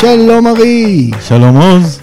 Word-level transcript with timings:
שלום 0.00 0.46
ארי. 0.46 1.10
שלום 1.26 1.56
עוז. 1.56 2.00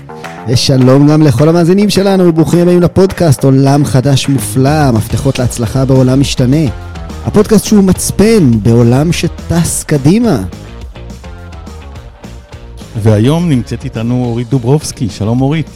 ושלום 0.47 1.07
גם 1.07 1.21
לכל 1.21 1.49
המאזינים 1.49 1.89
שלנו, 1.89 2.27
וברוכים 2.27 2.59
הבאים 2.59 2.81
לפודקאסט 2.81 3.43
עולם 3.43 3.85
חדש 3.85 4.29
מופלא, 4.29 4.91
מפתחות 4.91 5.39
להצלחה 5.39 5.85
בעולם 5.85 6.19
משתנה. 6.19 6.67
הפודקאסט 7.25 7.65
שהוא 7.65 7.83
מצפן 7.83 8.51
בעולם 8.63 9.11
שטס 9.11 9.83
קדימה. 9.83 10.43
והיום 13.01 13.49
נמצאת 13.49 13.83
איתנו 13.83 14.25
אורית 14.25 14.49
דוברובסקי, 14.49 15.09
שלום 15.09 15.41
אורית. 15.41 15.69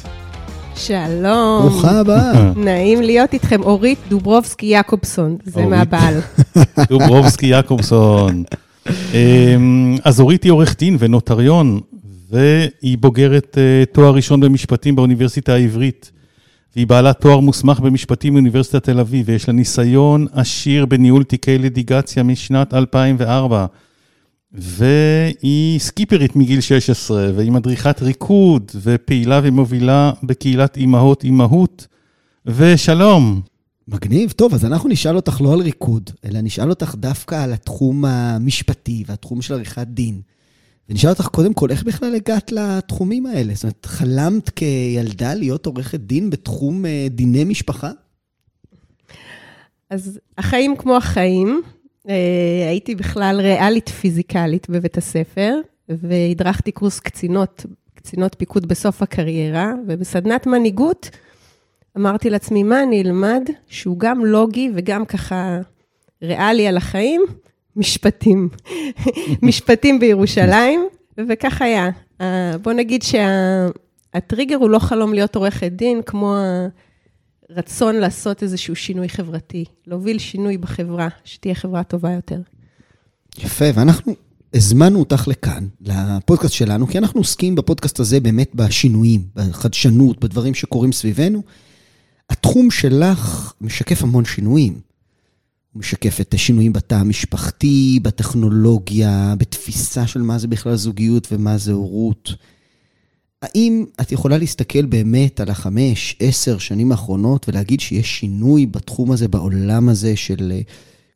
שלום. 0.76 1.62
ברוכה 1.62 2.00
הבאה. 2.00 2.52
נעים 2.66 3.02
להיות 3.02 3.34
איתכם, 3.34 3.64
אורית 3.64 4.00
דוברובסקי 4.10 4.66
יעקובסון, 4.66 5.38
זה. 5.44 5.66
מהבעל. 5.66 6.20
דוברובסקי 6.90 7.46
יעקובסון. 7.46 8.44
אמ, 9.14 9.96
אז 10.04 10.20
אורית 10.20 10.44
היא 10.44 10.52
עורך 10.52 10.76
דין 10.78 10.96
ונוטריון, 11.00 11.80
והיא 12.30 12.98
בוגרת 12.98 13.58
אה, 13.58 13.84
תואר 13.92 14.14
ראשון 14.16 14.40
במשפטים 14.40 14.96
באוניברסיטה 14.96 15.54
העברית. 15.54 16.12
והיא 16.76 16.88
בעלת 16.88 17.22
תואר 17.22 17.40
מוסמך 17.40 17.80
במשפטים 17.80 18.34
מאוניברסיטת 18.34 18.84
תל 18.84 19.00
אביב, 19.00 19.26
ויש 19.30 19.48
לה 19.48 19.54
ניסיון 19.54 20.28
עשיר 20.32 20.86
בניהול 20.86 21.24
תיקי 21.24 21.58
ליטיגציה 21.58 22.24
משנת 22.24 22.74
2004. 22.74 23.66
והיא 24.52 25.80
סקיפרית 25.80 26.36
מגיל 26.36 26.62
16, 26.62 27.30
והיא 27.36 27.52
מדריכת 27.52 28.02
ריקוד, 28.02 28.72
ופעילה 28.82 29.40
ומובילה 29.44 30.12
בקהילת 30.24 30.78
אימהות 30.78 31.24
אימהות. 31.24 31.88
ושלום. 32.46 33.42
מגניב. 33.88 34.32
טוב, 34.32 34.54
אז 34.54 34.66
אנחנו 34.66 34.90
נשאל 34.90 35.16
אותך 35.16 35.42
לא 35.42 35.54
על 35.54 35.62
ריקוד, 35.62 36.10
אלא 36.26 36.42
נשאל 36.42 36.70
אותך 36.70 36.96
דווקא 36.96 37.44
על 37.44 37.54
התחום 37.54 38.06
המשפטי 38.06 39.04
והתחום 39.08 39.42
של 39.42 39.54
עריכת 39.54 39.88
דין. 39.88 40.22
ונשאל 40.90 41.10
אותך 41.10 41.28
קודם 41.28 41.54
כל, 41.54 41.72
איך 41.72 41.84
בכלל 41.84 42.16
הגעת 42.16 42.52
לתחומים 42.52 43.26
האלה? 43.26 43.54
זאת 43.54 43.64
אומרת, 43.64 43.86
חלמת 43.86 44.50
כילדה 44.50 45.34
להיות 45.34 45.66
עורכת 45.66 46.00
דין 46.00 46.30
בתחום 46.30 46.86
אה, 46.86 47.08
דיני 47.10 47.44
משפחה? 47.44 47.92
אז 49.90 50.20
החיים 50.38 50.76
כמו 50.78 50.98
החיים, 50.98 51.62
אה, 52.10 52.68
הייתי 52.70 52.96
בכלל 52.96 53.42
ריאלית 53.42 53.90
פיזיקלית 53.90 54.70
בבית 54.70 54.98
הספר, 54.98 55.56
והדרכתי 55.90 56.72
קורס 56.72 57.00
קצינות, 57.00 57.66
קצינות 57.94 58.36
פיקוד 58.40 58.66
בסוף 58.66 59.02
הקריירה, 59.02 59.74
ובסדנת 59.88 60.48
מנהיגות 60.48 61.10
אמרתי 61.98 62.30
לעצמי, 62.30 62.64
מה 62.64 62.84
אני 62.84 63.02
אלמד 63.02 63.44
שהוא 63.68 64.00
גם 64.00 64.26
לוגי 64.26 64.72
וגם 64.76 65.06
ככה 65.06 65.60
ריאלי 66.24 66.68
על 66.68 66.78
החיים? 66.78 67.22
משפטים. 67.78 68.50
משפטים 69.42 70.00
בירושלים, 70.00 70.88
וכך 71.18 71.62
היה. 71.62 71.90
אה, 72.22 72.58
בוא 72.62 72.74
נגיד 72.74 73.04
שהטריגר 73.04 74.56
הוא 74.56 74.70
לא 74.70 74.80
חלום 74.80 75.14
להיות 75.14 75.36
עורכת 75.36 75.72
דין, 75.72 76.02
כמו 76.06 76.36
הרצון 77.50 77.96
לעשות 77.96 78.44
איזשהו 78.44 78.76
שינוי 78.76 79.10
חברתי, 79.10 79.66
להוביל 79.88 80.20
שינוי 80.20 80.58
בחברה, 80.58 81.08
שתהיה 81.24 81.56
חברה 81.56 81.84
טובה 81.84 82.12
יותר. 82.12 82.42
יפה, 83.38 83.66
ואנחנו 83.74 84.16
הזמנו 84.54 85.00
אותך 85.00 85.28
לכאן, 85.28 85.68
לפודקאסט 85.82 86.54
שלנו, 86.54 86.88
כי 86.88 86.98
אנחנו 86.98 87.20
עוסקים 87.20 87.56
בפודקאסט 87.56 88.00
הזה 88.00 88.20
באמת 88.20 88.56
בשינויים, 88.56 89.22
בחדשנות, 89.36 90.20
בדברים 90.20 90.54
שקורים 90.54 90.92
סביבנו. 90.92 91.44
התחום 92.30 92.72
שלך 92.72 93.54
משקף 93.62 94.04
המון 94.04 94.26
שינויים. 94.26 94.87
הוא 95.72 95.80
משקף 95.80 96.22
את 96.22 96.34
השינויים 96.34 96.74
בתא 96.74 96.96
המשפחתי, 96.96 98.00
בטכנולוגיה, 98.04 99.36
בתפיסה 99.38 100.08
של 100.08 100.22
מה 100.22 100.38
זה 100.38 100.48
בכלל 100.48 100.76
זוגיות 100.76 101.28
ומה 101.32 101.58
זה 101.58 101.72
הורות. 101.72 102.34
האם 103.42 103.86
את 104.02 104.12
יכולה 104.12 104.38
להסתכל 104.38 104.86
באמת 104.86 105.40
על 105.40 105.50
החמש, 105.50 106.16
עשר 106.20 106.58
שנים 106.58 106.92
האחרונות 106.92 107.50
ולהגיד 107.50 107.80
שיש 107.80 108.20
שינוי 108.20 108.66
בתחום 108.66 109.12
הזה, 109.12 109.28
בעולם 109.28 109.90
הזה 109.90 110.16
של 110.16 110.52
אה, 110.52 110.62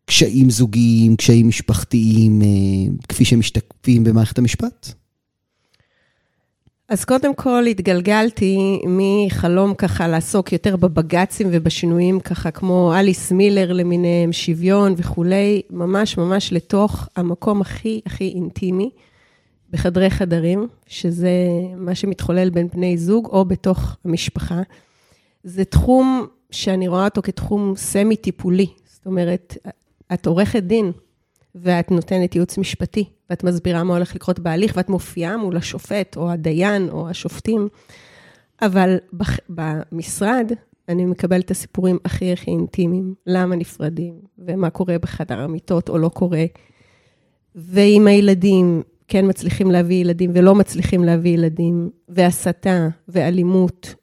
קשיים 0.06 0.50
זוגיים, 0.50 1.16
קשיים 1.16 1.48
משפחתיים, 1.48 2.42
אה, 2.42 2.48
כפי 3.10 3.26
שהם 3.26 3.40
משתקפים 3.40 4.04
במערכת 4.04 4.38
המשפט? 4.38 4.94
אז 6.92 7.06
קודם 7.06 7.36
כל 7.36 7.66
התגלגלתי 7.66 8.82
מחלום 8.88 9.74
ככה 9.74 10.08
לעסוק 10.08 10.52
יותר 10.52 10.76
בבג"צים 10.76 11.48
ובשינויים 11.52 12.20
ככה 12.20 12.52
כמו 12.52 12.94
אליס 12.96 13.32
מילר 13.32 13.74
למיניהם, 13.74 14.32
שוויון 14.32 14.94
וכולי, 14.98 15.62
ממש 15.70 16.18
ממש 16.18 16.54
לתוך 16.54 17.08
המקום 17.16 17.62
הכי 17.62 18.02
הכי 18.06 18.28
אינטימי, 18.36 18.90
בחדרי 19.70 20.10
חדרים, 20.10 20.68
שזה 20.88 21.32
מה 21.76 21.96
שמתחולל 21.96 22.50
בין 22.50 22.68
בני 22.74 22.98
זוג 22.98 23.26
או 23.26 23.46
בתוך 23.46 23.96
המשפחה. 24.06 24.62
זה 25.44 25.66
תחום 25.66 26.28
שאני 26.52 26.88
רואה 26.88 27.06
אותו 27.06 27.22
כתחום 27.22 27.74
סמי-טיפולי, 27.78 28.68
זאת 28.86 29.06
אומרת, 29.06 29.58
את 30.14 30.28
עורכת 30.28 30.64
דין, 30.64 30.92
ואת 31.56 31.92
נותנת 31.92 32.36
ייעוץ 32.36 32.58
משפטי, 32.58 33.06
ואת 33.30 33.44
מסבירה 33.44 33.84
מה 33.84 33.94
הולך 33.94 34.16
לקרות 34.16 34.40
בהליך, 34.40 34.74
ואת 34.78 34.90
מופיעה 34.90 35.38
מול 35.38 35.58
השופט, 35.58 36.18
או 36.18 36.32
הדיין, 36.32 36.90
או 36.90 37.10
השופטים. 37.10 37.68
אבל 38.62 38.98
בח... 39.14 39.38
במשרד, 39.50 40.52
אני 40.90 41.06
מקבלת 41.06 41.46
את 41.46 41.52
הסיפורים 41.52 41.98
הכי 42.06 42.34
הכי 42.34 42.52
אינטימיים, 42.52 43.14
למה 43.28 43.56
נפרדים, 43.56 44.14
ומה 44.40 44.70
קורה 44.70 44.98
בחדר 45.00 45.40
המיטות 45.40 45.90
או 45.90 45.98
לא 45.98 46.10
קורה. 46.10 46.46
ועם 47.56 48.08
הילדים, 48.08 48.82
כן 49.08 49.26
מצליחים 49.30 49.72
להביא 49.72 50.02
ילדים 50.02 50.32
ולא 50.34 50.56
מצליחים 50.56 51.04
להביא 51.04 51.32
ילדים, 51.32 51.90
והסתה, 52.10 52.88
ואלימות, 53.08 53.96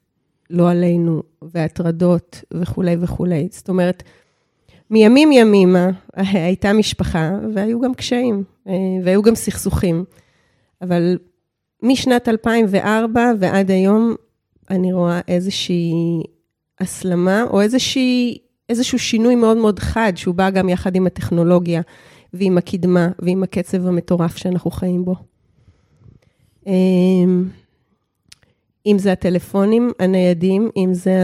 לא 0.49 0.71
עלינו, 0.71 1.23
והטרדות 1.41 2.43
וכולי 2.53 2.95
וכולי. 2.99 3.47
זאת 3.51 3.69
אומרת, 3.69 4.03
מימים 4.89 5.31
ימימה 5.31 5.89
הייתה 6.33 6.73
משפחה, 6.73 7.31
והיו 7.53 7.79
גם 7.81 7.93
קשיים, 7.93 8.43
אה, 8.67 8.73
והיו 9.03 9.21
גם 9.21 9.35
סכסוכים. 9.35 10.03
אבל 10.81 11.17
משנת 11.83 12.27
2004 12.27 13.31
ועד 13.39 13.71
היום, 13.71 14.15
אני 14.69 14.93
רואה 14.93 15.19
איזושהי 15.27 16.23
הסלמה, 16.79 17.43
או 17.43 17.61
איזושהי, 17.61 18.37
איזשהו 18.69 18.99
שינוי 18.99 19.35
מאוד 19.35 19.57
מאוד 19.57 19.79
חד, 19.79 20.13
שהוא 20.15 20.35
בא 20.35 20.49
גם 20.49 20.69
יחד 20.69 20.95
עם 20.95 21.07
הטכנולוגיה, 21.07 21.81
ועם 22.33 22.57
הקדמה, 22.57 23.09
ועם 23.19 23.43
הקצב 23.43 23.87
המטורף 23.87 24.37
שאנחנו 24.37 24.71
חיים 24.71 25.05
בו. 25.05 25.15
אם 28.91 28.97
זה 28.99 29.11
הטלפונים 29.11 29.91
הניידים, 29.99 30.69
אם 30.77 30.93
זה 30.93 31.19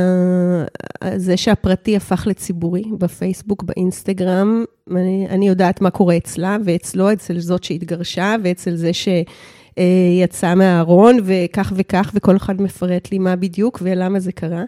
זה 1.15 1.37
שהפרטי 1.37 1.95
הפך 1.95 2.27
לציבורי 2.27 2.83
בפייסבוק, 2.97 3.63
באינסטגרם, 3.63 4.65
אני, 4.91 5.27
אני 5.29 5.47
יודעת 5.47 5.81
מה 5.81 5.89
קורה 5.89 6.17
אצלה 6.17 6.57
ואצלו, 6.65 7.13
אצל 7.13 7.39
זאת 7.39 7.63
שהתגרשה 7.63 8.35
ואצל 8.43 8.75
זה 8.75 8.91
שיצא 8.93 10.55
מהארון 10.55 11.17
וכך 11.23 11.73
וכך, 11.75 12.11
וכל 12.13 12.35
אחד 12.35 12.61
מפרט 12.61 13.11
לי 13.11 13.19
מה 13.19 13.35
בדיוק 13.35 13.79
ולמה 13.81 14.19
זה 14.19 14.31
קרה. 14.31 14.63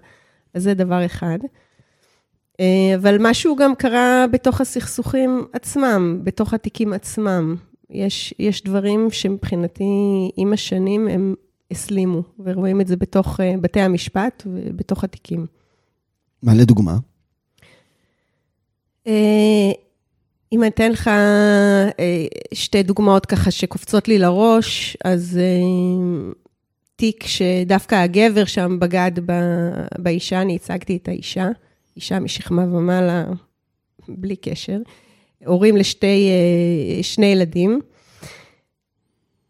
אז 0.54 0.64
זה 0.64 0.74
דבר 0.74 1.06
אחד. 1.06 1.40
אבל 2.96 3.18
משהו 3.20 3.56
גם 3.56 3.76
קרה 3.76 4.26
בתוך 4.32 4.62
הסכסוכים 4.62 5.46
עצמם, 5.54 6.20
בתוך 6.24 6.54
התיקים 6.54 6.94
עצמם. 6.94 7.56
יש, 7.90 8.34
יש 8.40 8.64
דברים 8.64 9.08
שמבחינתי, 9.12 9.84
עם 10.38 10.54
השנים, 10.54 11.08
הם 11.08 11.36
הסלימו, 11.72 12.22
ורואים 12.40 12.82
את 12.82 12.88
זה 12.88 12.96
בתוך 12.96 13.40
uh, 13.40 13.44
בתי 13.62 13.80
המשפט 13.80 14.44
ובתוך 14.46 15.04
התיקים. 15.04 15.46
מה 16.44 16.54
לדוגמה? 16.54 16.98
Uh, 19.08 19.10
אם 20.52 20.62
אני 20.62 20.68
אתן 20.68 20.92
לך 20.92 21.08
uh, 21.08 21.92
שתי 22.54 22.84
דוגמאות 22.84 23.26
ככה 23.26 23.52
שקופצות 23.52 24.08
לי 24.08 24.18
לראש, 24.18 24.98
אז 25.04 25.40
תיק 26.96 27.24
שדווקא 27.24 27.96
הגבר 27.96 28.46
שם 28.46 28.80
בגד 28.80 29.12
באישה, 29.98 30.42
אני 30.42 30.56
הצגתי 30.56 30.98
את 30.98 31.08
האישה, 31.08 31.48
אישה 31.96 32.20
משכמה 32.20 32.64
ומעלה, 32.64 33.26
בלי 34.08 34.36
קשר, 34.36 34.78
הורים 35.46 35.78
לשתי 35.78 36.30
uh, 37.00 37.04
שני 37.04 37.26
ילדים. 37.26 37.82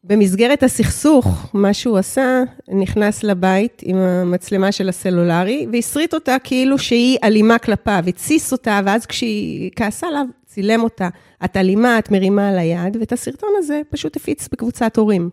במסגרת 0.08 0.64
הסכסוך, 0.64 1.28
מה 1.54 1.74
שהוא 1.74 1.98
עשה, 1.98 2.44
נכנס 2.68 3.24
לבית 3.24 3.82
עם 3.86 3.98
המצלמה 3.98 4.72
של 4.72 4.90
הסלולרי, 4.90 5.68
והסריט 5.72 6.14
אותה 6.14 6.36
כאילו 6.44 6.78
שהיא 6.78 7.18
אלימה 7.24 7.58
כלפיו, 7.58 8.04
התסיס 8.08 8.52
אותה, 8.52 8.80
ואז 8.86 9.06
כשהיא 9.06 9.72
כעסה 9.76 10.08
עליו, 10.08 10.26
צילם 10.46 10.84
אותה. 10.84 11.10
את 11.46 11.58
אלימה, 11.58 12.00
את 12.00 12.12
מרימה 12.12 12.50
על 12.50 12.58
היד, 12.58 12.98
ואת 13.00 13.12
הסרטון 13.12 13.50
הזה 13.58 13.82
פשוט 13.90 14.16
הפיץ 14.16 14.48
בקבוצת 14.52 14.98
הורים. 14.98 15.30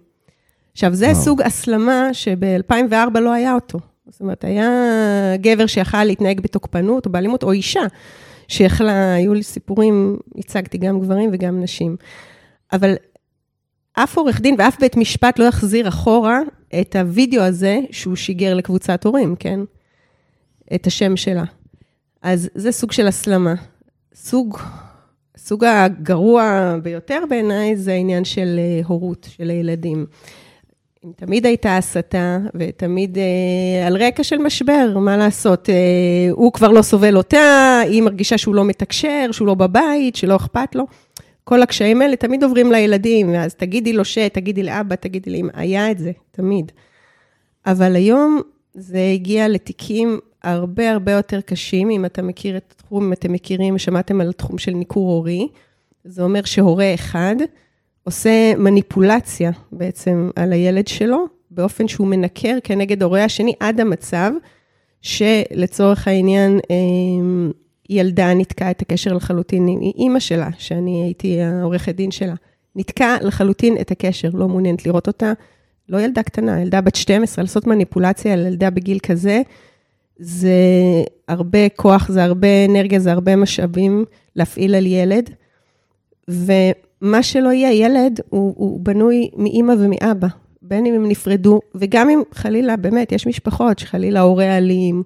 עכשיו, 0.72 0.94
זה 0.94 1.06
וואו. 1.06 1.22
סוג 1.22 1.42
הסלמה 1.42 2.08
שב-2004 2.12 3.18
לא 3.20 3.32
היה 3.32 3.54
אותו. 3.54 3.78
זאת 4.08 4.20
אומרת, 4.20 4.44
היה 4.44 4.70
גבר 5.36 5.66
שיכל 5.66 6.04
להתנהג 6.04 6.40
בתוקפנות 6.40 7.06
או 7.06 7.12
באלימות, 7.12 7.42
או 7.42 7.52
אישה 7.52 7.82
שיכלה, 8.48 9.14
היו 9.14 9.34
לי 9.34 9.42
סיפורים, 9.42 10.16
הצגתי 10.38 10.78
גם 10.78 11.00
גברים 11.00 11.30
וגם 11.32 11.60
נשים. 11.60 11.96
אבל 12.72 12.94
אף 13.94 14.16
עורך 14.16 14.40
דין 14.40 14.54
ואף 14.58 14.80
בית 14.80 14.96
משפט 14.96 15.38
לא 15.38 15.44
יחזיר 15.44 15.88
אחורה 15.88 16.40
את 16.80 16.96
הוידאו 16.96 17.42
הזה 17.42 17.80
שהוא 17.90 18.16
שיגר 18.16 18.54
לקבוצת 18.54 19.04
הורים, 19.04 19.36
כן? 19.38 19.60
את 20.74 20.86
השם 20.86 21.16
שלה. 21.16 21.44
אז 22.22 22.50
זה 22.54 22.72
סוג 22.72 22.92
של 22.92 23.06
הסלמה. 23.06 23.54
סוג, 24.14 24.58
סוג 25.36 25.64
הגרוע 25.64 26.74
ביותר 26.82 27.18
בעיניי 27.28 27.76
זה 27.76 27.92
העניין 27.92 28.24
של 28.24 28.58
אה, 28.58 28.86
הורות, 28.86 29.28
של 29.36 29.50
הילדים. 29.50 30.06
אם 31.04 31.10
תמיד 31.16 31.46
הייתה 31.46 31.76
הסתה, 31.76 32.38
ותמיד 32.54 33.18
אה, 33.18 33.86
על 33.86 33.96
רקע 33.96 34.24
של 34.24 34.38
משבר, 34.38 34.98
מה 34.98 35.16
לעשות? 35.16 35.70
אה, 35.70 35.74
הוא 36.30 36.52
כבר 36.52 36.68
לא 36.68 36.82
סובל 36.82 37.16
אותה, 37.16 37.80
היא 37.84 38.02
מרגישה 38.02 38.38
שהוא 38.38 38.54
לא 38.54 38.64
מתקשר, 38.64 39.28
שהוא 39.32 39.46
לא 39.48 39.54
בבית, 39.54 40.16
שלא 40.16 40.36
אכפת 40.36 40.74
לו. 40.74 40.86
כל 41.44 41.62
הקשיים 41.62 42.02
האלה 42.02 42.16
תמיד 42.16 42.44
עוברים 42.44 42.72
לילדים, 42.72 43.32
ואז 43.32 43.54
תגידי 43.54 43.92
לו 43.92 44.04
ש, 44.04 44.18
תגידי 44.18 44.62
לאבא, 44.62 44.96
תגידי 44.96 45.30
לאמא, 45.30 45.50
היה 45.54 45.90
את 45.90 45.98
זה, 45.98 46.12
תמיד. 46.30 46.72
אבל 47.66 47.96
היום 47.96 48.40
זה 48.74 49.10
הגיע 49.14 49.48
לתיקים 49.48 50.18
הרבה 50.42 50.90
הרבה 50.90 51.12
יותר 51.12 51.40
קשים, 51.40 51.90
אם 51.90 52.04
אתה 52.04 52.22
מכיר 52.22 52.56
את 52.56 52.74
התחום, 52.76 53.04
אם 53.04 53.12
אתם 53.12 53.32
מכירים, 53.32 53.78
שמעתם 53.78 54.20
על 54.20 54.28
התחום 54.28 54.58
של 54.58 54.70
ניכור 54.70 55.10
הורי, 55.10 55.48
זה 56.04 56.22
אומר 56.22 56.44
שהורה 56.44 56.94
אחד 56.94 57.36
עושה 58.04 58.56
מניפולציה 58.58 59.50
בעצם 59.72 60.30
על 60.36 60.52
הילד 60.52 60.88
שלו, 60.88 61.24
באופן 61.50 61.88
שהוא 61.88 62.06
מנקר 62.06 62.58
כנגד 62.64 63.02
הורה 63.02 63.24
השני 63.24 63.54
עד 63.60 63.80
המצב 63.80 64.32
שלצורך 65.02 66.08
העניין, 66.08 66.60
אמ, 66.70 67.50
ילדה 67.90 68.34
ניתקה 68.34 68.70
את 68.70 68.82
הקשר 68.82 69.12
לחלוטין 69.12 69.68
עם 69.68 69.80
אימא 69.80 70.20
שלה, 70.20 70.48
שאני 70.58 71.02
הייתי 71.02 71.42
העורכת 71.42 71.94
דין 71.94 72.10
שלה. 72.10 72.34
ניתקה 72.76 73.16
לחלוטין 73.22 73.76
את 73.80 73.90
הקשר, 73.90 74.28
לא 74.34 74.48
מעוניינת 74.48 74.86
לראות 74.86 75.06
אותה. 75.06 75.32
לא 75.88 76.00
ילדה 76.00 76.22
קטנה, 76.22 76.60
ילדה 76.60 76.80
בת 76.80 76.94
12, 76.94 77.44
לעשות 77.44 77.66
מניפולציה 77.66 78.32
על 78.32 78.46
ילדה 78.46 78.70
בגיל 78.70 78.98
כזה, 78.98 79.42
זה 80.18 80.52
הרבה 81.28 81.68
כוח, 81.68 82.08
זה 82.08 82.24
הרבה 82.24 82.64
אנרגיה, 82.68 83.00
זה 83.00 83.12
הרבה 83.12 83.36
משאבים 83.36 84.04
להפעיל 84.36 84.74
על 84.74 84.86
ילד. 84.86 85.30
ומה 86.28 87.22
שלא 87.22 87.52
יהיה, 87.52 87.86
ילד 87.86 88.20
הוא, 88.28 88.54
הוא 88.56 88.80
בנוי 88.80 89.30
מאימא 89.36 89.74
ומאבא, 89.78 90.28
בין 90.62 90.86
אם 90.86 90.94
הם 90.94 91.08
נפרדו, 91.08 91.60
וגם 91.74 92.10
אם 92.10 92.22
חלילה, 92.32 92.76
באמת, 92.76 93.12
יש 93.12 93.26
משפחות 93.26 93.78
שחלילה 93.78 94.20
הורה 94.20 94.58
אלים, 94.58 95.02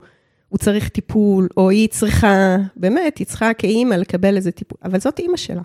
הוא 0.49 0.59
צריך 0.59 0.89
טיפול, 0.89 1.49
או 1.56 1.71
היא 1.71 1.89
צריכה, 1.89 2.56
באמת, 2.77 3.19
היא 3.19 3.27
צריכה 3.27 3.55
כאימא 3.55 3.95
לקבל 3.95 4.37
איזה 4.37 4.50
טיפול, 4.50 4.79
אבל 4.85 5.00
זאת 5.00 5.19
אימא 5.19 5.37
שלה. 5.37 5.62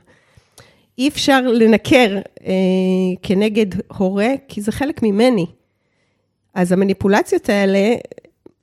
אי 0.98 1.08
אפשר 1.08 1.42
לנקר 1.42 2.20
אה, 2.46 2.54
כנגד 3.22 3.66
הורה, 3.98 4.30
כי 4.48 4.62
זה 4.62 4.72
חלק 4.72 5.04
ממני. 5.04 5.46
אז 6.54 6.72
המניפולציות 6.72 7.50
האלה 7.50 7.96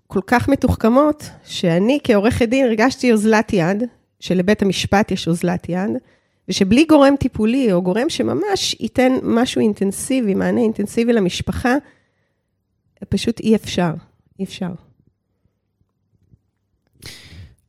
כל 0.07 0.21
כך 0.27 0.49
מתוחכמות, 0.49 1.31
שאני 1.45 1.99
כעורכת 2.05 2.49
דין 2.49 2.67
הרגשתי 2.67 3.13
אוזלת 3.13 3.53
יד, 3.53 3.83
שלבית 4.21 4.63
המשפט 4.63 5.11
יש 5.11 5.29
אוזלת 5.29 5.69
יד, 5.69 5.91
ושבלי 6.49 6.85
גורם 6.85 7.17
טיפולי, 7.17 7.73
או 7.73 7.83
גורם 7.83 8.09
שממש 8.09 8.77
ייתן 8.81 9.13
משהו 9.23 9.61
אינטנסיבי, 9.61 10.35
מענה 10.35 10.61
אינטנסיבי 10.61 11.13
למשפחה, 11.13 11.75
פשוט 13.09 13.41
אי 13.41 13.57
אפשר, 13.57 13.91
אי 14.39 14.45
אפשר. 14.45 14.90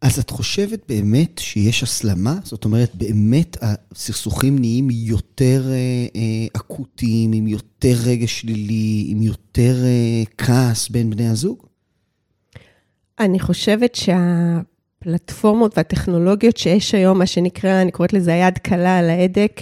אז 0.02 0.20
את 0.20 0.30
חושבת 0.30 0.80
באמת 0.90 1.38
שיש 1.38 1.84
הסלמה? 1.84 2.36
זאת 2.44 2.66
אומרת, 2.66 2.96
באמת 2.96 3.58
הסכסוכים 3.62 4.60
נהיים 4.60 4.90
יותר 4.92 5.64
אה, 5.68 5.76
אה, 6.16 6.48
אקוטיים, 6.58 7.34
עם 7.34 7.48
יותר 7.48 7.94
רגש 8.06 8.40
שלילי, 8.40 9.06
עם 9.08 9.22
יותר 9.22 9.76
אה, 9.84 10.24
כעס 10.38 10.90
בין 10.90 11.10
בני 11.10 11.28
הזוג? 11.28 11.66
אני 13.20 13.40
חושבת 13.40 13.96
שהפלטפורמות 13.96 15.78
והטכנולוגיות 15.78 16.58
שיש 16.58 16.96
היום, 16.96 17.20
מה 17.20 17.26
שנקרא, 17.26 17.82
אני 17.82 17.92
קוראת 17.92 18.14
לזה 18.14 18.34
היד 18.34 18.58
קלה 18.58 18.98
על 18.98 19.10
ההדק, 19.10 19.62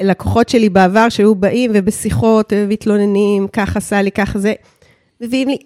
לקוחות 0.00 0.48
שלי 0.48 0.68
בעבר 0.68 1.08
שהיו 1.08 1.34
באים 1.34 1.70
ובשיחות 1.74 2.52
ומתלוננים, 2.56 3.48
ככה 3.48 3.78
עשה 3.78 4.02
לי, 4.02 4.10
ככה 4.10 4.38
זה, 4.38 4.52
מביאים 5.20 5.48
לי 5.48 5.58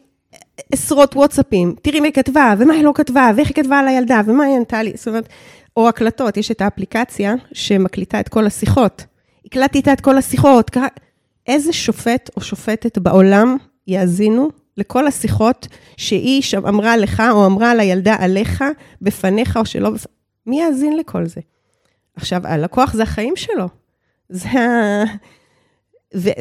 עשרות 0.73 1.17
וואטסאפים, 1.17 1.75
תראי 1.83 2.01
מה 2.01 2.07
היא 2.07 2.13
כתבה, 2.13 2.55
ומה 2.59 2.75
היא 2.75 2.85
לא 2.85 2.93
כתבה, 2.95 3.31
ואיך 3.37 3.49
היא 3.49 3.55
כתבה 3.55 3.79
על 3.79 3.89
הילדה, 3.89 4.21
ומה 4.27 4.45
היא 4.45 4.57
ענתה 4.57 4.83
לי, 4.83 4.93
זאת 4.97 5.09
אומרת, 5.09 5.29
או 5.77 5.89
הקלטות, 5.89 6.37
יש 6.37 6.51
את 6.51 6.61
האפליקציה 6.61 7.35
שמקליטה 7.53 8.21
את 8.21 8.29
כל 8.29 8.47
השיחות. 8.47 9.05
הקלטתי 9.45 9.79
איתה 9.79 9.93
את 9.93 10.01
כל 10.01 10.19
השיחות, 10.19 10.77
איזה 11.47 11.73
שופט 11.73 12.31
או 12.37 12.41
שופטת 12.41 12.99
בעולם 12.99 13.57
יאזינו 13.87 14.51
לכל 14.77 15.07
השיחות 15.07 15.69
שהיא 15.97 16.43
שם 16.43 16.67
אמרה 16.67 16.97
לך, 16.97 17.23
או 17.31 17.47
אמרה 17.47 17.75
לילדה 17.75 18.17
עליך, 18.19 18.65
בפניך 19.03 19.57
או 19.57 19.67
שלא 19.67 19.91
בפניך, 19.91 20.13
מי 20.47 20.61
יאזין 20.61 20.97
לכל 20.97 21.27
זה? 21.27 21.41
עכשיו, 22.17 22.41
הלקוח 22.45 22.93
זה 22.95 23.03
החיים 23.03 23.37
שלו. 23.37 23.69
זה 24.29 24.49
ה... 24.49 25.05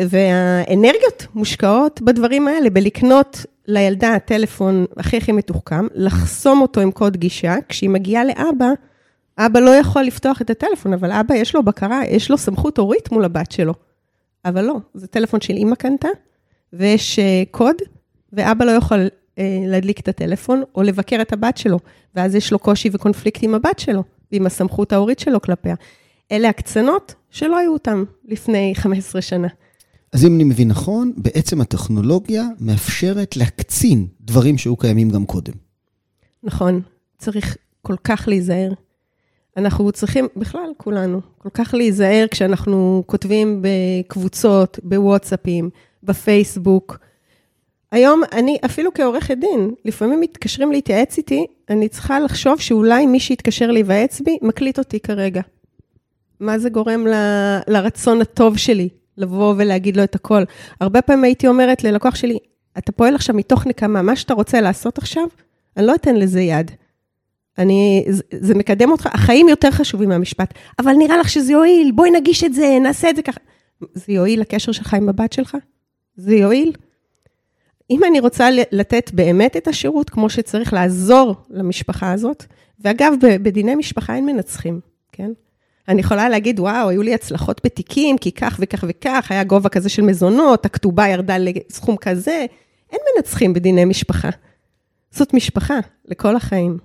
והאנרגיות 0.09 1.27
מושקעות 1.35 2.01
בדברים 2.01 2.47
האלה, 2.47 2.69
בלקנות 2.69 3.45
לילדה 3.67 4.19
טלפון 4.25 4.85
הכי 4.97 5.17
הכי 5.17 5.31
מתוחכם, 5.31 5.87
לחסום 5.93 6.61
אותו 6.61 6.81
עם 6.81 6.91
קוד 6.91 7.17
גישה, 7.17 7.55
כשהיא 7.69 7.89
מגיעה 7.89 8.23
לאבא, 8.25 8.69
אבא 9.37 9.59
לא 9.59 9.69
יכול 9.69 10.03
לפתוח 10.03 10.41
את 10.41 10.49
הטלפון, 10.49 10.93
אבל 10.93 11.11
אבא 11.11 11.35
יש 11.35 11.55
לו 11.55 11.63
בקרה, 11.63 12.01
יש 12.05 12.31
לו 12.31 12.37
סמכות 12.37 12.77
הורית 12.77 13.11
מול 13.11 13.25
הבת 13.25 13.51
שלו. 13.51 13.73
אבל 14.45 14.65
לא, 14.65 14.75
זה 14.93 15.07
טלפון 15.07 15.41
של 15.41 15.53
אימא 15.53 15.75
קנתה, 15.75 16.07
ויש 16.73 17.19
uh, 17.19 17.21
קוד, 17.51 17.75
ואבא 18.33 18.65
לא 18.65 18.71
יכול 18.71 19.07
uh, 19.07 19.39
להדליק 19.67 19.99
את 19.99 20.07
הטלפון, 20.07 20.63
או 20.75 20.83
לבקר 20.83 21.21
את 21.21 21.33
הבת 21.33 21.57
שלו, 21.57 21.79
ואז 22.15 22.35
יש 22.35 22.51
לו 22.51 22.59
קושי 22.59 22.89
וקונפליקט 22.93 23.43
עם 23.43 23.55
הבת 23.55 23.79
שלו, 23.79 24.03
ועם 24.31 24.45
הסמכות 24.45 24.93
ההורית 24.93 25.19
שלו 25.19 25.41
כלפיה. 25.41 25.75
אלה 26.31 26.49
הקצנות 26.49 27.15
שלא 27.29 27.57
היו 27.57 27.73
אותן 27.73 28.03
לפני 28.25 28.73
15 28.75 29.21
שנה. 29.21 29.47
אז 30.17 30.25
אם 30.25 30.35
אני 30.35 30.43
מבין 30.43 30.67
נכון, 30.67 31.11
בעצם 31.17 31.61
הטכנולוגיה 31.61 32.43
מאפשרת 32.59 33.37
להקצין 33.37 34.07
דברים 34.21 34.57
שהיו 34.57 34.77
קיימים 34.77 35.09
גם 35.09 35.25
קודם. 35.25 35.53
נכון, 36.43 36.81
צריך 37.17 37.57
כל 37.81 37.95
כך 38.03 38.27
להיזהר. 38.27 38.71
אנחנו 39.57 39.91
צריכים, 39.91 40.27
בכלל, 40.35 40.69
כולנו, 40.77 41.21
כל 41.37 41.49
כך 41.53 41.73
להיזהר 41.73 42.25
כשאנחנו 42.31 43.03
כותבים 43.05 43.61
בקבוצות, 43.61 44.79
בוואטסאפים, 44.83 45.69
בפייסבוק. 46.03 46.97
היום 47.91 48.21
אני, 48.31 48.57
אפילו 48.65 48.93
כעורכת 48.93 49.37
דין, 49.37 49.71
לפעמים 49.85 50.21
מתקשרים 50.21 50.71
להתייעץ 50.71 51.17
איתי, 51.17 51.45
אני 51.69 51.89
צריכה 51.89 52.19
לחשוב 52.19 52.59
שאולי 52.59 53.05
מי 53.05 53.19
שיתקשר 53.19 53.71
להיוועץ 53.71 54.21
בי, 54.21 54.37
מקליט 54.41 54.79
אותי 54.79 54.99
כרגע. 54.99 55.41
מה 56.39 56.59
זה 56.59 56.69
גורם 56.69 57.07
ל, 57.07 57.13
לרצון 57.67 58.21
הטוב 58.21 58.57
שלי 58.57 58.89
לבוא 59.17 59.53
ולהגיד 59.57 59.97
לו 59.97 60.03
את 60.03 60.15
הכל. 60.15 60.43
הרבה 60.81 61.01
פעמים 61.01 61.23
הייתי 61.23 61.47
אומרת 61.47 61.83
ללקוח 61.83 62.15
שלי, 62.15 62.37
אתה 62.77 62.91
פועל 62.91 63.15
עכשיו 63.15 63.35
מתוך 63.35 63.67
נקמה, 63.67 64.01
מה 64.01 64.15
שאתה 64.15 64.33
רוצה 64.33 64.61
לעשות 64.61 64.97
עכשיו, 64.97 65.27
אני 65.77 65.85
לא 65.85 65.95
אתן 65.95 66.15
לזה 66.15 66.41
יד. 66.41 66.71
אני, 67.57 68.05
זה, 68.09 68.23
זה 68.39 68.55
מקדם 68.55 68.91
אותך, 68.91 69.05
החיים 69.13 69.49
יותר 69.49 69.71
חשובים 69.71 70.09
מהמשפט, 70.09 70.53
אבל 70.79 70.93
נראה 70.93 71.17
לך 71.17 71.29
שזה 71.29 71.51
יועיל, 71.51 71.91
בואי 71.91 72.11
נגיש 72.11 72.43
את 72.43 72.53
זה, 72.53 72.77
נעשה 72.81 73.09
את 73.09 73.15
זה 73.15 73.21
ככה. 73.21 73.39
זה 73.93 74.13
יועיל 74.13 74.41
לקשר 74.41 74.71
שלך 74.71 74.93
עם 74.93 75.09
הבת 75.09 75.33
שלך? 75.33 75.57
זה 76.15 76.35
יועיל? 76.35 76.71
אם 77.89 78.03
אני 78.03 78.19
רוצה 78.19 78.49
לתת 78.71 79.11
באמת 79.13 79.57
את 79.57 79.67
השירות 79.67 80.09
כמו 80.09 80.29
שצריך 80.29 80.73
לעזור 80.73 81.35
למשפחה 81.49 82.11
הזאת, 82.11 82.45
ואגב, 82.79 83.13
בדיני 83.21 83.75
משפחה 83.75 84.15
אין 84.15 84.25
מנצחים, 84.25 84.79
כן? 85.11 85.31
אני 85.87 85.99
יכולה 85.99 86.29
להגיד, 86.29 86.59
וואו, 86.59 86.89
היו 86.89 87.01
לי 87.01 87.13
הצלחות 87.13 87.61
בתיקים, 87.65 88.17
כי 88.17 88.31
כך 88.31 88.59
וכך 88.61 88.83
וכך, 88.87 89.27
היה 89.29 89.43
גובה 89.43 89.69
כזה 89.69 89.89
של 89.89 90.01
מזונות, 90.01 90.65
הכתובה 90.65 91.07
ירדה 91.07 91.37
לסכום 91.37 91.97
כזה. 91.97 92.45
אין 92.91 92.99
מנצחים 93.15 93.53
בדיני 93.53 93.85
משפחה. 93.85 94.29
זאת 95.11 95.33
משפחה 95.33 95.79
לכל 96.05 96.35
החיים. 96.35 96.77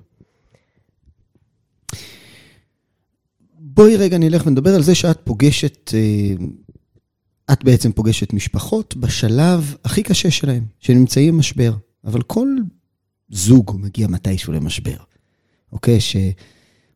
בואי 3.58 3.96
רגע 3.96 4.18
נלך 4.18 4.46
ונדבר 4.46 4.74
על 4.74 4.82
זה 4.82 4.94
שאת 4.94 5.18
פוגשת, 5.24 5.94
אה, 5.94 6.44
את 7.52 7.64
בעצם 7.64 7.92
פוגשת 7.92 8.32
משפחות 8.32 8.96
בשלב 8.96 9.76
הכי 9.84 10.02
קשה 10.02 10.30
שלהם, 10.30 10.64
שנמצאים 10.80 11.34
במשבר. 11.34 11.72
אבל 12.04 12.22
כל 12.22 12.48
זוג 13.28 13.76
מגיע 13.80 14.06
מתישהו 14.06 14.52
למשבר, 14.52 14.96
אוקיי? 15.72 16.00
ש... 16.00 16.16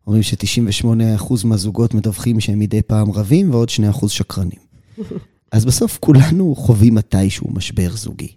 אומרים 0.07 0.23
ש-98% 0.23 1.35
מהזוגות 1.45 1.95
מדווחים 1.95 2.41
שהם 2.41 2.59
מדי 2.59 2.83
פעם 2.83 3.11
רבים, 3.11 3.51
ועוד 3.51 3.69
2% 3.93 4.09
שקרנים. 4.09 4.61
אז 5.53 5.65
בסוף 5.65 5.99
כולנו 6.01 6.55
חווים 6.57 6.95
מתישהו 6.95 7.51
משבר 7.51 7.97
זוגי. 7.97 8.37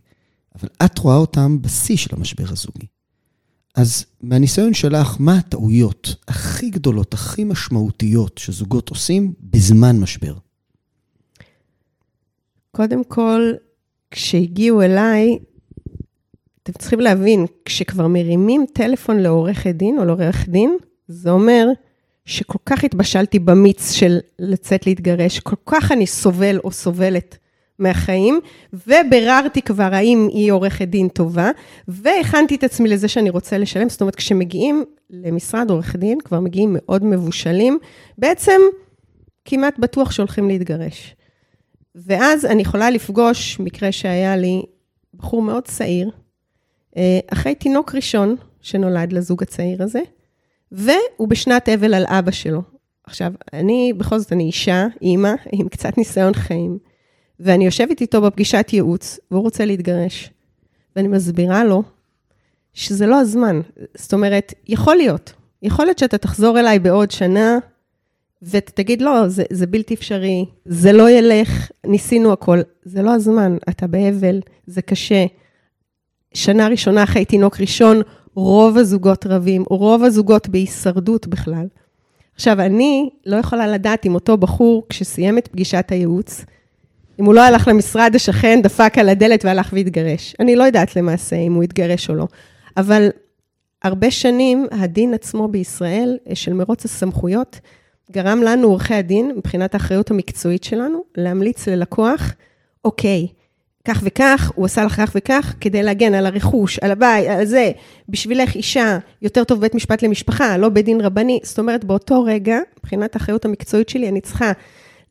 אבל 0.56 0.70
את 0.86 0.98
רואה 0.98 1.16
אותם 1.16 1.62
בשיא 1.62 1.98
של 1.98 2.16
המשבר 2.16 2.46
הזוגי. 2.50 2.88
אז 3.76 4.06
מהניסיון 4.22 4.74
שלך, 4.74 5.16
מה 5.20 5.38
הטעויות 5.38 6.16
הכי 6.28 6.70
גדולות, 6.70 7.14
הכי 7.14 7.44
משמעותיות 7.44 8.38
שזוגות 8.38 8.90
עושים 8.90 9.34
בזמן 9.42 10.00
משבר? 10.00 10.34
קודם 12.72 13.04
כל, 13.04 13.54
כשהגיעו 14.12 14.82
אליי, 14.82 15.38
אתם 16.64 16.74
צריכים 16.74 17.00
להבין, 17.00 17.46
כשכבר 17.66 18.08
מרימים 18.08 18.66
טלפון 18.74 19.18
לעורכת 19.20 19.76
דין 19.76 20.00
או 20.00 20.06
לעורך 20.06 20.50
דין, 20.50 20.78
זה 21.10 21.32
אומר 21.32 21.68
שכל 22.26 22.58
כך 22.66 22.84
התבשלתי 22.84 23.40
במיץ 23.40 23.92
של 23.92 24.20
לצאת 24.40 24.88
להתגרש, 24.88 25.40
כל 25.40 25.56
כך 25.66 25.92
אני 25.92 26.08
סובל 26.08 26.60
או 26.64 26.72
סובלת 26.72 27.38
מהחיים, 27.80 28.40
וביררתי 28.74 29.62
כבר 29.62 29.90
האם 29.92 30.28
היא 30.32 30.52
עורכת 30.52 30.88
דין 30.88 31.08
טובה, 31.08 31.52
והכנתי 31.88 32.56
את 32.56 32.64
עצמי 32.64 32.90
לזה 32.90 33.08
שאני 33.08 33.30
רוצה 33.30 33.58
לשלם. 33.58 33.90
זאת 33.90 34.02
אומרת, 34.02 34.16
כשמגיעים 34.16 34.86
למשרד 35.10 35.70
עורך 35.70 35.96
דין, 35.96 36.18
כבר 36.22 36.40
מגיעים 36.40 36.70
מאוד 36.74 37.04
מבושלים, 37.04 37.80
בעצם 38.18 38.62
כמעט 39.46 39.80
בטוח 39.80 40.12
שהולכים 40.12 40.48
להתגרש. 40.48 41.16
ואז 41.96 42.46
אני 42.46 42.62
יכולה 42.62 42.90
לפגוש 42.90 43.60
מקרה 43.60 43.92
שהיה 43.92 44.38
לי, 44.38 44.64
בחור 45.14 45.42
מאוד 45.42 45.64
צעיר, 45.64 46.12
אה, 46.98 47.20
אחרי 47.34 47.56
תינוק 47.56 47.96
ראשון 47.96 48.36
שנולד 48.62 49.14
לזוג 49.14 49.44
הצעיר 49.44 49.84
הזה, 49.84 50.02
והוא 50.72 51.28
בשנת 51.28 51.70
אבל 51.70 51.94
על 51.94 52.06
אבא 52.08 52.32
שלו. 52.32 52.62
עכשיו, 53.04 53.34
אני, 53.54 53.94
בכל 53.98 54.20
זאת, 54.20 54.34
אני 54.34 54.44
אישה, 54.44 54.88
אימא, 55.02 55.32
עם 55.52 55.70
קצת 55.70 55.98
ניסיון 55.98 56.34
חיים, 56.34 56.78
ואני 57.40 57.66
יושבת 57.66 58.02
איתו 58.02 58.22
בפגישת 58.22 58.70
ייעוץ, 58.74 59.20
והוא 59.32 59.42
רוצה 59.42 59.66
להתגרש. 59.66 60.30
ואני 60.96 61.08
מסבירה 61.08 61.64
לו 61.64 61.84
שזה 62.74 63.06
לא 63.08 63.20
הזמן. 63.20 63.62
זאת 63.98 64.14
אומרת, 64.14 64.54
יכול 64.68 64.96
להיות, 64.96 65.34
יכול 65.62 65.86
להיות 65.86 65.98
שאתה 65.98 66.18
תחזור 66.18 66.60
אליי 66.60 66.80
בעוד 66.80 67.12
שנה, 67.12 67.58
ותגיד, 68.42 69.02
לא, 69.02 69.28
זה, 69.28 69.44
זה 69.52 69.68
בלתי 69.68 69.94
אפשרי, 69.94 70.46
זה 70.66 70.92
לא 70.94 71.10
ילך, 71.10 71.72
ניסינו 71.86 72.34
הכל. 72.34 72.60
זה 72.84 73.02
לא 73.02 73.12
הזמן, 73.12 73.58
אתה 73.70 73.88
באבל, 73.88 74.40
זה 74.68 74.82
קשה. 74.82 75.26
שנה 76.34 76.68
ראשונה 76.68 77.04
אחרי 77.04 77.26
תינוק 77.26 77.62
ראשון, 77.62 78.02
רוב 78.40 78.78
הזוגות 78.78 79.26
רבים, 79.28 79.64
רוב 79.70 80.04
הזוגות 80.04 80.50
בהישרדות 80.50 81.28
בכלל. 81.28 81.68
עכשיו, 82.36 82.62
אני 82.62 83.10
לא 83.26 83.36
יכולה 83.36 83.68
לדעת 83.68 84.06
אם 84.06 84.16
אותו 84.16 84.38
בחור, 84.38 84.86
כשסיים 84.90 85.38
את 85.38 85.48
פגישת 85.48 85.86
הייעוץ, 85.90 86.46
אם 87.20 87.26
הוא 87.26 87.34
לא 87.34 87.42
הלך 87.42 87.68
למשרד 87.68 88.16
השכן, 88.16 88.60
דפק 88.64 88.98
על 88.98 89.10
הדלת 89.10 89.46
והלך 89.46 89.70
והתגרש. 89.74 90.36
אני 90.40 90.56
לא 90.56 90.64
יודעת 90.64 90.96
למעשה 90.96 91.36
אם 91.36 91.54
הוא 91.54 91.64
התגרש 91.64 92.10
או 92.10 92.16
לא. 92.16 92.28
אבל 92.78 93.10
הרבה 93.84 94.12
שנים, 94.12 94.68
הדין 94.72 95.14
עצמו 95.14 95.48
בישראל, 95.48 96.18
של 96.34 96.54
מרוץ 96.54 96.86
הסמכויות, 96.86 97.60
גרם 98.12 98.42
לנו, 98.42 98.68
עורכי 98.68 98.94
הדין, 98.94 99.32
מבחינת 99.38 99.74
האחריות 99.74 100.12
המקצועית 100.12 100.64
שלנו, 100.64 101.04
להמליץ 101.18 101.68
ללקוח, 101.68 102.34
אוקיי, 102.86 103.28
כך 103.90 104.00
וכך, 104.04 104.52
הוא 104.56 104.66
עשה 104.66 104.84
לך 104.84 104.96
כך 105.02 105.12
וכך, 105.16 105.56
כדי 105.62 105.84
להגן 105.84 106.14
על 106.14 106.26
הרכוש, 106.26 106.80
על 106.80 106.92
הבית, 106.92 107.28
על 107.28 107.46
זה, 107.46 107.72
בשבילך 108.10 108.56
אישה, 108.56 108.98
יותר 109.22 109.44
טוב 109.44 109.62
בית 109.62 109.76
משפט 109.76 110.02
למשפחה, 110.02 110.58
לא 110.58 110.70
בית 110.70 110.86
דין 110.86 111.02
רבני. 111.02 111.40
זאת 111.44 111.60
אומרת, 111.60 111.84
באותו 111.86 112.24
רגע, 112.24 112.60
מבחינת 112.80 113.16
האחריות 113.16 113.46
המקצועית 113.46 113.90
שלי, 113.90 114.10
אני 114.10 114.22
צריכה 114.22 114.52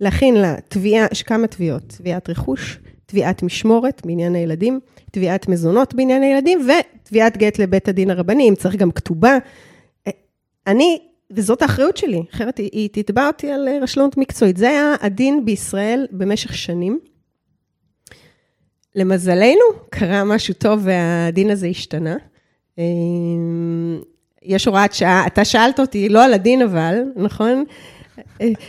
להכין 0.01 0.35
לה 0.35 0.55
תביעה, 0.69 1.07
יש 1.13 1.23
כמה 1.23 1.47
תביעות, 1.47 1.83
תביעת 1.83 2.31
רכוש, 2.31 2.79
תביעת 3.07 3.43
משמורת 3.43 4.03
בעניין 4.07 4.35
הילדים, 4.35 4.81
תביעת 5.11 5.49
מזונות 5.49 5.95
בעניין 5.95 6.23
הילדים, 6.23 6.69
ותביעת 7.03 7.37
גט 7.37 7.59
לבית 7.59 7.89
הדין 7.89 8.11
הרבני, 8.11 8.49
אם 8.49 8.55
צריך 8.55 8.77
גם 8.77 8.91
כתובה. 8.91 9.39
אני, 10.67 10.99
וזאת 11.31 11.63
האחריות 11.63 11.97
שלי, 11.97 12.23
אחרת 12.35 12.59
היא, 12.59 12.71
היא 12.73 12.89
תתבע 12.93 13.27
אותי 13.27 13.51
על 13.51 13.69
רשלנות 13.83 14.17
מקצועית. 14.17 14.57
זה 14.57 14.69
היה 14.69 14.95
הדין 15.01 15.45
בישראל 15.45 16.07
במשך 16.11 16.55
שנים. 16.55 16.99
למזלנו, 18.95 19.65
קרה 19.91 20.25
משהו 20.25 20.55
טוב 20.55 20.81
והדין 20.83 21.51
הזה 21.51 21.67
השתנה. 21.67 22.17
אמ, 22.79 24.01
יש 24.43 24.67
הוראת 24.67 24.95
שעה, 24.95 25.27
אתה 25.27 25.45
שאלת 25.45 25.81
אותי, 25.81 26.09
לא 26.09 26.25
על 26.25 26.35
הדין 26.35 26.63
אבל, 26.63 26.95
נכון? 27.17 27.65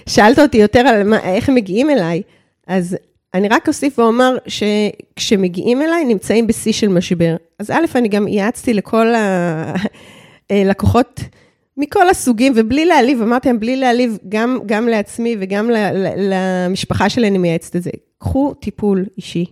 שאלת 0.09 0.39
אותי 0.39 0.57
יותר 0.57 0.79
על 0.79 1.03
מה, 1.03 1.19
איך 1.23 1.49
מגיעים 1.49 1.89
אליי. 1.89 2.21
אז 2.67 2.97
אני 3.33 3.47
רק 3.47 3.67
אוסיף 3.67 3.99
ואומר 3.99 4.37
שכשמגיעים 4.47 5.81
אליי, 5.81 6.05
נמצאים 6.05 6.47
בשיא 6.47 6.73
של 6.73 6.87
משבר. 6.87 7.35
אז 7.59 7.71
א', 7.71 7.85
אני 7.95 8.07
גם 8.07 8.27
ייעצתי 8.27 8.73
לכל 8.73 9.13
הלקוחות 10.49 11.21
מכל 11.77 12.09
הסוגים, 12.09 12.53
ובלי 12.55 12.85
להעליב, 12.85 13.21
אמרתי 13.21 13.47
להם, 13.47 13.59
בלי 13.59 13.75
להעליב, 13.75 14.17
גם, 14.29 14.59
גם 14.65 14.87
לעצמי 14.87 15.35
וגם 15.39 15.69
למשפחה 16.17 17.09
שלי 17.09 17.27
אני 17.27 17.37
מייעצת 17.37 17.75
את 17.75 17.83
זה. 17.83 17.91
קחו 18.17 18.53
טיפול 18.53 19.05
אישי. 19.17 19.45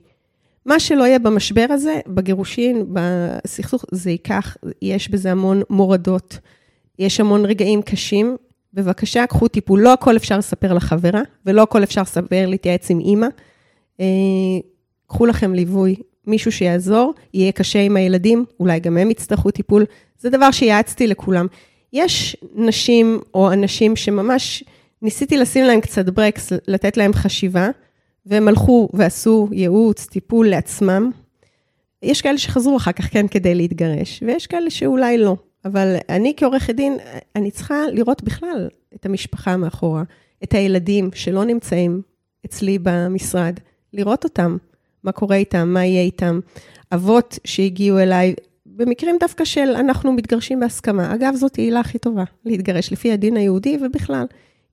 מה 0.67 0.79
שלא 0.79 1.03
יהיה 1.03 1.19
במשבר 1.19 1.65
הזה, 1.69 1.99
בגירושין, 2.07 2.85
בסכסוך, 2.93 3.85
זה 3.91 4.09
ייקח, 4.11 4.57
יש 4.81 5.09
בזה 5.09 5.31
המון 5.31 5.61
מורדות, 5.69 6.37
יש 6.99 7.19
המון 7.19 7.45
רגעים 7.45 7.81
קשים. 7.81 8.37
בבקשה, 8.73 9.27
קחו 9.27 9.47
טיפול. 9.47 9.81
לא 9.81 9.93
הכל 9.93 10.15
אפשר 10.15 10.37
לספר 10.37 10.73
לחברה, 10.73 11.21
ולא 11.45 11.61
הכל 11.61 11.83
אפשר 11.83 12.01
לספר, 12.01 12.45
להתייעץ 12.47 12.91
עם 12.91 12.99
אימא. 12.99 13.27
אה, 13.99 14.05
קחו 15.07 15.25
לכם 15.25 15.53
ליווי, 15.53 15.95
מישהו 16.27 16.51
שיעזור, 16.51 17.13
יהיה 17.33 17.51
קשה 17.51 17.81
עם 17.81 17.97
הילדים, 17.97 18.45
אולי 18.59 18.79
גם 18.79 18.97
הם 18.97 19.11
יצטרכו 19.11 19.51
טיפול. 19.51 19.85
זה 20.19 20.29
דבר 20.29 20.51
שיעצתי 20.51 21.07
לכולם. 21.07 21.47
יש 21.93 22.37
נשים 22.55 23.19
או 23.33 23.53
אנשים 23.53 23.95
שממש 23.95 24.63
ניסיתי 25.01 25.37
לשים 25.37 25.65
להם 25.65 25.81
קצת 25.81 26.09
ברקס, 26.09 26.53
לתת 26.67 26.97
להם 26.97 27.13
חשיבה. 27.13 27.69
והם 28.27 28.47
הלכו 28.47 28.89
ועשו 28.93 29.47
ייעוץ, 29.51 30.05
טיפול 30.05 30.49
לעצמם. 30.49 31.11
יש 32.03 32.21
כאלה 32.21 32.37
שחזרו 32.37 32.77
אחר 32.77 32.91
כך 32.91 33.13
כן 33.13 33.27
כדי 33.27 33.55
להתגרש, 33.55 34.23
ויש 34.25 34.47
כאלה 34.47 34.69
שאולי 34.69 35.17
לא. 35.17 35.35
אבל 35.65 35.95
אני 36.09 36.33
כעורכת 36.37 36.75
דין, 36.75 36.97
אני 37.35 37.51
צריכה 37.51 37.81
לראות 37.91 38.23
בכלל 38.23 38.67
את 38.95 39.05
המשפחה 39.05 39.57
מאחורה, 39.57 40.03
את 40.43 40.53
הילדים 40.53 41.09
שלא 41.13 41.45
נמצאים 41.45 42.01
אצלי 42.45 42.79
במשרד, 42.81 43.59
לראות 43.93 44.23
אותם, 44.23 44.57
מה 45.03 45.11
קורה 45.11 45.35
איתם, 45.35 45.69
מה 45.73 45.85
יהיה 45.85 46.01
איתם. 46.01 46.39
אבות 46.93 47.39
שהגיעו 47.43 47.99
אליי, 47.99 48.35
במקרים 48.65 49.15
דווקא 49.19 49.45
של 49.45 49.69
אנחנו 49.75 50.13
מתגרשים 50.13 50.59
בהסכמה. 50.59 51.13
אגב, 51.15 51.35
זאת 51.35 51.57
העילה 51.57 51.79
הכי 51.79 51.97
טובה, 51.99 52.23
להתגרש 52.45 52.91
לפי 52.91 53.11
הדין 53.11 53.37
היהודי 53.37 53.77
ובכלל. 53.81 54.25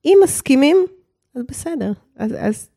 אם 0.05 0.17
מסכימים, 0.23 0.77
אז 1.35 1.43
בסדר. 1.49 1.91
אז, 2.17 2.33
אז 2.37 2.69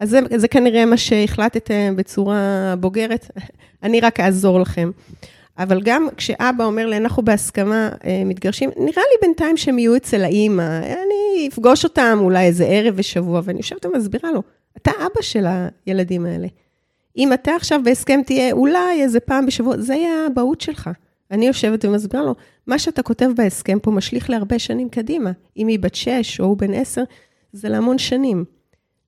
אז 0.00 0.10
זה, 0.10 0.20
זה 0.36 0.48
כנראה 0.48 0.84
מה 0.84 0.96
שהחלטתם 0.96 1.96
בצורה 1.96 2.74
בוגרת, 2.80 3.30
אני 3.82 4.00
רק 4.00 4.20
אעזור 4.20 4.60
לכם. 4.60 4.90
אבל 5.58 5.80
גם 5.84 6.08
כשאבא 6.16 6.64
אומר 6.64 6.86
לי, 6.86 6.96
אנחנו 6.96 7.22
בהסכמה 7.22 7.88
אה, 8.04 8.22
מתגרשים, 8.24 8.70
נראה 8.76 9.02
לי 9.02 9.26
בינתיים 9.26 9.56
שהם 9.56 9.78
יהיו 9.78 9.96
אצל 9.96 10.24
האימא, 10.24 10.78
אני 10.78 11.48
אפגוש 11.48 11.84
אותם 11.84 12.18
אולי 12.20 12.46
איזה 12.46 12.64
ערב 12.64 12.94
ושבוע, 12.96 13.40
ואני 13.44 13.58
יושבת 13.58 13.86
ומסבירה 13.86 14.32
לו, 14.32 14.42
אתה 14.76 14.90
אבא 14.90 15.22
של 15.22 15.46
הילדים 15.86 16.26
האלה. 16.26 16.48
אם 17.16 17.32
אתה 17.32 17.54
עכשיו 17.56 17.80
בהסכם 17.84 18.20
תהיה 18.26 18.52
אולי 18.52 19.02
איזה 19.02 19.20
פעם 19.20 19.46
בשבוע, 19.46 19.76
זה 19.78 19.94
יהיה 19.94 20.24
האבהות 20.24 20.60
שלך. 20.60 20.90
אני 21.30 21.46
יושבת 21.46 21.84
ומסבירה 21.84 22.24
לו, 22.24 22.34
מה 22.66 22.78
שאתה 22.78 23.02
כותב 23.02 23.30
בהסכם 23.36 23.78
פה 23.78 23.90
משליך 23.90 24.30
להרבה 24.30 24.58
שנים 24.58 24.88
קדימה. 24.88 25.30
אם 25.56 25.66
היא 25.66 25.78
בת 25.78 25.94
שש 25.94 26.40
או 26.40 26.44
הוא 26.44 26.56
בן 26.56 26.74
עשר, 26.74 27.02
זה 27.52 27.68
להמון 27.68 27.98
שנים. 27.98 28.44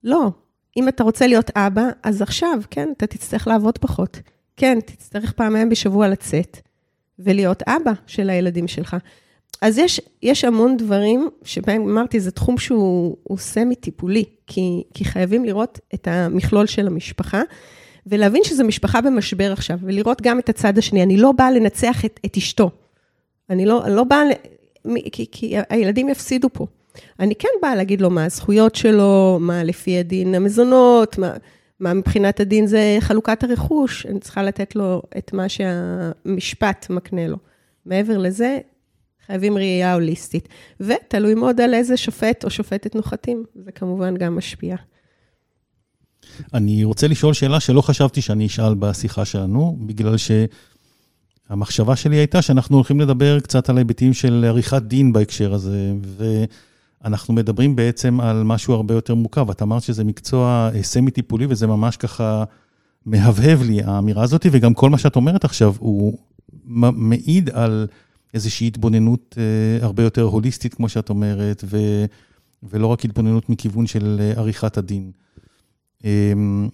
לא, 0.03 0.31
אם 0.77 0.87
אתה 0.87 1.03
רוצה 1.03 1.27
להיות 1.27 1.51
אבא, 1.55 1.89
אז 2.03 2.21
עכשיו, 2.21 2.59
כן, 2.69 2.89
אתה 2.97 3.07
תצטרך 3.07 3.47
לעבוד 3.47 3.77
פחות. 3.77 4.19
כן, 4.57 4.79
תצטרך 4.85 5.31
פעמיים 5.31 5.69
בשבוע 5.69 6.07
לצאת 6.07 6.57
ולהיות 7.19 7.63
אבא 7.67 7.91
של 8.07 8.29
הילדים 8.29 8.67
שלך. 8.67 8.95
אז 9.61 9.77
יש, 9.77 10.01
יש 10.23 10.45
המון 10.45 10.77
דברים 10.77 11.29
שבהם 11.43 11.89
אמרתי, 11.89 12.19
זה 12.19 12.31
תחום 12.31 12.57
שהוא 12.57 13.37
סמי-טיפולי, 13.37 14.23
כי, 14.47 14.83
כי 14.93 15.05
חייבים 15.05 15.45
לראות 15.45 15.79
את 15.93 16.07
המכלול 16.07 16.65
של 16.65 16.87
המשפחה, 16.87 17.41
ולהבין 18.07 18.41
שזו 18.43 18.63
משפחה 18.63 19.01
במשבר 19.01 19.51
עכשיו, 19.51 19.77
ולראות 19.81 20.21
גם 20.21 20.39
את 20.39 20.49
הצד 20.49 20.77
השני. 20.77 21.03
אני 21.03 21.17
לא 21.17 21.31
באה 21.31 21.51
לנצח 21.51 22.05
את, 22.05 22.19
את 22.25 22.37
אשתו. 22.37 22.69
אני 23.49 23.65
לא, 23.65 23.83
לא 23.89 24.03
באה, 24.03 24.21
כי, 25.11 25.25
כי 25.31 25.55
הילדים 25.69 26.09
יפסידו 26.09 26.49
פה. 26.53 26.67
אני 27.19 27.35
כן 27.35 27.47
באה 27.61 27.75
להגיד 27.75 28.01
לו 28.01 28.09
מה 28.09 28.25
הזכויות 28.25 28.75
שלו, 28.75 29.37
מה 29.41 29.63
לפי 29.63 29.99
הדין 29.99 30.35
המזונות, 30.35 31.17
מה, 31.17 31.33
מה 31.79 31.93
מבחינת 31.93 32.39
הדין 32.39 32.67
זה 32.67 32.97
חלוקת 32.99 33.43
הרכוש, 33.43 34.05
אני 34.05 34.19
צריכה 34.19 34.43
לתת 34.43 34.75
לו 34.75 35.01
את 35.17 35.33
מה 35.33 35.49
שהמשפט 35.49 36.85
מקנה 36.89 37.27
לו. 37.27 37.37
מעבר 37.85 38.17
לזה, 38.17 38.59
חייבים 39.25 39.57
ראייה 39.57 39.93
הוליסטית. 39.93 40.47
ותלוי 40.79 41.33
מאוד 41.33 41.61
על 41.61 41.73
איזה 41.73 41.97
שופט 41.97 42.43
או 42.43 42.49
שופטת 42.49 42.95
נוחתים, 42.95 43.43
זה 43.65 43.71
כמובן 43.71 44.17
גם 44.17 44.35
משפיע. 44.35 44.75
אני 46.53 46.83
רוצה 46.83 47.07
לשאול 47.07 47.33
שאלה 47.33 47.59
שלא 47.59 47.81
חשבתי 47.81 48.21
שאני 48.21 48.45
אשאל 48.45 48.75
בשיחה 48.75 49.25
שלנו, 49.25 49.77
בגלל 49.79 50.15
שהמחשבה 51.49 51.95
שלי 51.95 52.15
הייתה 52.15 52.41
שאנחנו 52.41 52.75
הולכים 52.75 52.99
לדבר 52.99 53.39
קצת 53.39 53.69
על 53.69 53.77
היבטים 53.77 54.13
של 54.13 54.45
עריכת 54.47 54.81
דין 54.81 55.13
בהקשר 55.13 55.53
הזה, 55.53 55.93
ו... 56.03 56.43
אנחנו 57.05 57.33
מדברים 57.33 57.75
בעצם 57.75 58.19
על 58.21 58.43
משהו 58.43 58.73
הרבה 58.73 58.93
יותר 58.93 59.15
מורכב. 59.15 59.49
את 59.49 59.61
אמרת 59.61 59.83
שזה 59.83 60.03
מקצוע 60.03 60.69
אה, 60.75 60.83
סמי-טיפולי, 60.83 61.45
וזה 61.49 61.67
ממש 61.67 61.97
ככה 61.97 62.43
מהבהב 63.05 63.61
לי, 63.61 63.83
האמירה 63.83 64.23
הזאת, 64.23 64.45
וגם 64.51 64.73
כל 64.73 64.89
מה 64.89 64.97
שאת 64.97 65.15
אומרת 65.15 65.45
עכשיו, 65.45 65.73
הוא 65.79 66.17
מעיד 66.93 67.49
על 67.49 67.87
איזושהי 68.33 68.67
התבוננות 68.67 69.35
אה, 69.37 69.85
הרבה 69.85 70.03
יותר 70.03 70.21
הוליסטית, 70.21 70.73
כמו 70.73 70.89
שאת 70.89 71.09
אומרת, 71.09 71.63
ו, 71.67 71.77
ולא 72.63 72.87
רק 72.87 73.05
התבוננות 73.05 73.49
מכיוון 73.49 73.87
של 73.87 74.17
אה, 74.19 74.31
עריכת 74.39 74.77
הדין. 74.77 75.11
אמ, 76.03 76.69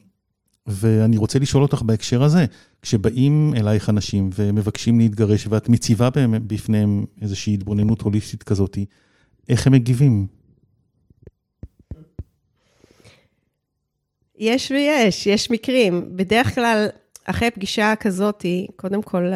ואני 0.67 1.17
רוצה 1.17 1.39
לשאול 1.39 1.63
אותך 1.63 1.81
בהקשר 1.81 2.23
הזה, 2.23 2.45
כשבאים 2.81 3.53
אלייך 3.57 3.89
אנשים 3.89 4.29
ומבקשים 4.35 4.99
להתגרש, 4.99 5.47
ואת 5.49 5.69
מציבה 5.69 6.09
בפניהם 6.47 7.05
איזושהי 7.21 7.53
התבוננות 7.53 8.01
הוליסטית 8.01 8.43
כזאת, 8.43 8.77
איך 9.49 9.67
הם 9.67 9.73
מגיבים? 9.73 10.27
יש 14.37 14.71
ויש, 14.71 15.27
יש 15.27 15.51
מקרים. 15.51 16.15
בדרך 16.15 16.55
כלל, 16.55 16.87
אחרי 17.25 17.51
פגישה 17.51 17.93
כזאת, 17.99 18.45
קודם 18.75 19.01
כל 19.01 19.31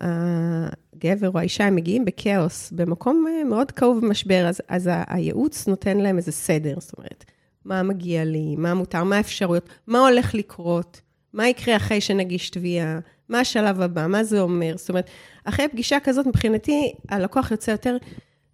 הגבר 0.00 1.28
או 1.28 1.38
האישה, 1.38 1.64
הם 1.66 1.74
מגיעים 1.74 2.04
בכאוס, 2.04 2.72
במקום 2.72 3.26
אה, 3.28 3.44
מאוד 3.44 3.70
כאוב 3.70 3.98
ומשבר, 4.02 4.46
אז, 4.48 4.62
אז 4.68 4.90
הייעוץ 5.06 5.66
נותן 5.66 5.96
להם 5.96 6.16
איזה 6.16 6.32
סדר, 6.32 6.74
זאת 6.80 6.98
אומרת, 6.98 7.24
מה 7.64 7.82
מגיע 7.82 8.24
לי, 8.24 8.56
מה 8.56 8.74
מותר, 8.74 9.04
מה 9.04 9.16
האפשרויות, 9.16 9.68
מה 9.86 9.98
הולך 9.98 10.34
לקרות, 10.34 11.00
מה 11.32 11.48
יקרה 11.48 11.76
אחרי 11.76 12.00
שנגיש 12.00 12.50
תביעה, 12.50 12.98
מה 13.28 13.40
השלב 13.40 13.80
הבא, 13.80 14.06
מה 14.06 14.24
זה 14.24 14.40
אומר. 14.40 14.74
זאת 14.76 14.88
אומרת, 14.88 15.10
אחרי 15.44 15.68
פגישה 15.68 16.00
כזאת, 16.00 16.26
מבחינתי, 16.26 16.92
הלקוח 17.08 17.50
יוצא 17.50 17.70
יותר 17.70 17.96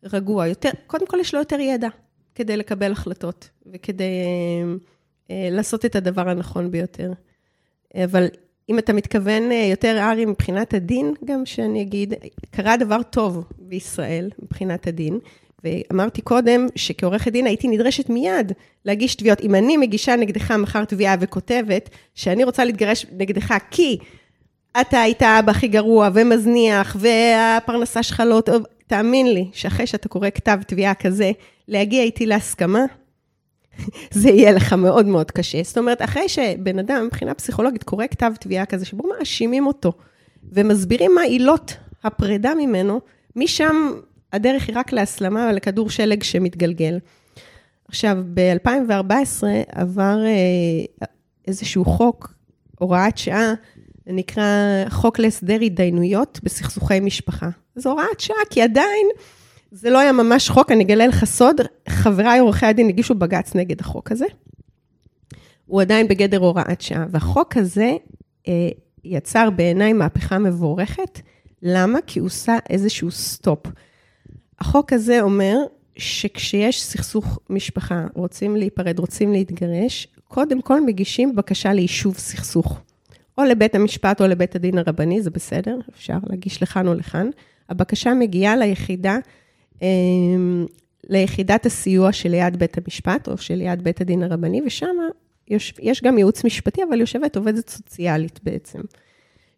רגוע, 0.05 0.47
יותר, 0.47 0.71
קודם 0.87 1.07
כל 1.07 1.21
יש 1.21 1.35
לו 1.35 1.41
יותר 1.41 1.61
ידע 1.61 1.89
כדי 2.35 2.57
לקבל 2.57 2.93
החלטות 2.93 3.49
וכדי 3.73 4.05
אה, 4.05 4.75
אה, 5.31 5.49
לעשות 5.51 5.85
את 5.85 5.97
הדבר 5.97 6.29
הנכון 6.29 6.71
ביותר. 6.71 7.13
אבל 8.05 8.27
אם 8.69 8.79
אתה 8.79 8.93
מתכוון 8.93 9.53
אה, 9.53 9.67
יותר, 9.71 9.99
ארי, 10.11 10.25
מבחינת 10.25 10.75
הדין, 10.75 11.15
גם 11.25 11.47
שאני 11.47 11.83
אגיד, 11.83 12.15
קרה 12.51 12.77
דבר 12.77 13.03
טוב 13.03 13.45
בישראל 13.59 14.31
מבחינת 14.43 14.87
הדין. 14.87 15.19
ואמרתי 15.65 16.23
קודם 16.23 16.67
שכעורכת 16.77 17.33
דין 17.33 17.47
הייתי 17.47 17.69
נדרשת 17.69 18.09
מיד 18.11 18.53
להגיש 18.85 19.15
תביעות. 19.15 19.41
אם 19.41 19.55
אני 19.55 19.77
מגישה 19.77 20.17
נגדך 20.17 20.51
מחר 20.51 20.85
תביעה 20.85 21.17
וכותבת 21.21 21.91
שאני 22.15 22.45
רוצה 22.45 22.65
להתגרש 22.65 23.07
נגדך 23.13 23.55
כי 23.71 23.99
אתה 24.81 25.01
היית 25.01 25.23
האבא 25.23 25.51
הכי 25.51 25.69
גרוע 25.69 26.09
ומזניח 26.15 26.97
והפרנסה 27.01 28.03
שלך 28.03 28.23
לא 28.27 28.41
טוב, 28.41 28.63
תאמין 28.93 29.35
לי 29.35 29.51
שאחרי 29.53 29.87
שאתה 29.87 30.09
קורא 30.09 30.29
כתב 30.35 30.59
תביעה 30.67 30.95
כזה, 30.95 31.33
להגיע 31.69 32.03
איתי 32.03 32.27
להסכמה, 32.27 32.85
זה 34.11 34.31
יהיה 34.31 34.53
לך 34.53 34.73
מאוד 34.73 35.07
מאוד 35.07 35.31
קשה. 35.31 35.63
זאת 35.63 35.79
אומרת, 35.79 36.03
אחרי 36.03 36.29
שבן 36.29 36.79
אדם, 36.79 37.05
מבחינה 37.07 37.35
פסיכולוגית, 37.35 37.83
קורא 37.83 38.07
כתב 38.11 38.33
תביעה 38.41 38.67
כזה, 38.67 38.85
שבו 38.85 39.09
מאשימים 39.19 39.67
אותו 39.67 39.93
ומסבירים 40.53 41.15
מה 41.15 41.23
עילות 41.23 41.77
הפרידה 42.05 42.55
ממנו, 42.55 43.01
משם 43.37 43.93
הדרך 44.33 44.69
היא 44.69 44.77
רק 44.79 44.93
להסלמה 44.93 45.49
ולכדור 45.51 45.91
שלג 45.91 46.23
שמתגלגל. 46.23 46.99
עכשיו, 47.89 48.19
ב-2014 48.35 49.45
עבר 49.69 50.19
אה, 50.25 51.07
איזשהו 51.47 51.85
חוק, 51.85 52.35
הוראת 52.79 53.19
שעה, 53.19 53.55
נקרא 54.07 54.45
חוק 54.89 55.19
להסדר 55.19 55.61
התדיינויות 55.61 56.41
בסכסוכי 56.43 57.01
משפחה. 57.01 57.49
זו 57.77 57.91
הוראת 57.91 58.21
שעה, 58.21 58.37
כי 58.51 58.63
עדיין 58.63 59.07
זה 59.71 59.91
לא 59.91 59.99
היה 59.99 60.13
ממש 60.13 60.49
חוק, 60.51 60.73
אני 60.73 60.85
אגלה 60.85 61.07
לך 61.07 61.25
סוד, 61.25 61.57
חבריי 61.89 62.39
עורכי 62.39 62.67
הדין 62.67 62.89
הגישו 62.89 63.15
בג"ץ 63.15 63.55
נגד 63.55 63.81
החוק 63.81 64.13
הזה. 64.13 64.27
הוא 65.67 65.81
עדיין 65.81 66.09
בגדר 66.09 66.39
הוראת 66.39 66.81
שעה, 66.81 67.07
והחוק 67.11 67.57
הזה 67.57 67.93
אה, 68.49 68.69
יצר 69.05 69.51
בעיניי 69.51 69.93
מהפכה 69.93 70.39
מבורכת. 70.39 71.21
למה? 71.63 71.99
כי 72.07 72.19
הוא 72.19 72.27
עושה 72.27 72.57
איזשהו 72.71 73.11
סטופ. 73.11 73.67
החוק 74.59 74.93
הזה 74.93 75.23
אומר 75.23 75.57
שכשיש 75.97 76.85
סכסוך 76.85 77.39
משפחה, 77.51 78.07
רוצים 78.15 78.57
להיפרד, 78.57 78.99
רוצים 78.99 79.33
להתגרש, 79.33 80.09
קודם 80.29 80.63
כל 80.63 80.85
מגישים 80.85 81.37
בקשה 81.37 81.73
ליישוב 81.73 82.19
סכסוך. 82.19 82.81
או 83.39 83.45
לבית 83.45 83.75
המשפט 83.75 84.21
או 84.21 84.27
לבית 84.27 84.57
הדין 84.57 84.79
הרבני, 84.79 85.23
זה 85.23 85.31
בסדר, 85.31 85.79
אפשר 85.95 86.19
להגיש 86.27 86.63
לכאן 86.63 86.89
או 86.89 86.95
לכאן. 86.95 87.31
הבקשה 87.69 88.15
מגיעה 88.15 88.57
ליחידה, 88.57 89.19
אמ, 89.83 90.67
ליחידת 91.09 91.67
הסיוע 91.67 92.13
שליד 92.13 92.57
בית 92.57 92.79
המשפט, 92.79 93.29
או 93.29 93.39
שליד 93.39 93.85
בית 93.85 94.01
הדין 94.01 94.23
הרבני, 94.23 94.63
ושם 94.67 94.97
יש, 95.49 96.03
גם 96.03 96.19
ייעוץ 96.19 96.45
משפטי, 96.45 96.83
אבל 96.89 97.01
יושבת 97.01 97.37
עובדת 97.37 97.69
סוציאלית 97.69 98.41
בעצם, 98.43 98.81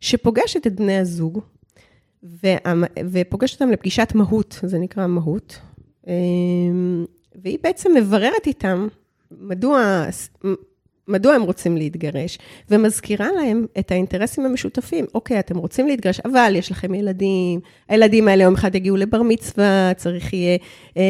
שפוגשת 0.01 0.67
את 0.67 0.75
בני 0.75 0.99
הזוג, 0.99 1.41
ופוגשת 3.11 3.63
אותם 3.63 3.73
לפגישת 3.73 4.13
מהות, 4.15 4.61
זה 4.63 4.79
נקרא 4.79 5.07
מהות, 5.07 5.59
אמ, 6.07 7.05
והיא 7.43 7.59
בעצם 7.63 7.91
מבררת 7.97 8.47
איתם 8.47 8.89
מדוע, 9.31 10.05
מדוע 11.09 11.35
הם 11.35 11.43
רוצים 11.43 11.77
להתגרש, 11.77 12.39
ומזכירה 12.71 13.29
להם 13.37 13.67
את 13.79 13.91
האינטרסים 13.91 14.45
המשותפים. 14.45 15.05
אוקיי, 15.15 15.39
אתם 15.39 15.59
רוצים 15.59 15.89
להתגרש, 15.89 16.21
אבל 16.25 16.53
יש 16.57 16.71
לכם 16.71 16.95
ילדים, 16.95 17.61
הילדים 17.89 18.29
האלה 18.29 18.45
יום 18.45 18.55
אחד 18.55 18.75
יגיעו 18.75 18.97
לבר 18.97 19.23
מצווה, 19.23 19.93
צריך 19.97 20.33
יהיה 20.33 20.59
אה, 20.97 21.03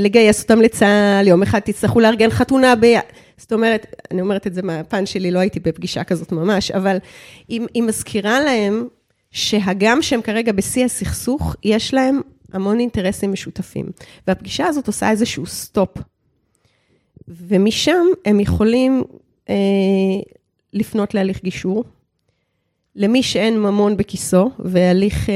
לגייס 0.00 0.42
אותם 0.42 0.60
לצה"ל, 0.60 1.28
יום 1.28 1.42
אחד 1.42 1.58
תצטרכו 1.58 2.00
לארגן 2.00 2.30
חתונה 2.30 2.76
ביד. 2.76 3.00
זאת 3.36 3.52
אומרת, 3.52 3.86
אני 4.10 4.20
אומרת 4.20 4.46
את 4.46 4.54
זה 4.54 4.62
מהפן 4.62 5.06
שלי, 5.06 5.30
לא 5.30 5.38
הייתי 5.38 5.60
בפגישה 5.60 6.04
כזאת 6.04 6.32
ממש, 6.32 6.70
אבל 6.70 6.96
היא, 7.48 7.60
היא 7.74 7.82
מזכירה 7.82 8.40
להם 8.40 8.86
שהגם 9.30 10.02
שהם 10.02 10.22
כרגע 10.22 10.52
בשיא 10.52 10.84
הסכסוך, 10.84 11.56
יש 11.64 11.94
להם 11.94 12.20
המון 12.52 12.80
אינטרסים 12.80 13.32
משותפים. 13.32 13.86
והפגישה 14.26 14.66
הזאת 14.66 14.86
עושה 14.86 15.10
איזשהו 15.10 15.46
סטופ. 15.46 15.98
ומשם 17.28 18.06
הם 18.24 18.40
יכולים 18.40 19.02
לפנות 20.72 21.14
להליך 21.14 21.42
גישור. 21.42 21.84
למי 22.96 23.22
שאין 23.22 23.58
ממון 23.58 23.96
בכיסו, 23.96 24.50
והליך 24.58 25.30
אה, 25.30 25.34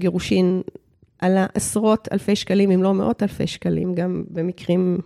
גירושין 0.00 0.62
עלה 1.18 1.46
עשרות 1.54 2.08
אלפי 2.12 2.36
שקלים, 2.36 2.70
אם 2.70 2.82
לא 2.82 2.94
מאות 2.94 3.22
אלפי 3.22 3.46
שקלים, 3.46 3.94
גם 3.94 4.24
במקרים 4.30 4.98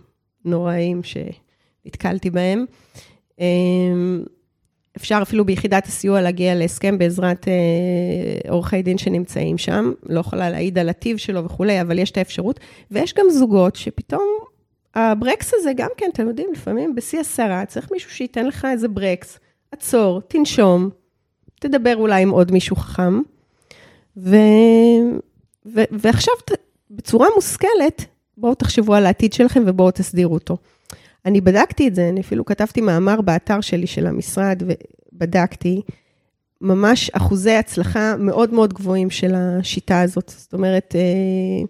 נוראיים 0.45 1.01
שנתקלתי 1.03 2.29
בהם. 2.29 2.65
אה, 3.39 3.45
אפשר 4.97 5.19
אפילו 5.21 5.45
ביחידת 5.45 5.85
הסיוע 5.85 6.21
להגיע 6.21 6.55
להסכם 6.55 6.97
בעזרת 6.97 7.47
אה, 7.47 8.51
עורכי 8.51 8.81
דין 8.81 8.97
שנמצאים 8.97 9.57
שם, 9.57 9.91
לא 10.03 10.19
יכולה 10.19 10.49
להעיד 10.49 10.77
על 10.77 10.89
הטיב 10.89 11.17
שלו 11.17 11.45
וכולי, 11.45 11.81
אבל 11.81 11.99
יש 11.99 12.11
את 12.11 12.17
האפשרות. 12.17 12.59
ויש 12.91 13.13
גם 13.13 13.25
זוגות 13.29 13.75
שפתאום 13.75 14.27
הברקס 14.95 15.51
הזה 15.53 15.71
גם 15.75 15.89
כן, 15.97 16.09
אתם 16.13 16.27
יודעים, 16.27 16.49
לפעמים 16.53 16.95
בשיא 16.95 17.19
הסערה 17.19 17.65
צריך 17.65 17.91
מישהו 17.91 18.11
שייתן 18.11 18.45
לך 18.45 18.67
איזה 18.71 18.87
ברקס, 18.87 19.39
עצור, 19.71 20.21
תנשום, 20.21 20.89
תדבר 21.59 21.95
אולי 21.95 22.21
עם 22.21 22.29
עוד 22.29 22.51
מישהו 22.51 22.75
חכם, 22.75 23.21
ו... 24.17 24.35
ו... 25.65 25.81
ועכשיו. 25.91 26.33
בצורה 26.95 27.27
מושכלת, 27.35 28.05
בואו 28.37 28.55
תחשבו 28.55 28.95
על 28.95 29.05
העתיד 29.05 29.33
שלכם 29.33 29.63
ובואו 29.65 29.91
תסדירו 29.91 30.33
אותו. 30.33 30.57
אני 31.25 31.41
בדקתי 31.41 31.87
את 31.87 31.95
זה, 31.95 32.09
אני 32.09 32.21
אפילו 32.21 32.45
כתבתי 32.45 32.81
מאמר 32.81 33.21
באתר 33.21 33.61
שלי, 33.61 33.87
של 33.87 34.07
המשרד, 34.07 34.63
ובדקתי. 35.13 35.81
ממש 36.61 37.09
אחוזי 37.09 37.51
הצלחה 37.51 38.15
מאוד 38.17 38.53
מאוד 38.53 38.73
גבוהים 38.73 39.09
של 39.09 39.35
השיטה 39.35 40.01
הזאת. 40.01 40.33
זאת 40.37 40.53
אומרת, 40.53 40.95
אה, 40.95 41.65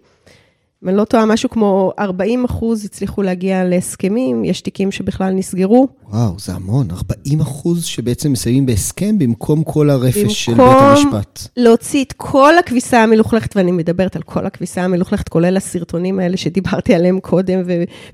אם 0.84 0.88
אני 0.88 0.96
לא 0.96 1.04
טועה, 1.04 1.26
משהו 1.26 1.50
כמו 1.50 1.92
40 1.98 2.44
אחוז 2.44 2.84
הצליחו 2.84 3.22
להגיע 3.22 3.64
להסכמים, 3.64 4.44
יש 4.44 4.60
תיקים 4.60 4.92
שבכלל 4.92 5.32
נסגרו. 5.32 5.88
וואו, 6.10 6.38
זה 6.38 6.52
המון, 6.52 6.88
40 6.90 7.40
אחוז 7.40 7.84
שבעצם 7.84 8.32
מסיימים 8.32 8.66
בהסכם 8.66 9.18
במקום 9.18 9.64
כל 9.64 9.90
הרפש 9.90 10.16
במקום 10.16 10.30
של 10.30 10.54
בית 10.54 10.66
המשפט. 10.80 11.08
במקום 11.12 11.64
להוציא 11.64 12.04
את 12.04 12.12
כל 12.16 12.58
הכביסה 12.58 13.02
המלוכלכת, 13.02 13.56
ואני 13.56 13.72
מדברת 13.72 14.16
על 14.16 14.22
כל 14.22 14.46
הכביסה 14.46 14.82
המלוכלכת, 14.82 15.28
כולל 15.28 15.56
הסרטונים 15.56 16.20
האלה 16.20 16.36
שדיברתי 16.36 16.94
עליהם 16.94 17.20
קודם, 17.20 17.62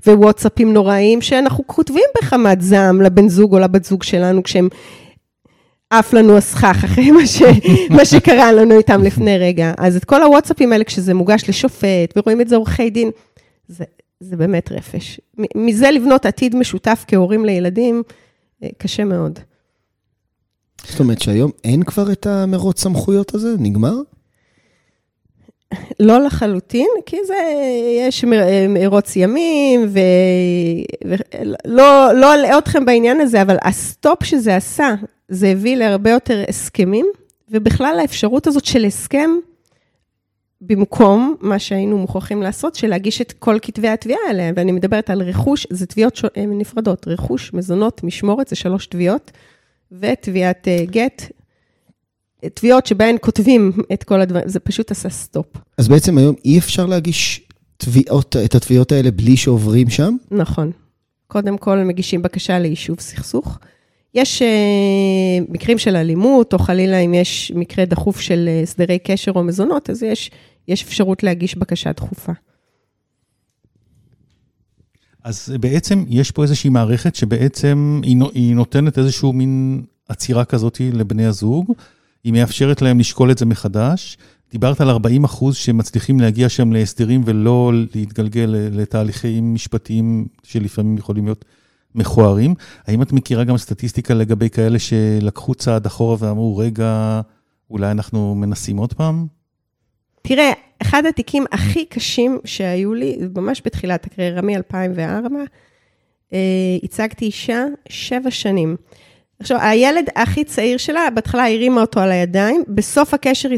ווואטסאפים 0.07 0.73
נוראיים, 0.73 1.21
שאנחנו 1.21 1.63
כותבים 1.67 2.03
בחמת 2.21 2.61
זעם 2.61 3.01
לבן 3.01 3.29
זוג 3.29 3.53
או 3.53 3.59
לבת 3.59 3.85
זוג 3.85 4.03
שלנו, 4.03 4.43
כשהם 4.43 4.69
עף 5.91 6.13
לנו 6.13 6.37
הסכך 6.37 6.81
אחרי 6.85 7.11
מה, 7.11 7.27
ש, 7.27 7.41
מה 7.97 8.05
שקרה 8.05 8.51
לנו 8.51 8.77
איתם 8.77 9.03
לפני 9.03 9.37
רגע. 9.37 9.73
אז 9.77 9.95
את 9.95 10.05
כל 10.05 10.23
הוואטסאפים 10.23 10.73
האלה, 10.73 10.83
כשזה 10.83 11.13
מוגש 11.13 11.49
לשופט, 11.49 12.13
ורואים 12.15 12.41
את 12.41 12.49
זה 12.49 12.55
עורכי 12.55 12.89
דין, 12.89 13.11
זה, 13.67 13.83
זה 14.19 14.35
באמת 14.37 14.71
רפש. 14.71 15.19
מזה 15.55 15.91
לבנות 15.91 16.25
עתיד 16.25 16.55
משותף 16.55 17.05
כהורים 17.07 17.45
לילדים, 17.45 18.03
אה, 18.63 18.69
קשה 18.77 19.03
מאוד. 19.03 19.39
זאת 20.87 20.99
אומרת 20.99 21.21
שהיום 21.21 21.51
אין 21.63 21.83
כבר 21.83 22.11
את 22.11 22.27
המרוץ 22.27 22.81
סמכויות 22.81 23.35
הזה? 23.35 23.55
נגמר? 23.59 23.95
לא 25.99 26.19
לחלוטין, 26.19 26.87
כי 27.05 27.17
זה, 27.27 27.35
יש 27.99 28.25
מרוץ 28.69 29.15
ימים, 29.15 29.89
ולא 31.03 32.13
לא 32.13 32.33
אלאה 32.33 32.57
אתכם 32.57 32.85
בעניין 32.85 33.21
הזה, 33.21 33.41
אבל 33.41 33.57
הסטופ 33.61 34.23
שזה 34.23 34.55
עשה, 34.55 34.95
זה 35.31 35.47
הביא 35.47 35.75
להרבה 35.75 36.09
יותר 36.09 36.43
הסכמים, 36.49 37.05
ובכלל 37.49 37.97
האפשרות 38.01 38.47
הזאת 38.47 38.65
של 38.65 38.85
הסכם, 38.85 39.29
במקום 40.61 41.35
מה 41.41 41.59
שהיינו 41.59 41.97
מוכרחים 41.97 42.41
לעשות, 42.41 42.75
של 42.75 42.87
להגיש 42.87 43.21
את 43.21 43.31
כל 43.31 43.57
כתבי 43.61 43.87
התביעה 43.87 44.19
האלה, 44.27 44.49
ואני 44.55 44.71
מדברת 44.71 45.09
על 45.09 45.21
רכוש, 45.21 45.67
זה 45.69 45.85
תביעות 45.85 46.15
ש... 46.15 46.25
נפרדות, 46.37 47.07
רכוש, 47.07 47.53
מזונות, 47.53 48.03
משמורת, 48.03 48.47
זה 48.47 48.55
שלוש 48.55 48.85
תביעות, 48.87 49.31
ותביעת 49.91 50.67
uh, 50.67 50.91
גט, 50.91 51.31
תביעות 52.53 52.85
שבהן 52.85 53.15
כותבים 53.21 53.71
את 53.93 54.03
כל 54.03 54.21
הדברים, 54.21 54.47
זה 54.47 54.59
פשוט 54.59 54.91
עשה 54.91 55.09
סטופ. 55.09 55.47
אז 55.77 55.87
בעצם 55.87 56.17
היום 56.17 56.35
אי 56.45 56.59
אפשר 56.59 56.85
להגיש 56.85 57.41
תביעות, 57.77 58.35
את 58.45 58.55
התביעות 58.55 58.91
האלה 58.91 59.11
בלי 59.11 59.37
שעוברים 59.37 59.89
שם? 59.89 60.15
נכון. 60.31 60.71
קודם 61.27 61.57
כל 61.57 61.77
מגישים 61.77 62.21
בקשה 62.21 62.59
ליישוב 62.59 62.99
סכסוך. 62.99 63.59
יש 64.13 64.41
uh, 64.41 65.51
מקרים 65.51 65.77
של 65.77 65.95
אלימות, 65.95 66.53
או 66.53 66.59
חלילה 66.59 66.97
אם 66.97 67.13
יש 67.13 67.51
מקרה 67.55 67.85
דחוף 67.85 68.19
של 68.19 68.49
הסדרי 68.63 68.99
קשר 68.99 69.31
או 69.35 69.43
מזונות, 69.43 69.89
אז 69.89 70.03
יש, 70.03 70.31
יש 70.67 70.83
אפשרות 70.83 71.23
להגיש 71.23 71.57
בקשה 71.57 71.91
דחופה. 71.91 72.31
אז 75.23 75.53
בעצם 75.59 76.03
יש 76.07 76.31
פה 76.31 76.43
איזושהי 76.43 76.69
מערכת 76.69 77.15
שבעצם 77.15 78.01
היא 78.33 78.55
נותנת 78.55 78.97
איזשהו 78.97 79.33
מין 79.33 79.83
עצירה 80.09 80.45
כזאת 80.45 80.81
לבני 80.93 81.25
הזוג, 81.25 81.73
היא 82.23 82.33
מאפשרת 82.33 82.81
להם 82.81 82.99
לשקול 82.99 83.31
את 83.31 83.37
זה 83.37 83.45
מחדש. 83.45 84.17
דיברת 84.51 84.81
על 84.81 84.89
40 84.89 85.23
אחוז 85.23 85.55
שמצליחים 85.55 86.19
להגיע 86.19 86.49
שם 86.49 86.71
להסדרים 86.71 87.21
ולא 87.25 87.71
להתגלגל 87.95 88.55
לתהליכים 88.71 89.53
משפטיים 89.53 90.27
שלפעמים 90.43 90.97
יכולים 90.97 91.25
להיות 91.25 91.45
מכוערים. 91.95 92.55
האם 92.87 93.01
את 93.01 93.11
מכירה 93.11 93.43
גם 93.43 93.57
סטטיסטיקה 93.57 94.13
לגבי 94.13 94.49
כאלה 94.49 94.79
שלקחו 94.79 95.55
צעד 95.55 95.85
אחורה 95.85 96.15
ואמרו, 96.19 96.57
רגע, 96.57 97.21
אולי 97.69 97.91
אנחנו 97.91 98.35
מנסים 98.35 98.77
עוד 98.77 98.93
פעם? 98.93 99.27
תראה, 100.21 100.51
אחד 100.81 101.05
התיקים 101.05 101.45
הכי 101.51 101.85
קשים 101.85 102.39
שהיו 102.45 102.93
לי, 102.93 103.17
ממש 103.35 103.61
בתחילת 103.65 104.05
הקריירה, 104.05 104.41
מ-2004, 104.41 105.31
אה, 106.33 106.39
הצגתי 106.83 107.25
אישה 107.25 107.65
שבע 107.89 108.31
שנים. 108.31 108.75
עכשיו, 109.39 109.57
הילד 109.61 110.05
הכי 110.15 110.43
צעיר 110.43 110.77
שלה, 110.77 111.09
בהתחלה 111.15 111.47
הרימה 111.47 111.81
אותו 111.81 111.99
על 111.99 112.11
הידיים, 112.11 112.63
בסוף 112.67 113.13
הקשר, 113.13 113.49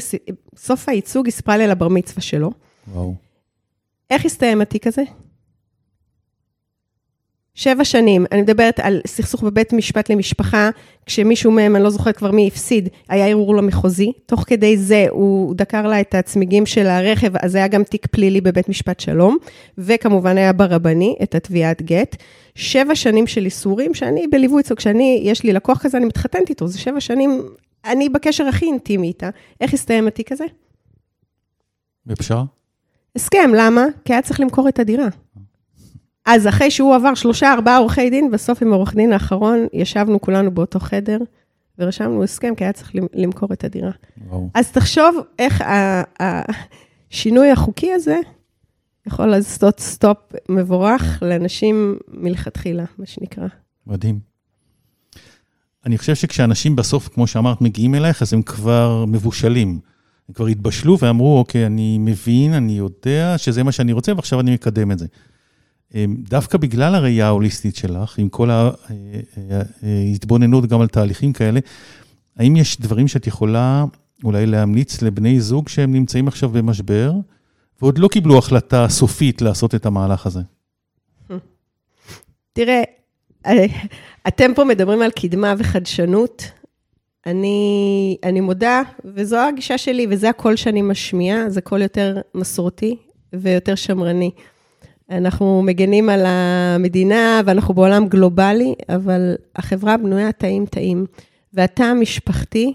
בסוף 0.54 0.90
הייצוג, 0.90 1.26
היא 1.26 1.34
סיפרה 1.34 1.58
לי 1.58 1.64
על 1.64 1.72
הבר 1.72 1.88
מצווה 1.88 2.22
שלו. 2.22 2.52
וואו. 2.88 3.16
איך 4.10 4.26
הסתיים 4.26 4.62
התיק 4.62 4.88
הזה? 4.88 5.04
שבע 7.56 7.84
שנים, 7.84 8.26
אני 8.32 8.42
מדברת 8.42 8.80
על 8.80 9.02
סכסוך 9.08 9.44
בבית 9.44 9.74
משפט 9.74 10.10
למשפחה, 10.10 10.70
כשמישהו 11.06 11.52
מהם, 11.52 11.76
אני 11.76 11.84
לא 11.84 11.90
זוכרת 11.90 12.18
כבר 12.18 12.32
מי 12.32 12.48
הפסיד, 12.48 12.90
היה 13.10 13.28
ערעור 13.28 13.56
למחוזי. 13.56 14.12
תוך 14.26 14.44
כדי 14.48 14.78
זה 14.78 15.06
הוא 15.10 15.56
דקר 15.56 15.88
לה 15.88 16.02
את 16.02 16.16
הצמיגים 16.16 16.66
של 16.66 16.88
הרכב, 16.88 17.38
אז 17.38 17.56
היה 17.56 17.68
גם 17.68 17.84
תיק 17.84 18.08
פלילי 18.08 18.42
בבית 18.42 18.70
משפט 18.70 19.00
שלום, 19.00 19.38
וכמובן 19.78 20.38
היה 20.38 20.54
ברבני, 20.54 21.16
את 21.24 21.36
התביעת 21.36 21.82
גט. 21.82 22.16
שבע 22.56 22.96
שנים 22.96 23.28
של 23.28 23.46
איסורים, 23.46 23.94
שאני 23.94 24.28
בליווי 24.28 24.62
אצלו, 24.62 24.76
כשאני, 24.76 25.22
יש 25.24 25.44
לי 25.44 25.54
לקוח 25.54 25.84
כזה, 25.84 25.98
אני 25.98 26.06
מתחתנת 26.06 26.50
איתו, 26.50 26.68
זה 26.68 26.80
שבע 26.80 27.00
שנים, 27.00 27.42
אני 27.86 28.10
בקשר 28.10 28.48
הכי 28.48 28.66
אינטימי 28.66 29.08
איתה. 29.08 29.30
איך 29.62 29.74
הסתיים 29.74 30.08
התיק 30.08 30.32
הזה? 30.32 30.46
בפשרה? 32.06 32.44
הסכם, 33.16 33.52
למה? 33.58 33.86
כי 34.06 34.14
היה 34.14 34.22
צריך 34.22 34.40
למכור 34.40 34.70
את 34.70 34.80
הדירה. 34.80 35.08
אז 36.26 36.48
אחרי 36.48 36.72
שהוא 36.72 36.96
עבר 36.96 37.14
שלושה, 37.14 37.54
ארבעה 37.54 37.78
עורכי 37.78 38.10
דין, 38.10 38.32
בסוף 38.32 38.62
עם 38.62 38.74
העורך 38.74 38.96
דין 38.96 39.14
האחרון, 39.14 39.68
ישבנו 39.74 40.22
כולנו 40.22 40.52
באותו 40.52 40.80
חדר, 40.80 41.18
ורשמנו 41.80 42.24
הסכם, 42.24 42.56
כי 42.56 42.64
היה 42.64 42.74
צריך 42.74 42.92
למכור 43.14 43.54
את 43.54 43.64
הדירה. 43.64 43.92
וואו. 44.28 44.50
אז 44.54 44.72
תחשוב 44.72 45.16
איך 45.40 45.64
השינוי 46.20 47.52
החוקי 47.52 47.94
הזה 47.94 48.20
יכול 49.08 49.26
לעשות 49.26 49.80
סטופ 49.80 50.18
מבורך 50.50 51.20
לאנשים 51.22 51.98
מלכתחילה, 52.08 52.84
מה 52.98 53.06
שנקרא. 53.06 53.48
מדהים. 53.88 54.20
אני 55.86 55.98
חושב 55.98 56.16
שכשאנשים 56.16 56.76
בסוף, 56.76 57.08
כמו 57.08 57.28
שאמרת, 57.28 57.62
מגיעים 57.62 57.96
אלייך, 57.96 58.22
אז 58.22 58.34
הם 58.34 58.42
כבר 58.42 59.06
מבושלים. 59.08 59.80
הם 60.30 60.34
כבר 60.34 60.48
התבשלו 60.48 61.00
ואמרו, 61.00 61.38
אוקיי, 61.38 61.66
אני 61.66 61.98
מבין, 61.98 62.54
אני 62.54 62.78
יודע 62.78 63.38
שזה 63.38 63.64
מה 63.64 63.72
שאני 63.72 63.94
רוצה, 63.94 64.14
ועכשיו 64.16 64.40
אני 64.40 64.54
מקדם 64.54 64.92
את 64.92 65.00
זה. 65.00 65.06
אמ, 65.96 66.16
דווקא 66.30 66.58
בגלל 66.58 66.96
הראייה 66.96 67.26
ההוליסטית 67.26 67.76
שלך, 67.76 68.20
עם 68.20 68.30
כל 68.30 68.50
ההתבוננות 69.82 70.66
גם 70.66 70.82
על 70.82 70.88
תהליכים 70.88 71.34
כאלה, 71.34 71.60
האם 72.38 72.56
יש 72.56 72.82
דברים 72.82 73.08
שאת 73.08 73.28
יכולה 73.28 73.86
אולי 74.24 74.46
להמליץ 74.46 75.02
לבני 75.02 75.42
זוג 75.42 75.70
שהם 75.70 75.94
נמצאים 75.94 76.28
עכשיו 76.28 76.50
במשבר, 76.50 77.14
ועוד 77.82 77.98
לא 77.98 78.08
קיבלו 78.08 78.38
החלטה 78.38 78.86
סופית 78.90 79.42
לעשות 79.42 79.76
את 79.76 79.86
המהלך 79.86 80.26
הזה? 80.26 80.40
תראה, 82.54 82.84
אתם 84.28 84.54
פה 84.56 84.64
מדברים 84.64 85.02
על 85.02 85.12
קדמה 85.12 85.54
וחדשנות. 85.58 86.44
אני, 87.26 88.18
אני 88.24 88.42
מודה, 88.42 88.82
וזו 89.06 89.38
הגישה 89.38 89.78
שלי, 89.78 90.08
וזה 90.10 90.30
הקול 90.30 90.56
שאני 90.56 90.82
משמיעה, 90.82 91.50
זה 91.50 91.62
קול 91.62 91.82
יותר 91.82 92.22
מסורתי 92.36 92.98
ויותר 93.34 93.76
שמרני. 93.76 94.32
אנחנו 95.18 95.62
מגנים 95.62 96.10
על 96.10 96.24
המדינה 96.26 97.42
ואנחנו 97.46 97.74
בעולם 97.74 98.08
גלובלי, 98.08 98.76
אבל 98.90 99.36
החברה 99.56 99.98
בנויה 99.98 100.32
תאים-תאים. 100.32 101.06
והתא 101.54 101.84
המשפחתי, 101.84 102.74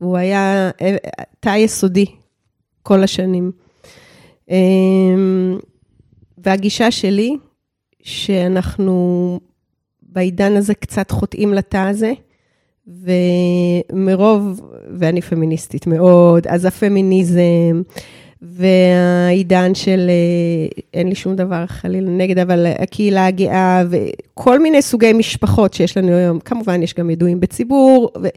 הוא 0.00 0.16
היה 0.16 0.70
תא 1.40 1.56
יסודי 1.56 2.06
כל 2.82 3.02
השנים. 3.02 3.52
אמ, 4.50 5.58
והגישה 6.38 6.90
שלי, 6.90 7.36
שאנחנו 8.02 9.40
בעידן 10.02 10.56
הזה 10.56 10.74
קצת 10.74 11.10
חוטאים 11.10 11.54
לתא 11.54 11.76
הזה, 11.76 12.12
ומרוב, 13.92 14.60
ואני 14.98 15.22
פמיניסטית 15.22 15.86
מאוד, 15.86 16.46
אז 16.46 16.64
הפמיניזם, 16.64 17.82
והעידן 18.42 19.74
של, 19.74 20.10
אה, 20.10 20.80
אין 20.94 21.08
לי 21.08 21.14
שום 21.14 21.36
דבר 21.36 21.66
חלילה 21.66 22.10
נגד, 22.10 22.38
אבל 22.38 22.66
הקהילה 22.78 23.26
הגאה 23.26 23.82
וכל 23.90 24.58
מיני 24.58 24.82
סוגי 24.82 25.12
משפחות 25.12 25.74
שיש 25.74 25.96
לנו 25.96 26.12
היום, 26.12 26.40
כמובן 26.40 26.82
יש 26.82 26.94
גם 26.94 27.10
ידועים 27.10 27.40
בציבור. 27.40 28.12
ו... 28.22 28.28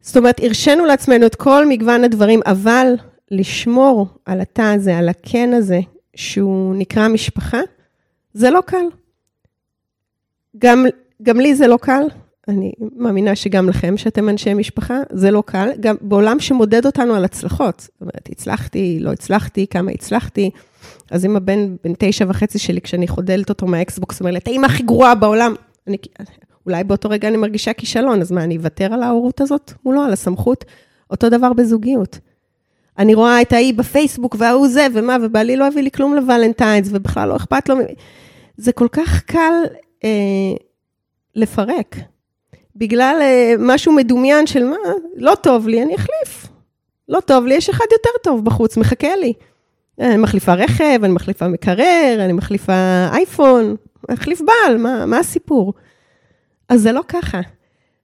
זאת 0.00 0.16
אומרת, 0.16 0.40
הרשינו 0.42 0.84
לעצמנו 0.84 1.26
את 1.26 1.34
כל 1.34 1.66
מגוון 1.68 2.04
הדברים, 2.04 2.40
אבל 2.46 2.94
לשמור 3.30 4.06
על 4.26 4.40
התא 4.40 4.62
הזה, 4.62 4.98
על 4.98 5.08
הקן 5.08 5.52
הזה, 5.52 5.80
שהוא 6.14 6.74
נקרא 6.76 7.08
משפחה, 7.08 7.60
זה 8.34 8.50
לא 8.50 8.60
קל. 8.66 8.84
גם, 10.58 10.86
גם 11.22 11.40
לי 11.40 11.54
זה 11.54 11.66
לא 11.66 11.76
קל, 11.76 12.02
אני 12.48 12.72
מאמינה 12.96 13.36
שגם 13.36 13.68
לכם, 13.68 13.96
שאתם 13.96 14.28
אנשי 14.28 14.54
משפחה, 14.54 15.00
זה 15.10 15.30
לא 15.30 15.42
קל, 15.46 15.70
גם 15.80 15.96
בעולם 16.00 16.40
שמודד 16.40 16.86
אותנו 16.86 17.14
על 17.14 17.24
הצלחות. 17.24 17.80
זאת 17.80 18.00
אומרת, 18.00 18.28
הצלחתי, 18.30 18.98
לא 19.00 19.12
הצלחתי, 19.12 19.66
כמה 19.66 19.90
הצלחתי. 19.90 20.50
אז 21.10 21.24
אם 21.24 21.36
הבן 21.36 21.76
בן 21.84 21.92
תשע 21.98 22.24
וחצי 22.28 22.58
שלי, 22.58 22.80
כשאני 22.80 23.08
חודלת 23.08 23.48
אותו 23.48 23.66
מהאקסבוקס, 23.66 24.20
אומר 24.20 24.30
לי, 24.30 24.38
את 24.38 24.48
האמא 24.48 24.66
הכי 24.66 24.82
גרועה 24.82 25.14
בעולם. 25.14 25.54
אני, 25.86 25.96
אולי 26.66 26.84
באותו 26.84 27.10
רגע 27.10 27.28
אני 27.28 27.36
מרגישה 27.36 27.72
כישלון, 27.72 28.20
אז 28.20 28.32
מה, 28.32 28.44
אני 28.44 28.56
אוותר 28.56 28.94
על 28.94 29.02
ההורות 29.02 29.40
הזאת? 29.40 29.72
לא, 29.86 30.06
על 30.06 30.12
הסמכות. 30.12 30.64
אותו 31.10 31.28
דבר 31.28 31.52
בזוגיות. 31.52 32.18
אני 32.98 33.14
רואה 33.14 33.42
את 33.42 33.52
האי 33.52 33.72
בפייסבוק, 33.72 34.36
וההוא 34.38 34.68
זה, 34.68 34.86
ומה, 34.94 35.16
ובעלי 35.22 35.56
לא 35.56 35.66
הביא 35.66 35.82
לי 35.82 35.90
כלום 35.90 36.14
לוולנטיינס, 36.14 36.88
ובכלל 36.90 37.28
לא 37.28 37.36
אכפת 37.36 37.68
לו. 37.68 37.76
זה 38.56 38.72
כל 38.72 38.88
כך 38.92 39.22
קל 39.22 39.52
אה, 40.04 40.10
לפרק. 41.34 41.96
בגלל 42.76 43.16
uh, 43.20 43.56
משהו 43.58 43.92
מדומיין 43.92 44.46
של 44.46 44.64
מה, 44.64 44.76
לא 45.16 45.34
טוב 45.34 45.68
לי, 45.68 45.82
אני 45.82 45.94
אחליף. 45.94 46.48
לא 47.08 47.20
טוב 47.20 47.46
לי, 47.46 47.54
יש 47.54 47.70
אחד 47.70 47.84
יותר 47.92 48.10
טוב 48.22 48.44
בחוץ, 48.44 48.76
מחכה 48.76 49.16
לי. 49.16 49.32
אני 50.00 50.16
מחליפה 50.16 50.54
רכב, 50.54 50.98
אני 51.04 51.12
מחליפה 51.12 51.48
מקרר, 51.48 52.16
אני 52.18 52.32
מחליפה 52.32 53.06
אייפון, 53.12 53.76
מחליף 54.10 54.40
בעל, 54.40 54.76
מה, 54.76 55.06
מה 55.06 55.18
הסיפור? 55.18 55.74
אז 56.68 56.80
זה 56.80 56.92
לא 56.92 57.00
ככה. 57.08 57.40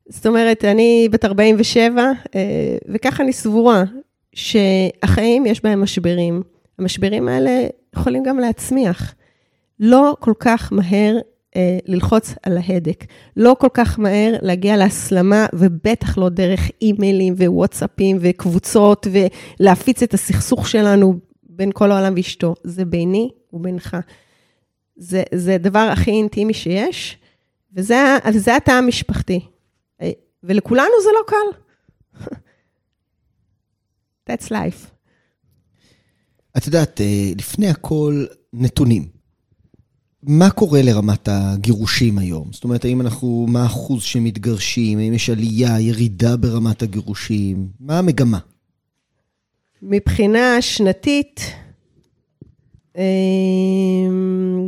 זאת 0.09 0.27
אומרת, 0.27 0.65
אני 0.65 1.09
בת 1.11 1.25
47, 1.25 2.03
אה, 2.35 2.77
וככה 2.89 3.23
אני 3.23 3.33
סבורה 3.33 3.85
שהחיים 4.35 5.47
יש 5.47 5.63
בהם 5.63 5.83
משברים. 5.83 6.43
המשברים 6.79 7.29
האלה 7.29 7.67
יכולים 7.97 8.23
גם 8.23 8.39
להצמיח. 8.39 9.15
לא 9.81 10.17
כל 10.21 10.33
כך 10.39 10.73
מהר 10.73 11.17
אה, 11.17 11.21
ללחוץ 11.87 12.35
על 12.43 12.59
ההדק. 12.59 13.05
לא 13.37 13.57
כל 13.59 13.69
כך 13.75 13.99
מהר 13.99 14.35
להגיע 14.43 14.77
להסלמה, 14.77 15.47
ובטח 15.53 16.19
לא 16.19 16.29
דרך 16.29 16.61
אימיילים 16.83 17.35
ווואטסאפים 17.35 18.19
וקבוצות, 18.21 19.07
ולהפיץ 19.61 20.03
את 20.03 20.15
הסכסוך 20.15 20.69
שלנו 20.69 21.19
בין 21.43 21.71
כל 21.73 21.93
העולם 21.93 22.13
ואשתו, 22.17 22.55
זה 22.65 22.85
ביני 22.85 23.31
ובינך. 23.53 23.97
זה, 24.97 25.23
זה 25.35 25.55
הדבר 25.55 25.89
הכי 25.93 26.11
אינטימי 26.11 26.55
שיש, 26.55 27.19
וזה 27.73 28.57
התא 28.57 28.71
המשפחתי. 28.71 29.41
ולכולנו 30.43 30.93
זה 31.03 31.09
לא 31.15 31.23
קל. 31.27 31.59
That's 34.31 34.49
life. 34.49 34.87
את 36.57 36.67
יודעת, 36.67 37.01
אה, 37.01 37.31
לפני 37.39 37.69
הכל, 37.69 38.25
נתונים. 38.53 39.18
מה 40.31 40.51
קורה 40.51 40.83
לרמת 40.83 41.29
הגירושים 41.29 42.19
היום? 42.19 42.49
זאת 42.53 42.65
אומרת, 42.65 42.85
האם 42.85 43.01
אנחנו, 43.01 43.47
מה 43.49 43.63
האחוז 43.63 44.03
שמתגרשים? 44.03 44.99
האם 44.99 45.15
יש 45.15 45.31
עלייה, 45.31 45.81
ירידה 45.81 46.37
ברמת 46.37 46.83
הגירושים? 46.83 47.69
מה 47.81 47.99
המגמה? 47.99 48.39
מבחינה 49.83 50.63
שנתית, 50.63 51.41
אה, 52.97 53.03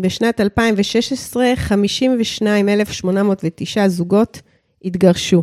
בשנת 0.01 0.41
2016, 0.41 1.53
52,809 1.57 3.89
זוגות 3.89 4.41
התגרשו. 4.85 5.43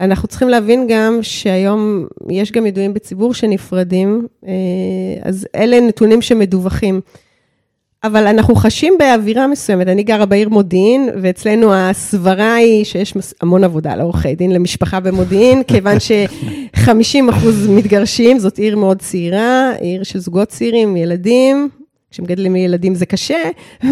אנחנו 0.00 0.28
צריכים 0.28 0.48
להבין 0.48 0.86
גם 0.90 1.18
שהיום 1.22 2.06
יש 2.30 2.52
גם 2.52 2.66
ידועים 2.66 2.94
בציבור 2.94 3.34
שנפרדים, 3.34 4.26
אה, 4.46 4.52
אז 5.22 5.46
אלה 5.54 5.80
נתונים 5.80 6.22
שמדווחים. 6.22 7.00
אבל 8.04 8.26
אנחנו 8.26 8.54
חשים 8.54 8.94
באווירה 8.98 9.46
מסוימת. 9.46 9.88
אני 9.88 10.02
גרה 10.02 10.26
בעיר 10.26 10.48
מודיעין, 10.48 11.08
ואצלנו 11.22 11.74
הסברה 11.74 12.54
היא 12.54 12.84
שיש 12.84 13.14
המון 13.40 13.64
עבודה 13.64 13.96
לעורכי 13.96 14.34
דין 14.34 14.52
למשפחה 14.52 15.00
במודיעין, 15.00 15.62
כיוון 15.68 16.00
ש-50 16.00 17.30
אחוז 17.30 17.68
מתגרשים, 17.68 18.38
זאת 18.38 18.58
עיר 18.58 18.76
מאוד 18.76 18.98
צעירה, 18.98 19.72
עיר 19.80 20.02
של 20.02 20.18
זוגות 20.18 20.48
צעירים, 20.48 20.96
ילדים, 20.96 21.68
כשמגדלים 22.10 22.56
ילדים 22.56 22.94
זה 22.94 23.06
קשה, 23.06 23.38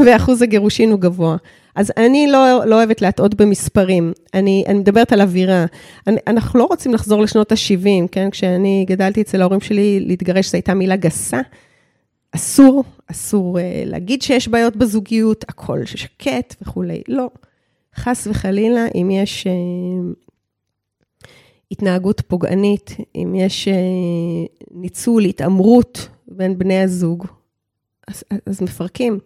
ואחוז 0.07 0.43
הגירושין 0.43 0.91
הוא 0.91 1.01
גבוה. 1.01 1.37
אז 1.75 1.93
אני 1.97 2.27
לא, 2.27 2.65
לא 2.65 2.75
אוהבת 2.75 3.03
להטעות 3.03 3.35
במספרים, 3.35 4.13
אני, 4.35 4.65
אני 4.69 4.79
מדברת 4.79 5.13
על 5.13 5.21
אווירה. 5.21 5.65
אני, 6.07 6.17
אנחנו 6.27 6.59
לא 6.59 6.65
רוצים 6.65 6.95
לחזור 6.95 7.23
לשנות 7.23 7.53
ה-70, 7.53 8.09
כן? 8.13 8.31
כשאני 8.31 8.85
גדלתי 8.89 9.21
אצל 9.21 9.41
ההורים 9.41 9.61
שלי, 9.61 10.01
להתגרש 10.01 10.47
זו 10.47 10.57
הייתה 10.57 10.75
מילה 10.75 10.97
גסה. 10.97 11.41
אסור, 12.35 12.85
אסור 13.07 13.59
uh, 13.59 13.63
להגיד 13.87 14.23
שיש 14.23 14.49
בעיות 14.49 14.77
בזוגיות, 14.77 15.45
הכל 15.49 15.85
שקט 15.85 16.55
וכולי. 16.63 17.03
לא. 17.09 17.31
חס 17.97 18.27
וחלילה, 18.27 18.87
אם 18.95 19.11
יש 19.11 19.47
uh, 19.47 20.31
התנהגות 21.71 22.21
פוגענית, 22.21 22.97
אם 23.15 23.35
יש 23.35 23.69
uh, 23.69 24.67
ניצול, 24.71 25.25
התעמרות 25.25 26.09
בין 26.29 26.59
בני 26.59 26.83
הזוג, 26.83 27.27
אז, 28.09 28.25
אז 28.47 28.63
מפרקים. 28.63 29.19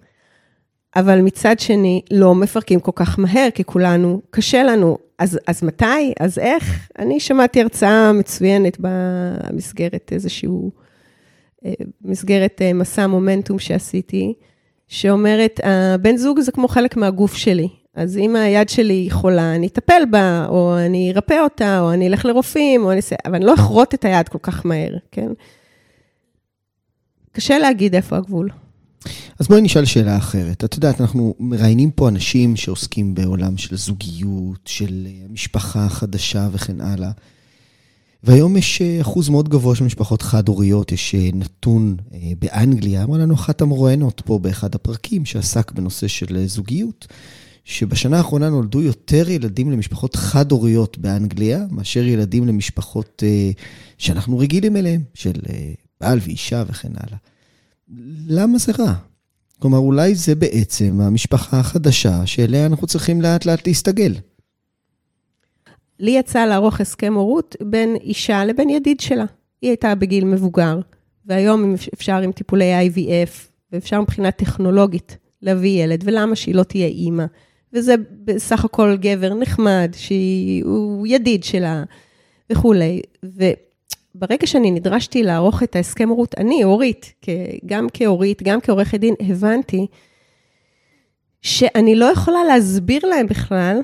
אבל 0.97 1.21
מצד 1.21 1.59
שני, 1.59 2.03
לא 2.11 2.35
מפרקים 2.35 2.81
כל 2.81 2.93
כך 2.95 3.19
מהר, 3.19 3.49
כי 3.55 3.65
כולנו, 3.65 4.23
קשה 4.31 4.63
לנו. 4.63 4.99
אז, 5.19 5.39
אז 5.47 5.63
מתי? 5.65 6.13
אז 6.21 6.39
איך? 6.39 6.89
אני 6.99 7.21
שמעתי 7.21 7.61
הרצאה 7.61 8.13
מצוינת 8.13 8.77
במסגרת 8.81 10.09
איזשהו, 10.13 10.71
אה, 10.75 10.86
במסגרת 12.01 12.63
אה, 12.63 12.73
מסע 12.73 13.07
מומנטום 13.07 13.59
שעשיתי, 13.59 14.35
שאומרת, 14.89 15.61
הבן 15.65 16.17
זוג 16.17 16.41
זה 16.41 16.53
כמו 16.53 16.69
חלק 16.69 16.97
מהגוף 16.97 17.35
שלי. 17.35 17.69
אז 17.95 18.17
אם 18.19 18.37
היד 18.37 18.69
שלי 18.69 19.09
חולה, 19.11 19.55
אני 19.55 19.67
אטפל 19.67 20.03
בה, 20.11 20.47
או 20.49 20.79
אני 20.79 21.13
ארפא 21.15 21.41
אותה, 21.45 21.81
או 21.81 21.93
אני 21.93 22.09
אלך 22.09 22.25
לרופאים, 22.25 22.85
או 22.85 22.91
אני 22.91 22.97
אעשה, 22.97 23.17
אבל 23.27 23.35
אני 23.35 23.45
לא 23.45 23.55
אכרות 23.55 23.95
את 23.95 24.05
היד 24.05 24.29
כל 24.29 24.39
כך 24.43 24.67
מהר, 24.67 24.93
כן? 25.13 25.29
קשה 27.33 27.59
להגיד 27.59 27.95
איפה 27.95 28.17
הגבול. 28.17 28.51
אז 29.39 29.49
בואי 29.49 29.61
נשאל 29.61 29.85
שאלה 29.85 30.17
אחרת. 30.17 30.65
את 30.65 30.75
יודעת, 30.75 31.01
אנחנו 31.01 31.35
מראיינים 31.41 31.91
פה 31.91 32.09
אנשים 32.09 32.57
שעוסקים 32.57 33.15
בעולם 33.15 33.57
של 33.57 33.77
זוגיות, 33.77 34.61
של 34.65 35.07
אה, 35.07 35.27
משפחה 35.31 35.89
חדשה 35.89 36.49
וכן 36.53 36.81
הלאה. 36.81 37.11
והיום 38.27 38.57
יש 38.57 38.83
אה, 38.83 39.01
אחוז 39.01 39.29
מאוד 39.29 39.49
גבוה 39.49 39.75
של 39.75 39.85
משפחות 39.85 40.23
חד-הוריות, 40.23 40.93
יש 40.93 41.15
אה, 41.15 41.29
נתון 41.35 41.97
באנגליה, 42.39 43.03
אמרה 43.03 43.19
לנו 43.19 43.35
אחת 43.35 43.61
המרואיינות 43.61 44.23
פה 44.25 44.39
באחד 44.39 44.75
הפרקים 44.75 45.25
שעסק 45.25 45.73
בנושא 45.73 46.09
של 46.09 46.47
זוגיות, 46.47 47.07
שבשנה 47.65 48.17
האחרונה 48.17 48.51
נולדו 48.51 48.83
יותר 48.83 49.31
ילדים 49.31 49.71
למשפחות 49.71 50.17
חד-הוריות 50.17 50.99
באנגליה, 50.99 51.65
מאשר 51.71 52.05
ילדים 52.05 52.47
למשפחות 52.47 53.23
שאנחנו 53.99 54.39
רגילים 54.39 54.77
אליהם, 54.77 55.03
של 55.15 55.33
בעל 56.01 56.19
ואישה 56.23 56.65
וכן 56.69 56.93
הלאה. 56.97 57.19
למה 58.29 58.59
זה 58.59 58.73
רע? 58.79 58.95
כלומר, 59.59 59.79
אולי 59.79 60.15
זה 60.15 60.35
בעצם 60.35 61.01
המשפחה 61.01 61.61
החדשה 61.61 62.27
שאליה 62.27 62.67
אנחנו 62.67 62.87
צריכים 62.87 63.23
לאט 63.23 63.47
לאט 63.47 63.67
להסתגל. 63.67 64.15
לי 65.99 66.11
יצא 66.11 66.45
לערוך 66.45 66.81
הסכם 66.81 67.15
הורות 67.15 67.57
בין 67.63 67.97
אישה 67.97 68.45
לבין 68.45 68.71
ידיד 68.71 69.01
שלה. 69.01 69.25
היא 69.63 69.71
הייתה 69.71 69.95
בגיל 69.95 70.25
מבוגר, 70.25 70.81
והיום 71.27 71.75
אפשר 71.95 72.17
עם 72.17 72.33
טיפולי 72.33 72.89
IVF, 72.89 73.31
ואפשר 73.73 74.01
מבחינה 74.01 74.31
טכנולוגית 74.31 75.17
להביא 75.43 75.85
ילד, 75.85 76.03
ולמה 76.05 76.37
שהיא 76.37 76.55
לא 76.55 76.63
תהיה 76.63 76.87
אימא? 76.87 77.25
וזה 77.73 77.95
בסך 78.25 78.65
הכל 78.65 78.97
גבר 79.01 79.35
נחמד, 79.35 79.93
שהוא 79.97 81.07
ידיד 81.07 81.45
שלה 81.45 81.85
וכולי. 82.53 83.01
ברגע 84.15 84.47
שאני 84.47 84.71
נדרשתי 84.71 85.23
לערוך 85.23 85.63
את 85.63 85.77
ההסכם 85.77 86.09
הורות, 86.09 86.35
אני, 86.39 86.65
אורית, 86.65 87.13
גם 87.67 87.87
כאורית, 87.93 88.43
גם 88.43 88.61
כעורכת 88.61 89.01
דין, 89.01 89.15
הבנתי 89.21 89.87
שאני 91.43 91.97
לא 91.97 92.05
יכולה 92.05 92.45
להסביר 92.45 93.07
להם 93.07 93.27
בכלל, 93.27 93.81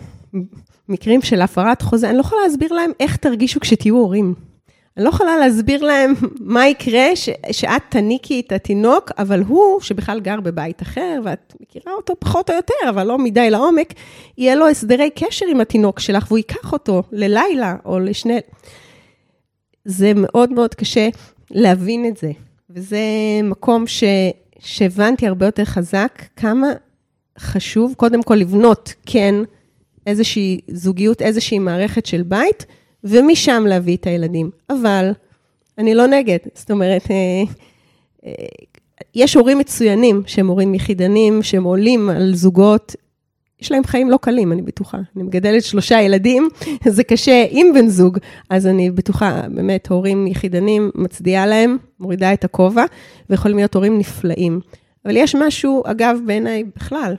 מקרים 0.88 1.22
של 1.22 1.40
הפרת 1.40 1.82
חוזה, 1.82 2.08
אני 2.08 2.16
לא 2.16 2.20
יכולה 2.20 2.40
להסביר 2.46 2.72
להם 2.72 2.90
איך 3.00 3.16
תרגישו 3.16 3.60
כשתהיו 3.60 3.96
הורים. 3.96 4.34
אני 4.96 5.04
לא 5.04 5.10
יכולה 5.10 5.36
להסביר 5.38 5.84
להם 5.84 6.14
מה 6.54 6.68
יקרה 6.68 7.16
ש, 7.16 7.28
שאת 7.52 7.82
תניקי 7.88 8.40
את 8.46 8.52
התינוק, 8.52 9.10
אבל 9.18 9.42
הוא, 9.42 9.80
שבכלל 9.80 10.20
גר 10.20 10.40
בבית 10.40 10.82
אחר, 10.82 11.20
ואת 11.24 11.54
מכירה 11.60 11.94
אותו 11.94 12.14
פחות 12.18 12.50
או 12.50 12.54
יותר, 12.54 12.88
אבל 12.88 13.06
לא 13.06 13.18
מדי 13.18 13.50
לעומק, 13.50 13.92
יהיה 14.38 14.54
לו 14.54 14.68
הסדרי 14.68 15.10
קשר 15.10 15.46
עם 15.50 15.60
התינוק 15.60 16.00
שלך, 16.00 16.24
והוא 16.28 16.38
ייקח 16.38 16.72
אותו 16.72 17.02
ללילה 17.12 17.76
או 17.84 17.98
לשני... 17.98 18.38
זה 19.84 20.12
מאוד 20.16 20.52
מאוד 20.52 20.74
קשה 20.74 21.08
להבין 21.50 22.06
את 22.06 22.16
זה. 22.16 22.30
וזה 22.70 23.00
מקום 23.44 23.86
ש, 23.86 24.04
שהבנתי 24.58 25.26
הרבה 25.26 25.46
יותר 25.46 25.64
חזק, 25.64 26.22
כמה 26.36 26.66
חשוב 27.38 27.94
קודם 27.96 28.22
כל 28.22 28.34
לבנות, 28.34 28.94
כן, 29.06 29.34
איזושהי 30.06 30.60
זוגיות, 30.68 31.22
איזושהי 31.22 31.58
מערכת 31.58 32.06
של 32.06 32.22
בית, 32.22 32.66
ומשם 33.04 33.64
להביא 33.68 33.96
את 33.96 34.06
הילדים. 34.06 34.50
אבל 34.70 35.10
אני 35.78 35.94
לא 35.94 36.06
נגד, 36.06 36.38
זאת 36.54 36.70
אומרת, 36.70 37.10
אה, 37.10 37.42
אה, 38.26 38.32
יש 39.14 39.34
הורים 39.34 39.58
מצוינים 39.58 40.22
שהם 40.26 40.46
הורים 40.46 40.74
יחידנים, 40.74 41.42
שהם 41.42 41.64
עולים 41.64 42.10
על 42.10 42.34
זוגות 42.34 42.94
יש 43.62 43.72
להם 43.72 43.84
חיים 43.84 44.10
לא 44.10 44.16
קלים, 44.22 44.52
אני 44.52 44.62
בטוחה. 44.62 44.98
אני 45.16 45.24
מגדלת 45.24 45.62
שלושה 45.62 46.00
ילדים, 46.00 46.48
זה 46.96 47.04
קשה 47.04 47.46
עם 47.50 47.66
בן 47.74 47.88
זוג, 47.88 48.18
אז 48.50 48.66
אני 48.66 48.90
בטוחה, 48.90 49.42
באמת, 49.54 49.88
הורים 49.88 50.26
יחידנים, 50.26 50.90
מצדיעה 50.94 51.46
להם, 51.46 51.76
מורידה 52.00 52.32
את 52.32 52.44
הכובע, 52.44 52.84
ויכולים 53.30 53.56
להיות 53.56 53.74
הורים 53.74 53.98
נפלאים. 53.98 54.60
אבל 55.04 55.16
יש 55.16 55.34
משהו, 55.34 55.82
אגב, 55.86 56.18
בעיניי 56.26 56.64
בכלל, 56.76 57.14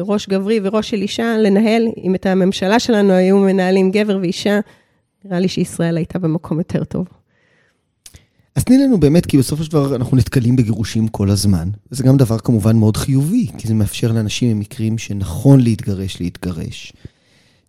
ראש 0.00 0.28
גברי 0.28 0.60
וראש 0.62 0.90
של 0.90 1.02
אישה, 1.02 1.36
לנהל, 1.38 1.88
אם 2.04 2.14
את 2.14 2.26
הממשלה 2.26 2.78
שלנו 2.78 3.12
היו 3.12 3.38
מנהלים 3.38 3.90
גבר 3.90 4.18
ואישה, 4.20 4.60
נראה 5.24 5.40
לי 5.40 5.48
שישראל 5.48 5.96
הייתה 5.96 6.18
במקום 6.18 6.58
יותר 6.58 6.84
טוב. 6.84 7.06
אז 8.56 8.64
תני 8.64 8.78
לנו 8.78 9.00
באמת, 9.00 9.26
כי 9.26 9.38
בסופו 9.38 9.64
של 9.64 9.70
דבר 9.70 9.96
אנחנו 9.96 10.16
נתקלים 10.16 10.56
בגירושים 10.56 11.08
כל 11.08 11.30
הזמן. 11.30 11.68
וזה 11.92 12.04
גם 12.04 12.16
דבר 12.16 12.38
כמובן 12.38 12.76
מאוד 12.76 12.96
חיובי, 12.96 13.46
כי 13.58 13.68
זה 13.68 13.74
מאפשר 13.74 14.12
לאנשים 14.12 14.56
במקרים 14.56 14.98
שנכון 14.98 15.60
להתגרש, 15.60 16.20
להתגרש. 16.20 16.92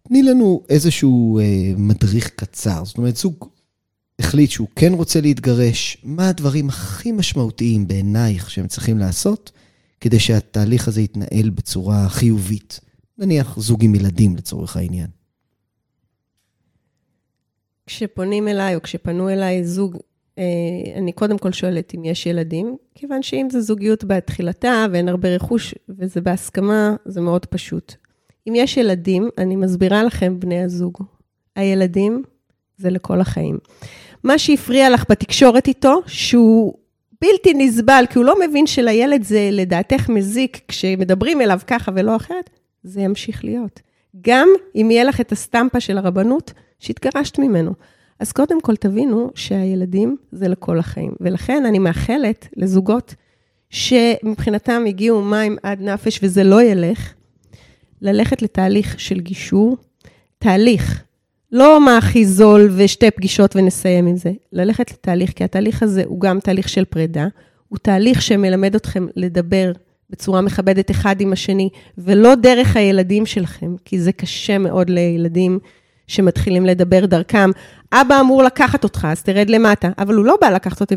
תני 0.08 0.23
לנו 0.23 0.62
איזשהו 0.69 1.39
אה, 1.39 1.73
מדריך 1.78 2.30
קצר. 2.36 2.86
זאת 2.86 2.97
אומרת, 2.97 3.17
זוג 3.17 3.45
החליט 4.19 4.50
שהוא 4.50 4.67
כן 4.76 4.93
רוצה 4.93 5.21
להתגרש, 5.21 5.97
מה 6.04 6.30
הדברים 6.30 6.69
הכי 6.69 7.12
משמעותיים 7.12 7.88
בעינייך 7.88 8.50
שהם 8.50 8.67
צריכים 8.67 8.97
לעשות 8.97 9.52
כדי 10.01 10.19
שהתהליך 10.19 10.88
הזה 10.88 11.01
יתנהל 11.01 11.49
בצורה 11.49 12.10
חיובית? 12.10 12.79
נניח 13.17 13.60
זוג 13.60 13.83
עם 13.83 13.95
ילדים 13.95 14.36
לצורך 14.36 14.77
העניין. 14.77 15.07
כשפונים 17.86 18.47
אליי, 18.47 18.75
או 18.75 18.81
כשפנו 18.81 19.29
אליי 19.29 19.63
זוג 19.63 19.97
אה, 20.38 20.97
אני 20.97 21.12
קודם 21.12 21.38
כל 21.38 21.51
שואלת 21.51 21.95
אם 21.95 22.05
יש 22.05 22.25
ילדים, 22.25 22.77
כיוון 22.95 23.23
שאם 23.23 23.47
זו 23.51 23.62
זוגיות 23.62 24.03
בתחילתה 24.03 24.86
ואין 24.91 25.10
הרבה 25.10 25.29
רכוש 25.29 25.75
וזה 25.89 26.21
בהסכמה, 26.21 26.95
זה 27.05 27.21
מאוד 27.21 27.45
פשוט. 27.45 27.95
אם 28.47 28.53
יש 28.55 28.77
ילדים, 28.77 29.29
אני 29.38 29.55
מסבירה 29.55 30.03
לכם, 30.03 30.39
בני 30.39 30.63
הזוג, 30.63 30.97
הילדים 31.55 32.23
זה 32.77 32.89
לכל 32.89 33.21
החיים. 33.21 33.57
מה 34.23 34.39
שהפריע 34.39 34.89
לך 34.89 35.05
בתקשורת 35.10 35.67
איתו, 35.67 36.01
שהוא 36.07 36.73
בלתי 37.21 37.53
נסבל, 37.53 38.06
כי 38.10 38.19
הוא 38.19 38.25
לא 38.25 38.36
מבין 38.39 38.67
שלילד 38.67 39.23
זה 39.23 39.49
לדעתך 39.51 40.10
מזיק 40.10 40.62
כשמדברים 40.67 41.41
אליו 41.41 41.60
ככה 41.67 41.91
ולא 41.95 42.15
אחרת, 42.15 42.49
זה 42.84 43.01
ימשיך 43.01 43.43
להיות. 43.43 43.82
גם 44.21 44.47
אם 44.75 44.91
יהיה 44.91 45.03
לך 45.03 45.21
את 45.21 45.32
הסטמפה 45.32 45.80
של 45.80 45.97
הרבנות 45.97 46.53
שהתגרשת 46.80 47.39
ממנו. 47.39 47.73
אז 48.19 48.32
קודם 48.32 48.62
כל 48.62 48.75
תבינו 48.75 49.32
שהילדים 49.36 50.17
זה 50.32 50.47
לכל 50.47 50.80
החיים. 50.80 51.12
ולכן 51.21 51.65
אני 51.65 51.80
מאחלת 51.80 52.47
לזוגות 52.56 53.15
שמבחינתם 53.69 54.84
הגיעו 54.88 55.21
מים 55.21 55.58
עד 55.63 55.82
נפש 55.82 56.19
וזה 56.23 56.43
לא 56.43 56.63
ילך, 56.63 57.13
ללכת 58.01 58.41
לתהליך 58.41 58.99
של 58.99 59.19
גישור, 59.19 59.77
תהליך, 60.39 61.03
לא 61.51 61.86
מה 61.86 61.97
הכי 61.97 62.25
זול 62.25 62.69
ושתי 62.75 63.12
פגישות 63.12 63.55
ונסיים 63.55 64.07
עם 64.07 64.17
זה, 64.17 64.31
ללכת 64.53 64.91
לתהליך, 64.91 65.31
כי 65.31 65.43
התהליך 65.43 65.83
הזה 65.83 66.03
הוא 66.05 66.21
גם 66.21 66.39
תהליך 66.39 66.69
של 66.69 66.86
פרידה, 66.86 67.27
הוא 67.67 67.77
תהליך 67.77 68.21
שמלמד 68.21 68.75
אתכם 68.75 69.07
לדבר 69.15 69.71
בצורה 70.10 70.41
מכבדת 70.41 70.91
אחד 70.91 71.21
עם 71.21 71.33
השני, 71.33 71.69
ולא 71.97 72.36
דרך 72.36 72.75
הילדים 72.75 73.25
שלכם, 73.25 73.75
כי 73.86 73.99
זה 73.99 74.12
קשה 74.12 74.57
מאוד 74.57 74.89
לילדים 74.89 75.60
שמתחילים 76.07 76.65
לדבר 76.65 77.05
דרכם. 77.05 77.49
אבא 77.93 78.19
אמור 78.19 78.43
לקחת 78.43 78.83
אותך, 78.83 79.07
אז 79.12 79.23
תרד 79.23 79.49
למטה, 79.49 79.89
אבל 79.97 80.15
הוא 80.15 80.25
לא 80.25 80.38
בא 80.41 80.49
לקחת 80.49 80.81
אותי. 80.81 80.95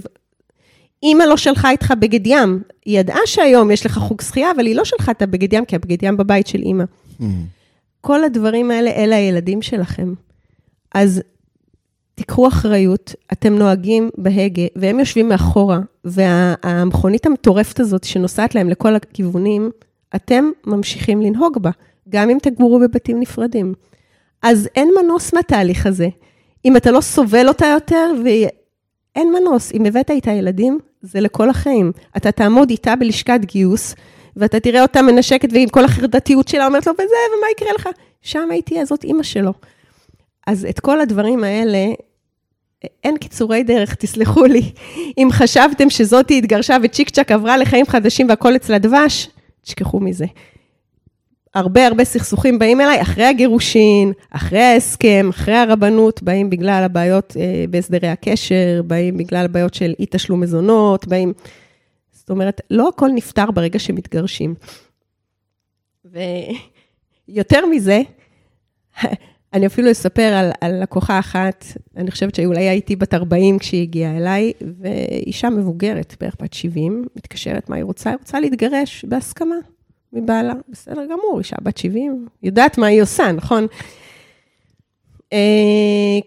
אימא 1.02 1.22
לא 1.22 1.36
שלחה 1.36 1.70
איתך 1.70 1.94
בגד 2.00 2.26
ים, 2.26 2.62
היא 2.84 3.00
ידעה 3.00 3.20
שהיום 3.26 3.70
יש 3.70 3.86
לך 3.86 3.98
חוג 3.98 4.20
שחייה, 4.20 4.50
אבל 4.50 4.66
היא 4.66 4.76
לא 4.76 4.84
שלחה 4.84 5.12
את 5.12 5.22
הבגד 5.22 5.52
ים, 5.52 5.64
כי 5.64 5.76
הבגד 5.76 6.02
ים 6.02 6.16
בבית 6.16 6.46
של 6.46 6.58
אימא. 6.58 6.84
Mm. 7.20 7.24
כל 8.00 8.24
הדברים 8.24 8.70
האלה, 8.70 8.90
אלה 8.90 9.16
הילדים 9.16 9.62
שלכם. 9.62 10.14
אז 10.94 11.22
תיקחו 12.14 12.48
אחריות, 12.48 13.14
אתם 13.32 13.54
נוהגים 13.54 14.10
בהגה, 14.18 14.62
והם 14.76 14.98
יושבים 14.98 15.28
מאחורה, 15.28 15.78
והמכונית 16.04 17.26
המטורפת 17.26 17.80
הזאת 17.80 18.04
שנוסעת 18.04 18.54
להם 18.54 18.68
לכל 18.68 18.94
הכיוונים, 18.94 19.70
אתם 20.16 20.50
ממשיכים 20.66 21.22
לנהוג 21.22 21.58
בה, 21.58 21.70
גם 22.08 22.30
אם 22.30 22.38
תגורו 22.42 22.80
בבתים 22.80 23.20
נפרדים. 23.20 23.74
אז 24.42 24.68
אין 24.76 24.90
מנוס 25.02 25.34
מהתהליך 25.34 25.86
הזה. 25.86 26.08
אם 26.64 26.76
אתה 26.76 26.90
לא 26.90 27.00
סובל 27.00 27.48
אותה 27.48 27.66
יותר, 27.66 28.12
ואין 28.24 29.32
מנוס, 29.32 29.72
אם 29.72 29.84
הבאת 29.84 30.10
איתה 30.10 30.30
ילדים, 30.30 30.78
זה 31.02 31.20
לכל 31.20 31.50
החיים. 31.50 31.92
אתה 32.16 32.32
תעמוד 32.32 32.70
איתה 32.70 32.96
בלשכת 32.96 33.40
גיוס, 33.44 33.94
ואתה 34.36 34.60
תראה 34.60 34.82
אותה 34.82 35.02
מנשקת, 35.02 35.48
ועם 35.52 35.68
כל 35.68 35.84
החרדתיות 35.84 36.48
שלה 36.48 36.66
אומרת 36.66 36.86
לו, 36.86 36.92
וזה, 36.92 37.02
ומה 37.04 37.46
יקרה 37.52 37.68
לך? 37.74 37.88
שם 38.22 38.48
הייתי, 38.50 38.80
הזאת 38.80 39.04
אימא 39.04 39.22
שלו. 39.22 39.52
אז 40.50 40.66
את 40.70 40.80
כל 40.80 41.00
הדברים 41.00 41.44
האלה, 41.44 41.86
אין 43.04 43.16
קיצורי 43.16 43.62
דרך, 43.62 43.94
תסלחו 43.94 44.44
לי. 44.44 44.72
אם 45.18 45.28
חשבתם 45.32 45.90
שזאתי 45.90 46.38
התגרשה 46.38 46.76
וצ'יק 46.82 47.10
צ'אק 47.10 47.32
עברה 47.32 47.56
לחיים 47.56 47.86
חדשים 47.86 48.28
והכל 48.28 48.56
אצלה 48.56 48.78
דבש, 48.78 49.28
תשכחו 49.62 50.00
מזה. 50.00 50.26
הרבה 51.54 51.86
הרבה 51.86 52.04
סכסוכים 52.04 52.58
באים 52.58 52.80
אליי 52.80 53.02
אחרי 53.02 53.24
הגירושין, 53.24 54.12
אחרי 54.30 54.62
ההסכם, 54.62 55.26
אחרי 55.30 55.54
הרבנות, 55.54 56.22
באים 56.22 56.50
בגלל 56.50 56.82
הבעיות 56.84 57.36
אה, 57.36 57.64
בהסדרי 57.70 58.08
הקשר, 58.08 58.82
באים 58.86 59.16
בגלל 59.16 59.44
הבעיות 59.44 59.74
של 59.74 59.94
אי 59.98 60.06
תשלום 60.10 60.40
מזונות, 60.40 61.06
באים... 61.06 61.32
זאת 62.12 62.30
אומרת, 62.30 62.60
לא 62.70 62.88
הכל 62.88 63.08
נפתר 63.14 63.50
ברגע 63.50 63.78
שמתגרשים. 63.78 64.54
ויותר 67.28 67.66
מזה, 67.66 68.02
אני 69.52 69.66
אפילו 69.66 69.90
אספר 69.90 70.22
על, 70.22 70.50
על 70.60 70.82
לקוחה 70.82 71.18
אחת, 71.18 71.64
אני 71.96 72.10
חושבת 72.10 72.34
שאולי 72.34 72.68
הייתי 72.68 72.96
בת 72.96 73.14
40 73.14 73.58
כשהיא 73.58 73.82
הגיעה 73.82 74.16
אליי, 74.16 74.52
ואישה 74.80 75.50
מבוגרת, 75.50 76.16
בערך 76.20 76.36
בת 76.42 76.52
70, 76.52 77.04
מתקשרת 77.16 77.68
מה 77.68 77.76
היא 77.76 77.84
רוצה, 77.84 78.10
היא 78.10 78.18
רוצה 78.18 78.40
להתגרש 78.40 79.04
בהסכמה 79.04 79.56
מבעלה. 80.12 80.54
בסדר 80.68 81.04
גמור, 81.04 81.38
אישה 81.38 81.56
בת 81.62 81.76
70, 81.76 82.26
יודעת 82.42 82.78
מה 82.78 82.86
היא 82.86 83.02
עושה, 83.02 83.32
נכון? 83.32 83.66
אה, 85.32 85.38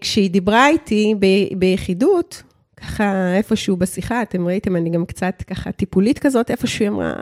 כשהיא 0.02 0.30
דיברה 0.30 0.68
איתי 0.68 1.16
ב, 1.20 1.26
ביחידות, 1.58 2.44
ככה 2.78 3.36
איפשהו 3.36 3.78
בשיחה, 3.78 4.22
אתם 4.22 4.48
ראיתם, 4.48 4.76
אני 4.76 4.90
גם 4.90 5.06
קצת 5.06 5.44
ככה 5.48 5.72
טיפולית 5.72 6.20
כזאת, 6.20 6.52
איפשהו 6.52 6.84
היא 6.84 6.90
אמרה, 6.90 7.14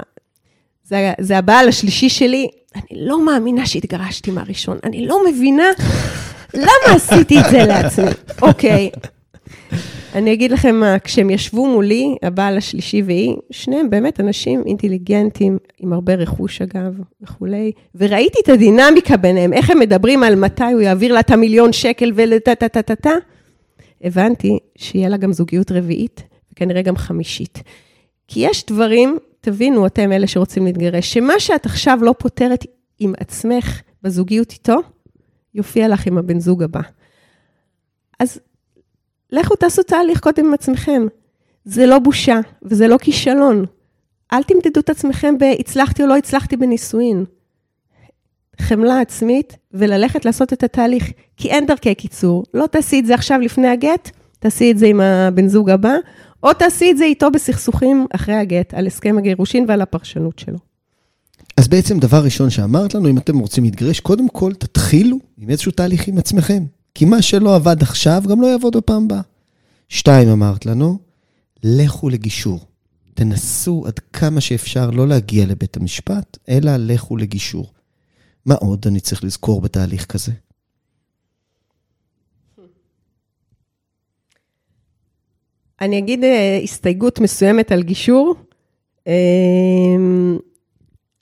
זה, 0.92 1.14
זה 1.20 1.38
הבעל 1.38 1.68
השלישי 1.68 2.10
שלי, 2.10 2.48
אני 2.76 3.00
לא 3.02 3.26
מאמינה 3.26 3.66
שהתגרשתי 3.66 4.32
מהראשון, 4.32 4.78
אני 4.84 5.08
לא 5.08 5.22
מבינה 5.30 5.64
למה 6.54 6.96
עשיתי 6.96 7.40
את 7.40 7.46
זה 7.52 7.58
לעצמי. 7.58 8.12
אוקיי, 8.42 8.90
אני 10.16 10.34
אגיד 10.34 10.52
לכם 10.52 10.76
מה, 10.76 11.00
כשהם 11.00 11.30
ישבו 11.30 11.68
מולי, 11.68 12.16
הבעל 12.24 12.58
השלישי 12.58 13.02
והיא, 13.02 13.36
שניהם 13.52 13.90
באמת 13.90 14.20
אנשים 14.20 14.64
אינטליגנטים, 14.66 15.58
עם 15.80 15.94
הרבה 15.94 16.16
רכוש 16.16 16.62
אגב, 16.62 16.94
וכולי, 17.22 17.72
וראיתי 17.96 18.40
את 18.44 18.50
הדינמיקה 18.50 19.18
ביניהם, 19.18 19.54
איך 19.54 19.70
הם 19.70 19.80
מדברים 19.80 20.24
על 20.24 20.36
מתי 20.36 20.64
הוא 20.74 20.82
יעביר 20.82 21.14
לה 21.14 21.20
את 21.20 21.32
המיליון 21.32 21.74
שקל 21.74 22.12
ולטה-טה-טה-טה, 22.16 23.14
הבנתי 24.04 24.60
שיהיה 24.78 25.10
לה 25.10 25.18
גם 25.18 25.34
זוגיות 25.34 25.72
רביעית, 25.72 26.24
וכנראה 26.54 26.82
גם 26.82 26.96
חמישית. 26.96 27.64
כי 28.28 28.40
יש 28.40 28.66
דברים 28.66 29.18
תבינו, 29.42 29.88
אתם 29.88 30.12
אלה 30.12 30.28
שרוצים 30.28 30.66
להתגרש, 30.66 31.14
שמה 31.14 31.34
שאת 31.40 31.66
עכשיו 31.66 32.00
לא 32.02 32.14
פותרת 32.18 32.66
עם 33.00 33.14
עצמך 33.20 33.82
בזוגיות 34.04 34.52
איתו, 34.52 34.80
יופיע 35.54 35.88
לך 35.88 36.08
עם 36.08 36.18
הבן 36.18 36.40
זוג 36.40 36.64
הבא. 36.64 36.82
אז 38.20 38.40
לכו 39.32 39.56
תעשו 39.56 39.84
תהליך 39.84 40.20
קודם 40.20 40.46
עם 40.46 40.54
עצמכם. 40.54 41.02
זה 41.66 41.86
לא 41.86 42.00
בושה 42.00 42.40
וזה 42.64 42.88
לא 42.88 42.98
כישלון. 42.98 43.66
אל 44.34 44.44
תמדדו 44.44 44.80
את 44.80 44.90
עצמכם 44.90 45.38
בהצלחתי 45.38 46.04
או 46.04 46.08
לא 46.08 46.18
הצלחתי 46.18 46.58
בנישואין. 46.58 47.26
חמלה 48.62 49.00
עצמית 49.00 49.58
וללכת 49.72 50.26
לעשות 50.26 50.54
את 50.54 50.64
התהליך, 50.64 51.12
כי 51.38 51.50
אין 51.50 51.66
דרכי 51.66 51.96
קיצור. 51.96 52.44
לא 52.54 52.68
תעשי 52.68 53.00
את 53.00 53.06
זה 53.06 53.14
עכשיו 53.14 53.40
לפני 53.40 53.68
הגט, 53.68 54.12
תעשי 54.40 54.72
את 54.72 54.78
זה 54.78 54.86
עם 54.86 55.02
הבן 55.02 55.48
זוג 55.48 55.70
הבא, 55.70 55.96
או 56.44 56.54
תעשי 56.54 56.92
את 56.92 56.98
זה 56.98 57.04
איתו 57.04 57.32
בסכסוכים 57.32 58.06
אחרי 58.16 58.36
הגט, 58.36 58.74
על 58.74 58.88
הסכם 58.88 59.18
הגירושין 59.18 59.66
ועל 59.68 59.82
הפרשנות 59.82 60.40
שלו. 60.40 60.58
אז 61.58 61.68
בעצם 61.68 62.00
דבר 62.00 62.24
ראשון 62.24 62.50
שאמרת 62.50 62.94
לנו, 62.94 63.10
אם 63.10 63.18
אתם 63.18 63.40
רוצים 63.40 63.64
להתגרש, 63.64 64.00
קודם 64.00 64.30
כל 64.30 64.54
תתחילו 64.54 65.18
עם 65.38 65.50
איזשהו 65.50 65.72
תהליך 65.72 66.08
עם 66.08 66.18
עצמכם. 66.18 66.64
כי 66.96 67.06
מה 67.06 67.22
שלא 67.22 67.56
עבד 67.56 67.82
עכשיו, 67.82 68.24
גם 68.30 68.42
לא 68.42 68.48
יעבוד 68.48 68.78
בפעם 68.78 69.04
הבאה. 69.04 69.22
שתיים, 69.90 70.30
אמרת 70.30 70.66
לנו, 70.66 71.00
לכו 71.64 72.10
לגישור. 72.10 72.60
תנסו 73.14 73.84
עד 73.88 74.00
כמה 74.00 74.42
שאפשר 74.42 74.90
לא 74.90 75.08
להגיע 75.08 75.46
לבית 75.46 75.78
המשפט, 75.78 76.38
אלא 76.50 76.72
לכו 76.78 77.18
לגישור. 77.18 77.72
מה 78.46 78.56
עוד 78.56 78.86
אני 78.88 79.00
צריך 79.00 79.24
לזכור 79.24 79.62
בתהליך 79.62 80.06
כזה? 80.06 80.32
אני 85.82 85.98
אגיד 85.98 86.24
אה, 86.24 86.60
הסתייגות 86.63 87.20
מסוימת 87.20 87.72
על 87.72 87.84
גישור. 87.84 88.36
אה, 89.08 89.13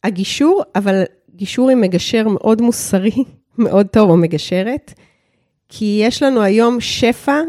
הגישור, 0.04 0.64
אבל 0.76 1.04
גישור 1.36 1.70
עם 1.70 1.82
מגשר 1.82 2.28
מאוד 2.28 2.62
מוסרי, 2.62 3.12
מאוד 3.58 3.88
טוב, 3.88 4.10
או 4.10 4.18
מגשרת, 4.18 4.94
כי 5.70 6.02
יש 6.04 6.24
לנו 6.24 6.42
היום 6.42 6.82
שפע, 6.82 7.42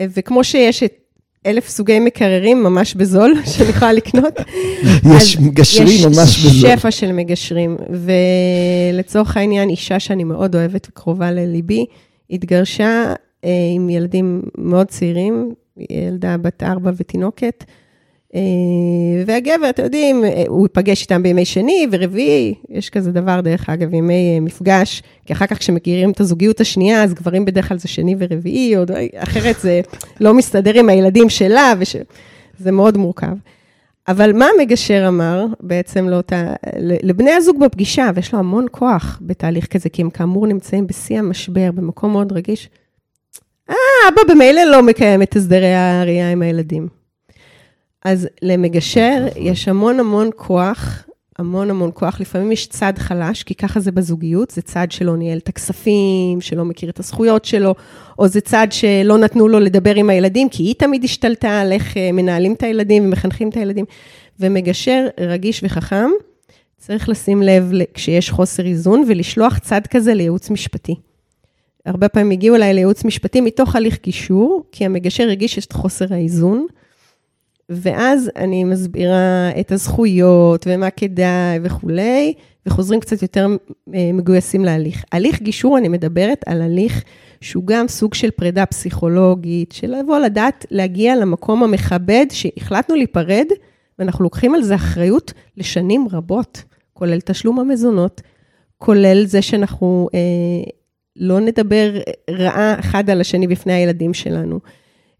אה, 0.00 0.06
וכמו 0.14 0.44
שיש 0.44 0.82
את 0.82 0.92
אלף 1.46 1.68
סוגי 1.68 2.00
מקררים 2.00 2.62
ממש 2.62 2.94
בזול, 2.94 3.34
שאני 3.56 3.68
יכולה 3.70 3.92
לקנות. 3.92 4.34
יש 5.16 5.38
מגשרים 5.38 6.06
ממש 6.06 6.46
בזול. 6.46 6.70
יש 6.70 6.78
שפע 6.78 6.90
של 6.90 7.12
מגשרים, 7.12 7.76
ולצורך 8.96 9.36
העניין, 9.36 9.68
אישה 9.68 10.00
שאני 10.00 10.24
מאוד 10.24 10.54
אוהבת 10.54 10.86
וקרובה 10.90 11.32
לליבי, 11.32 11.86
התגרשה 12.30 13.12
עם 13.74 13.90
ילדים 13.90 14.42
מאוד 14.58 14.86
צעירים, 14.86 15.54
ילדה 15.90 16.36
בת 16.36 16.62
ארבע 16.62 16.90
ותינוקת. 16.96 17.64
אה, 18.34 18.40
והגבר, 19.26 19.70
אתם 19.70 19.82
יודעים, 19.82 20.24
אה, 20.24 20.44
הוא 20.48 20.66
ייפגש 20.66 21.02
איתם 21.02 21.22
בימי 21.22 21.44
שני 21.44 21.86
ורביעי, 21.92 22.54
יש 22.68 22.90
כזה 22.90 23.12
דבר, 23.12 23.40
דרך 23.40 23.70
אגב, 23.70 23.94
ימי 23.94 24.34
אה, 24.34 24.40
מפגש, 24.40 25.02
כי 25.26 25.32
אחר 25.32 25.46
כך 25.46 25.58
כשמכירים 25.58 26.10
את 26.10 26.20
הזוגיות 26.20 26.60
השנייה, 26.60 27.04
אז 27.04 27.14
גברים 27.14 27.44
בדרך 27.44 27.68
כלל 27.68 27.78
זה 27.78 27.88
שני 27.88 28.14
ורביעי, 28.18 28.76
או 28.76 28.82
אחרת 29.16 29.56
זה 29.60 29.80
לא 30.20 30.34
מסתדר 30.34 30.78
עם 30.78 30.88
הילדים 30.88 31.28
שלה, 31.28 31.74
וש... 31.78 31.96
זה 32.58 32.72
מאוד 32.72 32.96
מורכב. 32.96 33.36
אבל 34.08 34.32
מה 34.32 34.46
המגשר 34.54 35.04
אמר 35.08 35.46
בעצם 35.60 36.08
לאותה, 36.08 36.54
לבני 36.78 37.30
הזוג 37.30 37.60
בפגישה, 37.64 38.10
ויש 38.14 38.32
לו 38.32 38.38
המון 38.38 38.66
כוח 38.70 39.18
בתהליך 39.22 39.66
כזה, 39.66 39.88
כי 39.88 40.02
הם 40.02 40.10
כאמור 40.10 40.46
נמצאים 40.46 40.86
בשיא 40.86 41.18
המשבר, 41.18 41.70
במקום 41.74 42.12
מאוד 42.12 42.32
רגיש. 42.32 42.68
אה, 43.70 43.74
אבא 44.08 44.34
במילא 44.34 44.64
לא 44.64 44.82
מקיים 44.82 45.22
את 45.22 45.36
הסדרי 45.36 45.74
הראייה 45.74 46.32
עם 46.32 46.42
הילדים. 46.42 46.88
אז 48.04 48.28
למגשר 48.42 49.26
יש 49.36 49.68
המון 49.68 50.00
המון 50.00 50.30
כוח, 50.36 51.08
המון 51.38 51.70
המון 51.70 51.90
כוח. 51.94 52.20
לפעמים 52.20 52.52
יש 52.52 52.66
צד 52.66 52.92
חלש, 52.98 53.42
כי 53.42 53.54
ככה 53.54 53.80
זה 53.80 53.92
בזוגיות, 53.92 54.50
זה 54.50 54.62
צד 54.62 54.86
שלא 54.90 55.16
ניהל 55.16 55.38
את 55.38 55.48
הכספים, 55.48 56.40
שלא 56.40 56.64
מכיר 56.64 56.90
את 56.90 56.98
הזכויות 56.98 57.44
שלו, 57.44 57.74
או 58.18 58.28
זה 58.28 58.40
צד 58.40 58.66
שלא 58.70 59.18
נתנו 59.18 59.48
לו 59.48 59.60
לדבר 59.60 59.94
עם 59.94 60.10
הילדים, 60.10 60.48
כי 60.48 60.62
היא 60.62 60.74
תמיד 60.74 61.04
השתלטה 61.04 61.60
על 61.60 61.72
איך 61.72 61.96
אה, 61.96 62.12
מנהלים 62.12 62.52
את 62.52 62.62
הילדים 62.62 63.04
ומחנכים 63.04 63.48
את 63.48 63.56
הילדים. 63.56 63.84
ומגשר 64.40 65.06
רגיש 65.20 65.60
וחכם, 65.64 66.10
צריך 66.78 67.08
לשים 67.08 67.42
לב 67.42 67.72
כשיש 67.94 68.30
חוסר 68.30 68.66
איזון 68.66 69.04
ולשלוח 69.08 69.58
צד 69.58 69.80
כזה 69.90 70.14
לייעוץ 70.14 70.50
משפטי. 70.50 70.94
הרבה 71.86 72.08
פעמים 72.08 72.30
הגיעו 72.30 72.56
אליי 72.56 72.74
לייעוץ 72.74 73.04
משפטי 73.04 73.40
מתוך 73.40 73.76
הליך 73.76 73.98
גישור, 74.02 74.64
כי 74.72 74.84
המגשר 74.84 75.22
הרגיש 75.22 75.58
את 75.58 75.72
חוסר 75.72 76.14
האיזון, 76.14 76.66
ואז 77.68 78.30
אני 78.36 78.64
מסבירה 78.64 79.50
את 79.60 79.72
הזכויות 79.72 80.66
ומה 80.68 80.90
כדאי 80.90 81.58
וכולי, 81.62 82.34
וחוזרים 82.66 83.00
קצת 83.00 83.22
יותר 83.22 83.46
אה, 83.94 84.10
מגויסים 84.14 84.64
להליך. 84.64 85.04
הליך 85.12 85.42
גישור, 85.42 85.78
אני 85.78 85.88
מדברת 85.88 86.44
על 86.46 86.62
הליך 86.62 87.04
שהוא 87.40 87.64
גם 87.66 87.88
סוג 87.88 88.14
של 88.14 88.30
פרידה 88.30 88.66
פסיכולוגית, 88.66 89.72
של 89.72 89.94
לבוא 90.00 90.18
לדעת 90.18 90.66
להגיע 90.70 91.16
למקום 91.16 91.62
המכבד 91.62 92.26
שהחלטנו 92.30 92.96
להיפרד, 92.96 93.46
ואנחנו 93.98 94.24
לוקחים 94.24 94.54
על 94.54 94.62
זה 94.62 94.74
אחריות 94.74 95.32
לשנים 95.56 96.06
רבות, 96.12 96.62
כולל 96.92 97.20
תשלום 97.20 97.60
המזונות, 97.60 98.20
כולל 98.78 99.24
זה 99.26 99.42
שאנחנו 99.42 100.08
אה, 100.14 100.70
לא 101.18 101.40
נדבר 101.40 101.90
רעה 102.30 102.80
אחד 102.80 103.10
על 103.10 103.20
השני 103.20 103.46
בפני 103.46 103.72
הילדים 103.72 104.14
שלנו. 104.14 104.60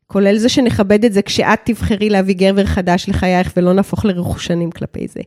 כולל 0.07 0.37
זה 0.39 0.49
שנכבד 0.49 1.05
את 1.05 1.13
זה 1.13 1.23
כשאת 1.23 1.59
תבחרי 1.65 2.11
להביא 2.11 2.35
גבר 2.35 2.65
חדש 2.65 3.09
לחייך 3.09 3.53
ולא 3.57 3.73
נהפוך 3.73 4.05
לרכושנים 4.05 4.71
כלפי 4.71 5.09
זה. 5.09 5.21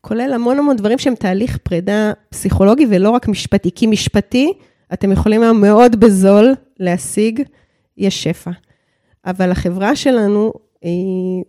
כולל 0.00 0.32
המון 0.34 0.58
המון 0.58 0.76
דברים 0.76 0.98
שהם 0.98 1.14
תהליך 1.14 1.56
פרידה 1.56 2.12
פסיכולוגי 2.30 2.86
ולא 2.90 3.10
רק 3.10 3.28
משפטי, 3.28 3.70
כי 3.74 3.86
משפטי, 3.86 4.52
אתם 4.92 5.12
יכולים 5.12 5.42
היום 5.42 5.60
מאוד 5.60 6.00
בזול 6.00 6.54
להשיג, 6.80 7.42
יש 7.98 8.22
שפע. 8.22 8.50
אבל 9.26 9.50
החברה 9.50 9.96
שלנו, 9.96 10.52
היא, 10.82 11.44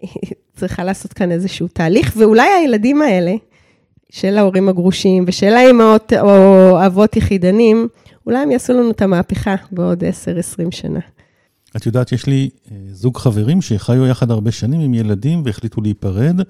היא 0.00 0.32
צריכה 0.56 0.84
לעשות 0.84 1.12
כאן 1.12 1.32
איזשהו 1.32 1.68
תהליך, 1.68 2.12
ואולי 2.16 2.48
הילדים 2.48 3.02
האלה, 3.02 3.34
של 4.10 4.38
ההורים 4.38 4.68
הגרושים 4.68 5.24
ושל 5.26 5.52
האימהות 5.52 6.12
או 6.12 6.86
אבות 6.86 7.16
יחידנים, 7.16 7.88
אולי 8.26 8.38
הם 8.38 8.50
יעשו 8.50 8.72
לנו 8.72 8.90
את 8.90 9.02
המהפכה 9.02 9.54
בעוד 9.72 10.04
10-20 10.04 10.06
שנה. 10.70 11.00
את 11.76 11.86
יודעת, 11.86 12.12
יש 12.12 12.26
לי 12.26 12.50
אה, 12.70 12.76
זוג 12.92 13.16
חברים 13.16 13.62
שחיו 13.62 14.06
יחד 14.06 14.30
הרבה 14.30 14.52
שנים 14.52 14.80
עם 14.80 14.94
ילדים 14.94 15.42
והחליטו 15.44 15.80
להיפרד, 15.80 16.40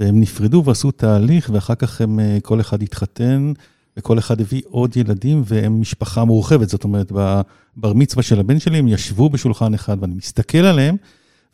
והם 0.00 0.20
נפרדו 0.20 0.62
ועשו 0.64 0.90
תהליך, 0.90 1.50
ואחר 1.52 1.74
כך 1.74 2.00
הם, 2.00 2.20
אה, 2.20 2.38
כל 2.42 2.60
אחד 2.60 2.82
התחתן, 2.82 3.52
וכל 3.96 4.18
אחד 4.18 4.40
הביא 4.40 4.62
עוד 4.68 4.96
ילדים, 4.96 5.42
והם 5.46 5.80
משפחה 5.80 6.24
מורחבת. 6.24 6.68
זאת 6.68 6.84
אומרת, 6.84 7.12
בבר 7.12 7.92
מצווה 7.92 8.22
של 8.22 8.40
הבן 8.40 8.58
שלי, 8.58 8.78
הם 8.78 8.88
ישבו 8.88 9.28
בשולחן 9.28 9.74
אחד, 9.74 9.96
ואני 10.00 10.14
מסתכל 10.14 10.58
עליהם, 10.58 10.96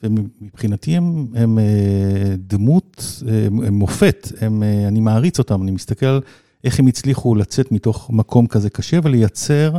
ומבחינתי 0.03 0.97
הם, 0.97 1.27
הם 1.35 1.59
אה, 1.59 2.35
דמות, 2.39 3.23
הם, 3.29 3.63
הם 3.63 3.75
מופת, 3.75 4.33
הם, 4.41 4.63
אני 4.89 5.01
מעריץ 5.01 5.39
אותם, 5.39 5.63
אני 5.63 5.71
מסתכל 5.71 6.07
על 6.07 6.21
איך 6.65 6.79
הם 6.79 6.87
הצליחו 6.87 7.35
לצאת 7.35 7.73
מתוך 7.73 8.11
מקום 8.11 8.47
כזה 8.47 8.71
קשה 8.71 8.99
ולייצר 9.03 9.77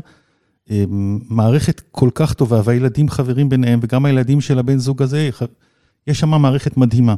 אמ, 0.70 1.20
מערכת 1.30 1.82
כל 1.92 2.10
כך 2.16 2.34
טובה, 2.34 2.62
והילדים 2.64 3.10
חברים 3.10 3.50
ביניהם, 3.50 3.80
וגם 3.84 4.06
הילדים 4.06 4.42
של 4.42 4.60
הבן 4.60 4.78
זוג 4.78 5.02
הזה, 5.02 5.30
יש 6.08 6.20
שם 6.20 6.30
מערכת 6.30 6.78
מדהימה. 6.78 7.16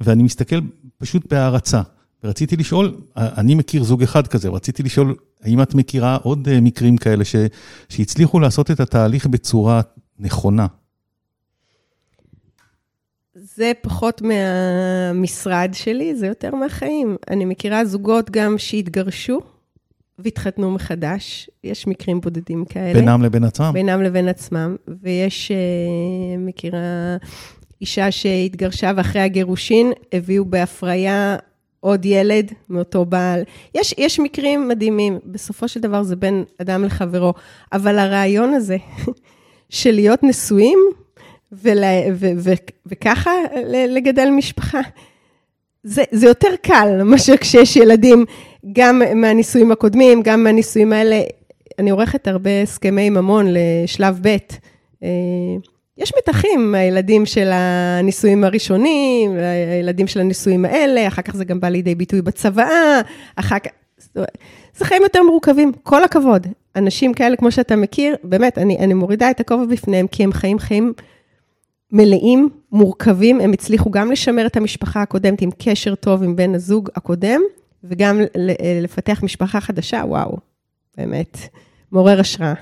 ואני 0.00 0.22
מסתכל 0.22 0.60
פשוט 0.98 1.32
בהערצה. 1.32 1.82
ורציתי 2.24 2.56
לשאול, 2.56 2.96
אני 3.16 3.54
מכיר 3.54 3.84
זוג 3.84 4.02
אחד 4.02 4.26
כזה, 4.26 4.48
רציתי 4.48 4.82
לשאול, 4.82 5.14
האם 5.42 5.62
את 5.62 5.74
מכירה 5.74 6.16
עוד 6.16 6.48
אה, 6.48 6.60
מקרים 6.60 6.96
כאלה 6.96 7.24
ש, 7.24 7.36
שהצליחו 7.88 8.40
לעשות 8.40 8.70
את 8.70 8.80
התהליך 8.80 9.26
בצורה 9.26 9.80
נכונה? 10.18 10.66
זה 13.56 13.72
פחות 13.80 14.22
מהמשרד 14.22 15.70
שלי, 15.72 16.14
זה 16.14 16.26
יותר 16.26 16.54
מהחיים. 16.54 17.16
אני 17.30 17.44
מכירה 17.44 17.84
זוגות 17.84 18.30
גם 18.30 18.58
שהתגרשו, 18.58 19.40
והתחתנו 20.18 20.70
מחדש, 20.70 21.50
יש 21.64 21.86
מקרים 21.86 22.20
בודדים 22.20 22.64
כאלה. 22.64 23.00
בינם 23.00 23.22
לבין 23.22 23.44
עצמם? 23.44 23.70
בינם 23.72 24.02
לבין 24.02 24.28
עצמם, 24.28 24.76
ויש, 25.02 25.50
uh, 25.50 26.38
מכירה 26.38 27.16
אישה 27.80 28.10
שהתגרשה 28.10 28.92
ואחרי 28.96 29.22
הגירושין 29.22 29.92
הביאו 30.12 30.44
בהפריה 30.44 31.36
עוד 31.80 32.04
ילד 32.04 32.52
מאותו 32.68 33.04
בעל. 33.04 33.42
יש, 33.74 33.94
יש 33.98 34.20
מקרים 34.20 34.68
מדהימים, 34.68 35.18
בסופו 35.26 35.68
של 35.68 35.80
דבר 35.80 36.02
זה 36.02 36.16
בין 36.16 36.44
אדם 36.62 36.84
לחברו, 36.84 37.34
אבל 37.72 37.98
הרעיון 37.98 38.54
הזה 38.54 38.76
של 39.68 39.92
להיות 39.92 40.22
נשואים 40.22 40.78
ולה, 41.52 42.02
ו, 42.12 42.14
ו, 42.14 42.28
ו, 42.38 42.52
וככה 42.86 43.30
לגדל 43.88 44.28
משפחה, 44.30 44.80
זה, 45.84 46.02
זה 46.10 46.26
יותר 46.26 46.48
קל 46.62 47.02
מאשר 47.04 47.36
כשיש 47.36 47.76
ילדים, 47.76 48.24
גם 48.72 49.02
מהנישואים 49.14 49.72
הקודמים, 49.72 50.22
גם 50.22 50.44
מהנישואים 50.44 50.92
האלה. 50.92 51.20
אני 51.78 51.90
עורכת 51.90 52.28
הרבה 52.28 52.62
הסכמי 52.62 53.10
ממון 53.10 53.46
לשלב 53.48 54.18
ב'. 54.22 54.36
אה, 55.02 55.08
יש 55.98 56.12
מתחים 56.18 56.72
מהילדים 56.72 57.26
של 57.26 57.50
הנישואים 57.52 58.44
הראשונים, 58.44 59.36
הילדים 59.72 60.06
של 60.06 60.20
הנישואים 60.20 60.64
האלה, 60.64 61.08
אחר 61.08 61.22
כך 61.22 61.36
זה 61.36 61.44
גם 61.44 61.60
בא 61.60 61.68
לידי 61.68 61.94
ביטוי 61.94 62.22
בצוואה, 62.22 63.00
אחר 63.36 63.58
כך... 63.58 63.70
זה 64.76 64.84
חיים 64.84 65.02
יותר 65.02 65.22
מורכבים, 65.22 65.72
כל 65.82 66.04
הכבוד. 66.04 66.46
אנשים 66.76 67.14
כאלה, 67.14 67.36
כמו 67.36 67.50
שאתה 67.50 67.76
מכיר, 67.76 68.16
באמת, 68.24 68.58
אני, 68.58 68.78
אני 68.78 68.94
מורידה 68.94 69.30
את 69.30 69.40
הכובע 69.40 69.64
בפניהם, 69.64 70.06
כי 70.06 70.24
הם 70.24 70.32
חיים 70.32 70.58
חיים 70.58 70.92
מלאים, 71.92 72.48
מורכבים, 72.72 73.40
הם 73.40 73.52
הצליחו 73.52 73.90
גם 73.90 74.12
לשמר 74.12 74.46
את 74.46 74.56
המשפחה 74.56 75.02
הקודמת 75.02 75.40
עם 75.40 75.50
קשר 75.58 75.94
טוב 75.94 76.22
עם 76.22 76.36
בן 76.36 76.54
הזוג 76.54 76.88
הקודם, 76.96 77.40
וגם 77.84 78.20
לפתח 78.82 79.20
משפחה 79.22 79.60
חדשה, 79.60 80.02
וואו, 80.06 80.36
באמת, 80.96 81.38
מעורר 81.92 82.20
השראה. 82.20 82.54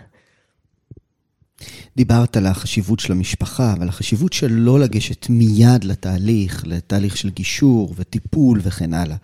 דיברת 1.97 2.37
על 2.37 2.47
החשיבות 2.47 3.01
של 3.01 3.13
המשפחה, 3.13 3.75
ועל 3.79 3.89
החשיבות 3.89 4.33
של 4.33 4.53
לא 4.53 4.81
לגשת 4.81 5.27
מיד 5.31 5.85
לתהליך, 5.85 6.63
לתהליך 6.67 7.17
של 7.17 7.31
גישור 7.31 7.95
וטיפול 7.97 8.61
וכן 8.63 8.95
הלאה. 8.95 9.17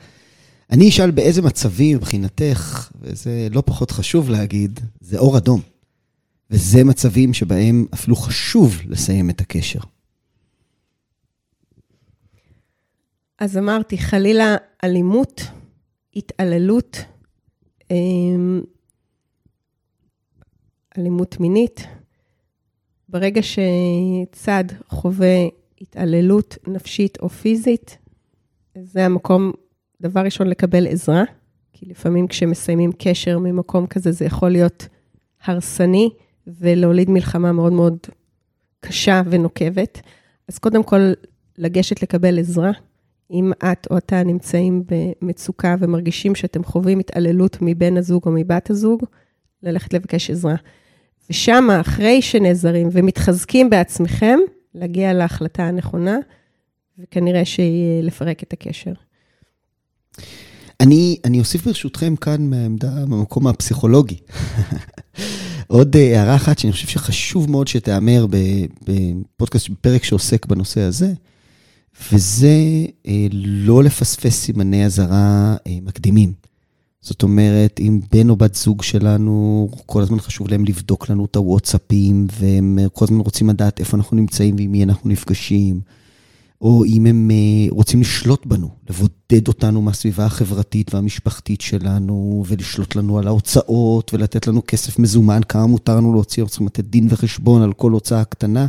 אני 0.70 0.88
אשאל 0.88 1.10
באיזה 1.10 1.42
מצבים 1.42 1.96
מבחינתך, 1.96 2.90
וזה 3.00 3.48
לא 3.50 3.62
פחות 3.66 3.90
חשוב 3.90 4.30
להגיד, 4.30 4.80
זה 5.00 5.18
אור 5.18 5.38
אדום. 5.38 5.60
וזה 6.50 6.84
מצבים 6.84 7.34
שבהם 7.34 7.86
אפילו 7.94 8.16
חשוב 8.16 8.80
לסיים 8.86 9.30
את 9.30 9.40
הקשר. 9.40 9.80
אז 13.38 13.56
אמרתי, 13.56 13.98
חלילה 13.98 14.56
אלימות, 14.84 15.40
התעללות, 16.16 17.04
אמ, 17.90 18.60
אלימות 20.98 21.40
מינית. 21.40 21.86
ברגע 23.08 23.40
שצד 23.42 24.64
חווה 24.88 25.46
התעללות 25.80 26.58
נפשית 26.66 27.18
או 27.20 27.28
פיזית, 27.28 27.98
זה 28.82 29.04
המקום, 29.04 29.52
דבר 30.00 30.20
ראשון, 30.20 30.46
לקבל 30.46 30.86
עזרה, 30.86 31.22
כי 31.72 31.86
לפעמים 31.86 32.26
כשמסיימים 32.26 32.90
קשר 32.98 33.38
ממקום 33.38 33.86
כזה, 33.86 34.12
זה 34.12 34.24
יכול 34.24 34.50
להיות 34.50 34.88
הרסני 35.44 36.10
ולהוליד 36.60 37.10
מלחמה 37.10 37.52
מאוד 37.52 37.72
מאוד 37.72 37.98
קשה 38.80 39.22
ונוקבת. 39.30 40.00
אז 40.48 40.58
קודם 40.58 40.82
כל, 40.82 41.12
לגשת 41.58 42.02
לקבל 42.02 42.38
עזרה, 42.38 42.70
אם 43.30 43.52
את 43.72 43.86
או 43.90 43.98
אתה 43.98 44.22
נמצאים 44.22 44.82
במצוקה 44.86 45.76
ומרגישים 45.78 46.34
שאתם 46.34 46.64
חווים 46.64 46.98
התעללות 46.98 47.56
מבן 47.60 47.96
הזוג 47.96 48.22
או 48.26 48.30
מבת 48.30 48.70
הזוג, 48.70 49.04
ללכת 49.62 49.94
לבקש 49.94 50.30
עזרה. 50.30 50.54
ושם, 51.30 51.68
אחרי 51.80 52.22
שנעזרים 52.22 52.88
ומתחזקים 52.92 53.70
בעצמכם, 53.70 54.38
להגיע 54.74 55.12
להחלטה 55.12 55.64
הנכונה, 55.64 56.16
וכנראה 56.98 57.44
שהיא 57.44 58.02
לפרק 58.02 58.42
את 58.42 58.52
הקשר. 58.52 58.92
אני, 60.80 61.16
אני 61.24 61.38
אוסיף 61.38 61.64
ברשותכם 61.66 62.16
כאן 62.16 62.50
מהעמדה, 62.50 63.06
במקום 63.08 63.46
הפסיכולוגי. 63.46 64.16
עוד 65.68 65.96
אה, 65.96 66.18
הערה 66.18 66.36
אחת 66.36 66.58
שאני 66.58 66.72
חושב 66.72 66.88
שחשוב 66.88 67.50
מאוד 67.50 67.68
שתיאמר 67.68 68.26
בפודקאסט, 68.84 69.68
בפרק 69.68 70.04
שעוסק 70.04 70.46
בנושא 70.46 70.80
הזה. 70.80 71.12
וזה 72.12 72.56
אה, 73.06 73.26
לא 73.32 73.84
לפספס 73.84 74.40
סימני 74.40 74.86
אזהרה 74.86 75.56
אה, 75.66 75.78
מקדימים. 75.82 76.32
זאת 77.00 77.22
אומרת, 77.22 77.80
אם 77.80 78.00
בן 78.12 78.30
או 78.30 78.36
בת 78.36 78.54
זוג 78.54 78.82
שלנו, 78.82 79.68
כל 79.86 80.02
הזמן 80.02 80.20
חשוב 80.20 80.48
להם 80.48 80.64
לבדוק 80.64 81.10
לנו 81.10 81.24
את 81.24 81.36
הוואטסאפים, 81.36 82.26
והם 82.40 82.78
כל 82.92 83.04
הזמן 83.04 83.18
רוצים 83.18 83.48
לדעת 83.48 83.80
איפה 83.80 83.96
אנחנו 83.96 84.16
נמצאים 84.16 84.56
ועם 84.58 84.72
מי 84.72 84.84
אנחנו 84.84 85.10
נפגשים, 85.10 85.80
או 86.60 86.84
אם 86.84 87.06
הם 87.06 87.30
אה, 87.30 87.66
רוצים 87.70 88.00
לשלוט 88.00 88.46
בנו, 88.46 88.68
לבודד 88.90 89.48
אותנו 89.48 89.82
מהסביבה 89.82 90.24
החברתית 90.24 90.94
והמשפחתית 90.94 91.60
שלנו, 91.60 92.44
ולשלוט 92.46 92.96
לנו 92.96 93.18
על 93.18 93.26
ההוצאות, 93.26 94.14
ולתת 94.14 94.46
לנו 94.46 94.62
כסף 94.66 94.98
מזומן, 94.98 95.40
כמה 95.48 95.66
מותר 95.66 95.96
לנו 95.96 96.12
להוציא, 96.12 96.42
אנחנו 96.42 96.50
צריכים 96.50 96.66
לתת 96.66 96.84
דין 96.84 97.06
וחשבון 97.10 97.62
על 97.62 97.72
כל 97.72 97.92
הוצאה 97.92 98.24
קטנה. 98.24 98.66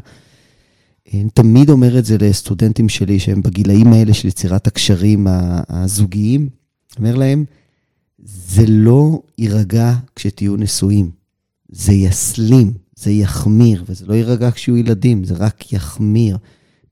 אני 1.14 1.30
תמיד 1.34 1.70
אומר 1.70 2.00
את 2.00 2.06
זה 2.06 2.18
לסטודנטים 2.18 2.90
שלי 2.90 3.20
שהם 3.20 3.42
בגילאים 3.42 3.94
האלה 3.94 4.14
של 4.14 4.28
יצירת 4.28 4.68
הקשרים 4.68 5.28
הזוגיים. 5.70 6.50
אומר 6.98 7.16
להם, 7.16 7.46
זה 8.26 8.66
לא 8.68 9.22
יירגע 9.38 9.96
כשתהיו 10.16 10.56
נשואים, 10.56 11.12
זה 11.70 11.94
יסלים, 11.94 12.74
זה 12.96 13.12
יחמיר, 13.12 13.84
וזה 13.88 14.06
לא 14.06 14.14
יירגע 14.14 14.52
כשיהיו 14.52 14.78
ילדים, 14.78 15.24
זה 15.24 15.34
רק 15.38 15.74
יחמיר. 15.74 16.38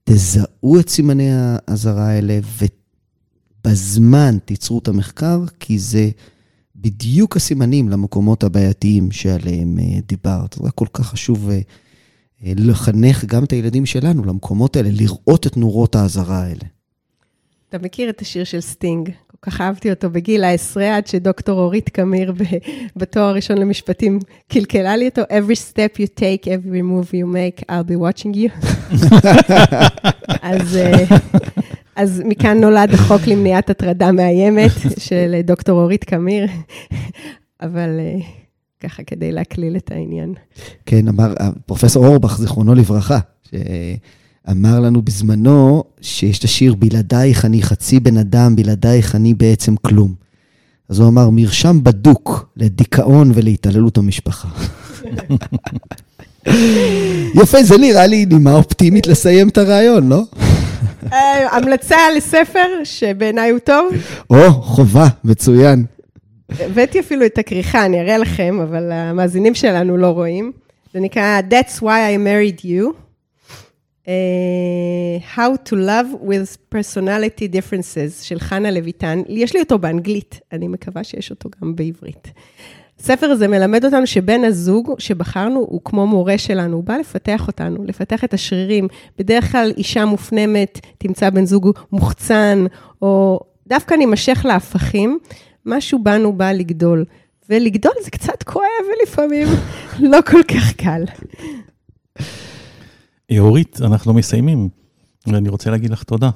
תזהו 0.09 0.79
את 0.79 0.89
סימני 0.89 1.29
האזהרה 1.31 2.07
האלה, 2.07 2.39
ובזמן 3.65 4.37
תיצרו 4.45 4.79
את 4.79 4.87
המחקר, 4.87 5.39
כי 5.59 5.79
זה 5.79 6.09
בדיוק 6.75 7.35
הסימנים 7.35 7.89
למקומות 7.89 8.43
הבעייתיים 8.43 9.11
שעליהם 9.11 9.79
אה, 9.79 9.99
דיברת. 10.07 10.55
זה 10.63 10.71
כל 10.71 10.85
כך 10.93 11.07
חשוב 11.07 11.49
אה, 11.49 11.59
אה, 12.43 12.53
לחנך 12.55 13.25
גם 13.25 13.43
את 13.43 13.51
הילדים 13.51 13.85
שלנו 13.85 14.25
למקומות 14.25 14.75
האלה, 14.75 14.89
לראות 14.91 15.47
את 15.47 15.57
נורות 15.57 15.95
האזהרה 15.95 16.43
האלה. 16.43 16.63
אתה 17.69 17.77
מכיר 17.77 18.09
את 18.09 18.21
השיר 18.21 18.43
של 18.43 18.61
סטינג, 18.61 19.09
כך 19.47 19.61
אהבתי 19.61 19.89
אותו 19.89 20.09
בגיל 20.09 20.43
העשרה, 20.43 20.97
עד 20.97 21.07
שדוקטור 21.07 21.59
אורית 21.59 21.89
קמיר 21.89 22.33
בתואר 22.95 23.23
הראשון 23.23 23.57
למשפטים 23.57 24.19
קלקלה 24.47 24.95
לי 24.95 25.07
אותו, 25.07 25.21
every 25.21 25.55
step 25.55 25.97
you 25.97 26.19
take, 26.19 26.45
every 26.45 26.81
move 26.81 27.09
you 27.11 27.25
make, 27.35 27.63
I'll 27.63 27.89
be 27.89 27.97
watching 27.97 28.35
you. 28.35 28.67
אז, 30.41 30.77
אה, 30.77 31.03
אז 31.95 32.21
מכאן 32.25 32.57
נולד 32.61 32.93
החוק 32.93 33.21
למניעת 33.27 33.69
הטרדה 33.69 34.11
מאיימת 34.11 34.71
של 34.99 35.41
דוקטור 35.43 35.81
אורית 35.81 36.03
קמיר, 36.03 36.47
אבל 37.61 37.89
אה, 37.99 38.19
ככה 38.79 39.03
כדי 39.03 39.31
להקליל 39.31 39.77
את 39.77 39.91
העניין. 39.91 40.33
כן, 40.85 41.07
אמר 41.07 41.33
פרופסור 41.65 42.07
אורבך, 42.07 42.37
זיכרונו 42.37 42.75
לברכה, 42.75 43.19
אמר 44.51 44.79
לנו 44.79 45.01
בזמנו 45.01 45.83
שיש 46.01 46.39
את 46.39 46.43
השיר 46.43 46.75
בלעדייך 46.75 47.45
אני 47.45 47.61
חצי 47.61 47.99
בן 47.99 48.17
אדם, 48.17 48.55
בלעדייך 48.55 49.15
אני 49.15 49.33
בעצם 49.33 49.75
כלום. 49.75 50.13
אז 50.89 50.99
הוא 50.99 51.07
אמר, 51.07 51.29
מרשם 51.29 51.83
בדוק 51.83 52.49
לדיכאון 52.57 53.31
ולהתעללות 53.33 53.97
המשפחה. 53.97 54.47
יפה, 57.41 57.63
זה 57.63 57.77
נראה 57.77 58.07
לי 58.07 58.25
נימה 58.25 58.53
אופטימית 58.53 59.07
לסיים 59.07 59.49
את 59.49 59.57
הרעיון, 59.57 60.09
לא? 60.09 60.23
אה, 61.13 61.57
המלצה 61.57 61.97
לספר 62.17 62.67
שבעיניי 62.83 63.49
הוא 63.49 63.59
טוב. 63.59 63.91
או, 64.29 64.51
חובה, 64.51 65.07
מצוין. 65.23 65.85
הבאתי 66.59 66.99
אפילו 66.99 67.25
את 67.25 67.37
הכריכה, 67.37 67.85
אני 67.85 68.01
אראה 68.01 68.17
לכם, 68.17 68.59
אבל 68.63 68.91
המאזינים 68.91 69.55
שלנו 69.55 69.97
לא 69.97 70.07
רואים. 70.07 70.51
זה 70.93 70.99
נקרא 70.99 71.41
That's 71.49 71.79
why 71.79 71.83
I 71.83 72.17
married 72.17 72.65
you. 72.65 73.06
Uh, 74.07 75.19
How 75.35 75.69
to 75.69 75.75
Love 75.75 76.09
with 76.21 76.75
Personality 76.75 77.47
Differences 77.53 78.23
של 78.23 78.39
חנה 78.39 78.71
לויטן. 78.71 79.21
יש 79.27 79.53
לי 79.53 79.59
אותו 79.59 79.79
באנגלית, 79.79 80.39
אני 80.51 80.67
מקווה 80.67 81.03
שיש 81.03 81.29
אותו 81.29 81.49
גם 81.61 81.75
בעברית. 81.75 82.31
הספר 82.99 83.25
הזה 83.25 83.47
מלמד 83.47 83.85
אותנו 83.85 84.07
שבן 84.07 84.43
הזוג 84.43 84.95
שבחרנו 84.99 85.59
הוא 85.59 85.81
כמו 85.85 86.07
מורה 86.07 86.37
שלנו, 86.37 86.75
הוא 86.75 86.83
בא 86.83 86.95
לפתח 86.97 87.47
אותנו, 87.47 87.83
לפתח 87.83 88.23
את 88.23 88.33
השרירים. 88.33 88.87
בדרך 89.17 89.51
כלל 89.51 89.71
אישה 89.77 90.05
מופנמת 90.05 90.79
תמצא 90.97 91.29
בן 91.29 91.45
זוג 91.45 91.71
מוחצן, 91.91 92.65
או 93.01 93.39
דווקא 93.67 93.93
נימשך 93.93 94.45
להפכים, 94.45 95.19
משהו 95.65 96.03
בנו 96.03 96.33
בא 96.33 96.51
לגדול. 96.51 97.05
ולגדול 97.49 97.93
זה 98.03 98.11
קצת 98.11 98.43
כואב 98.43 98.65
ולפעמים 98.87 99.47
לא 100.11 100.19
כל 100.21 100.43
כך 100.43 100.73
קל. 100.73 101.03
אורית, 103.31 103.81
אנחנו 103.81 104.13
מסיימים, 104.13 104.69
ואני 105.27 105.49
רוצה 105.49 105.71
להגיד 105.71 105.89
לך 105.89 106.03
תודה. 106.03 106.29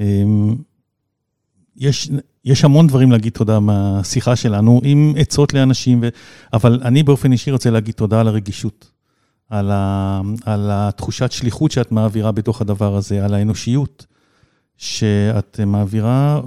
אמ, 0.00 0.56
יש, 1.76 2.10
יש 2.44 2.64
המון 2.64 2.86
דברים 2.86 3.12
להגיד 3.12 3.32
תודה 3.32 3.60
מהשיחה 3.60 4.36
שלנו, 4.36 4.80
עם 4.84 5.14
עצות 5.18 5.54
לאנשים, 5.54 5.98
ו... 6.02 6.08
אבל 6.52 6.80
אני 6.84 7.02
באופן 7.02 7.32
אישי 7.32 7.50
רוצה 7.50 7.70
להגיד 7.70 7.94
תודה 7.94 8.20
על 8.20 8.28
הרגישות, 8.28 8.90
על, 9.48 9.70
ה... 9.70 10.20
על 10.44 10.68
התחושת 10.72 11.32
שליחות 11.32 11.70
שאת 11.70 11.92
מעבירה 11.92 12.32
בתוך 12.32 12.60
הדבר 12.60 12.96
הזה, 12.96 13.24
על 13.24 13.34
האנושיות 13.34 14.06
שאת 14.76 15.60
מעבירה 15.66 16.40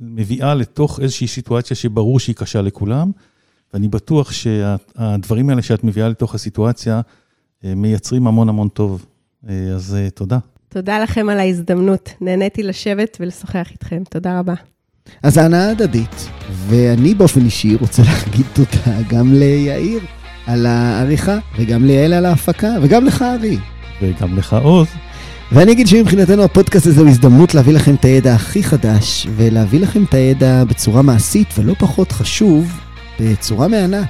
ומביאה 0.00 0.54
לתוך 0.54 1.00
איזושהי 1.00 1.26
סיטואציה 1.26 1.76
שברור 1.76 2.20
שהיא 2.20 2.36
קשה 2.36 2.62
לכולם, 2.62 3.10
ואני 3.74 3.88
בטוח 3.88 4.32
שהדברים 4.32 5.50
האלה 5.50 5.62
שאת 5.62 5.84
מביאה 5.84 6.08
לתוך 6.08 6.34
הסיטואציה, 6.34 7.00
מייצרים 7.64 8.26
המון 8.26 8.48
המון 8.48 8.68
טוב. 8.68 9.06
אה, 9.48 9.54
אז 9.74 9.94
אה, 9.94 10.10
תודה. 10.10 10.38
תודה 10.68 10.98
לכם 10.98 11.28
על 11.28 11.38
ההזדמנות. 11.38 12.10
נהניתי 12.20 12.62
לשבת 12.62 13.16
ולשוחח 13.20 13.68
איתכם. 13.70 14.02
תודה 14.10 14.38
רבה. 14.38 14.54
אז 15.22 15.38
הנאה 15.38 15.70
הדדית, 15.70 16.28
ואני 16.66 17.14
באופן 17.14 17.40
אישי 17.40 17.74
רוצה 17.74 18.02
להגיד 18.08 18.46
תודה 18.52 19.02
גם 19.08 19.34
ליאיר 19.34 20.00
על 20.46 20.66
העריכה, 20.66 21.38
וגם 21.58 21.84
ליעל 21.84 22.12
על 22.12 22.26
ההפקה, 22.26 22.76
וגם 22.82 23.04
לך, 23.04 23.22
ארי. 23.22 23.58
וגם 24.02 24.38
לך, 24.38 24.56
עוז. 24.62 24.88
ואני 25.52 25.72
אגיד 25.72 25.86
שמבחינתנו 25.86 26.42
הפודקאסט 26.42 26.86
הזה 26.86 27.00
הוא 27.00 27.08
הזדמנות 27.08 27.54
להביא 27.54 27.74
לכם 27.74 27.94
את 27.94 28.04
הידע 28.04 28.34
הכי 28.34 28.62
חדש, 28.62 29.26
ולהביא 29.36 29.80
לכם 29.80 30.04
את 30.04 30.14
הידע 30.14 30.64
בצורה 30.64 31.02
מעשית, 31.02 31.48
ולא 31.58 31.74
פחות 31.78 32.12
חשוב, 32.12 32.80
בצורה 33.20 33.68
מהנה. 33.68 34.02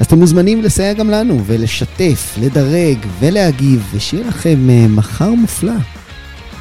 אז 0.00 0.06
אתם 0.06 0.18
מוזמנים 0.18 0.62
לסייע 0.62 0.92
גם 0.92 1.10
לנו, 1.10 1.44
ולשתף, 1.46 2.34
לדרג 2.40 2.98
ולהגיב, 3.18 3.88
ושיהיה 3.94 4.26
לכם 4.26 4.70
אה, 4.70 4.86
מחר 4.88 5.30
מופלא. 5.30 5.72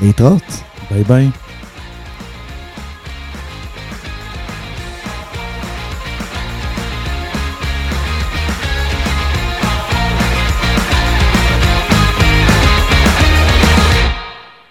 להתראות. 0.02 0.44
ביי 0.92 1.04
ביי. 1.04 1.45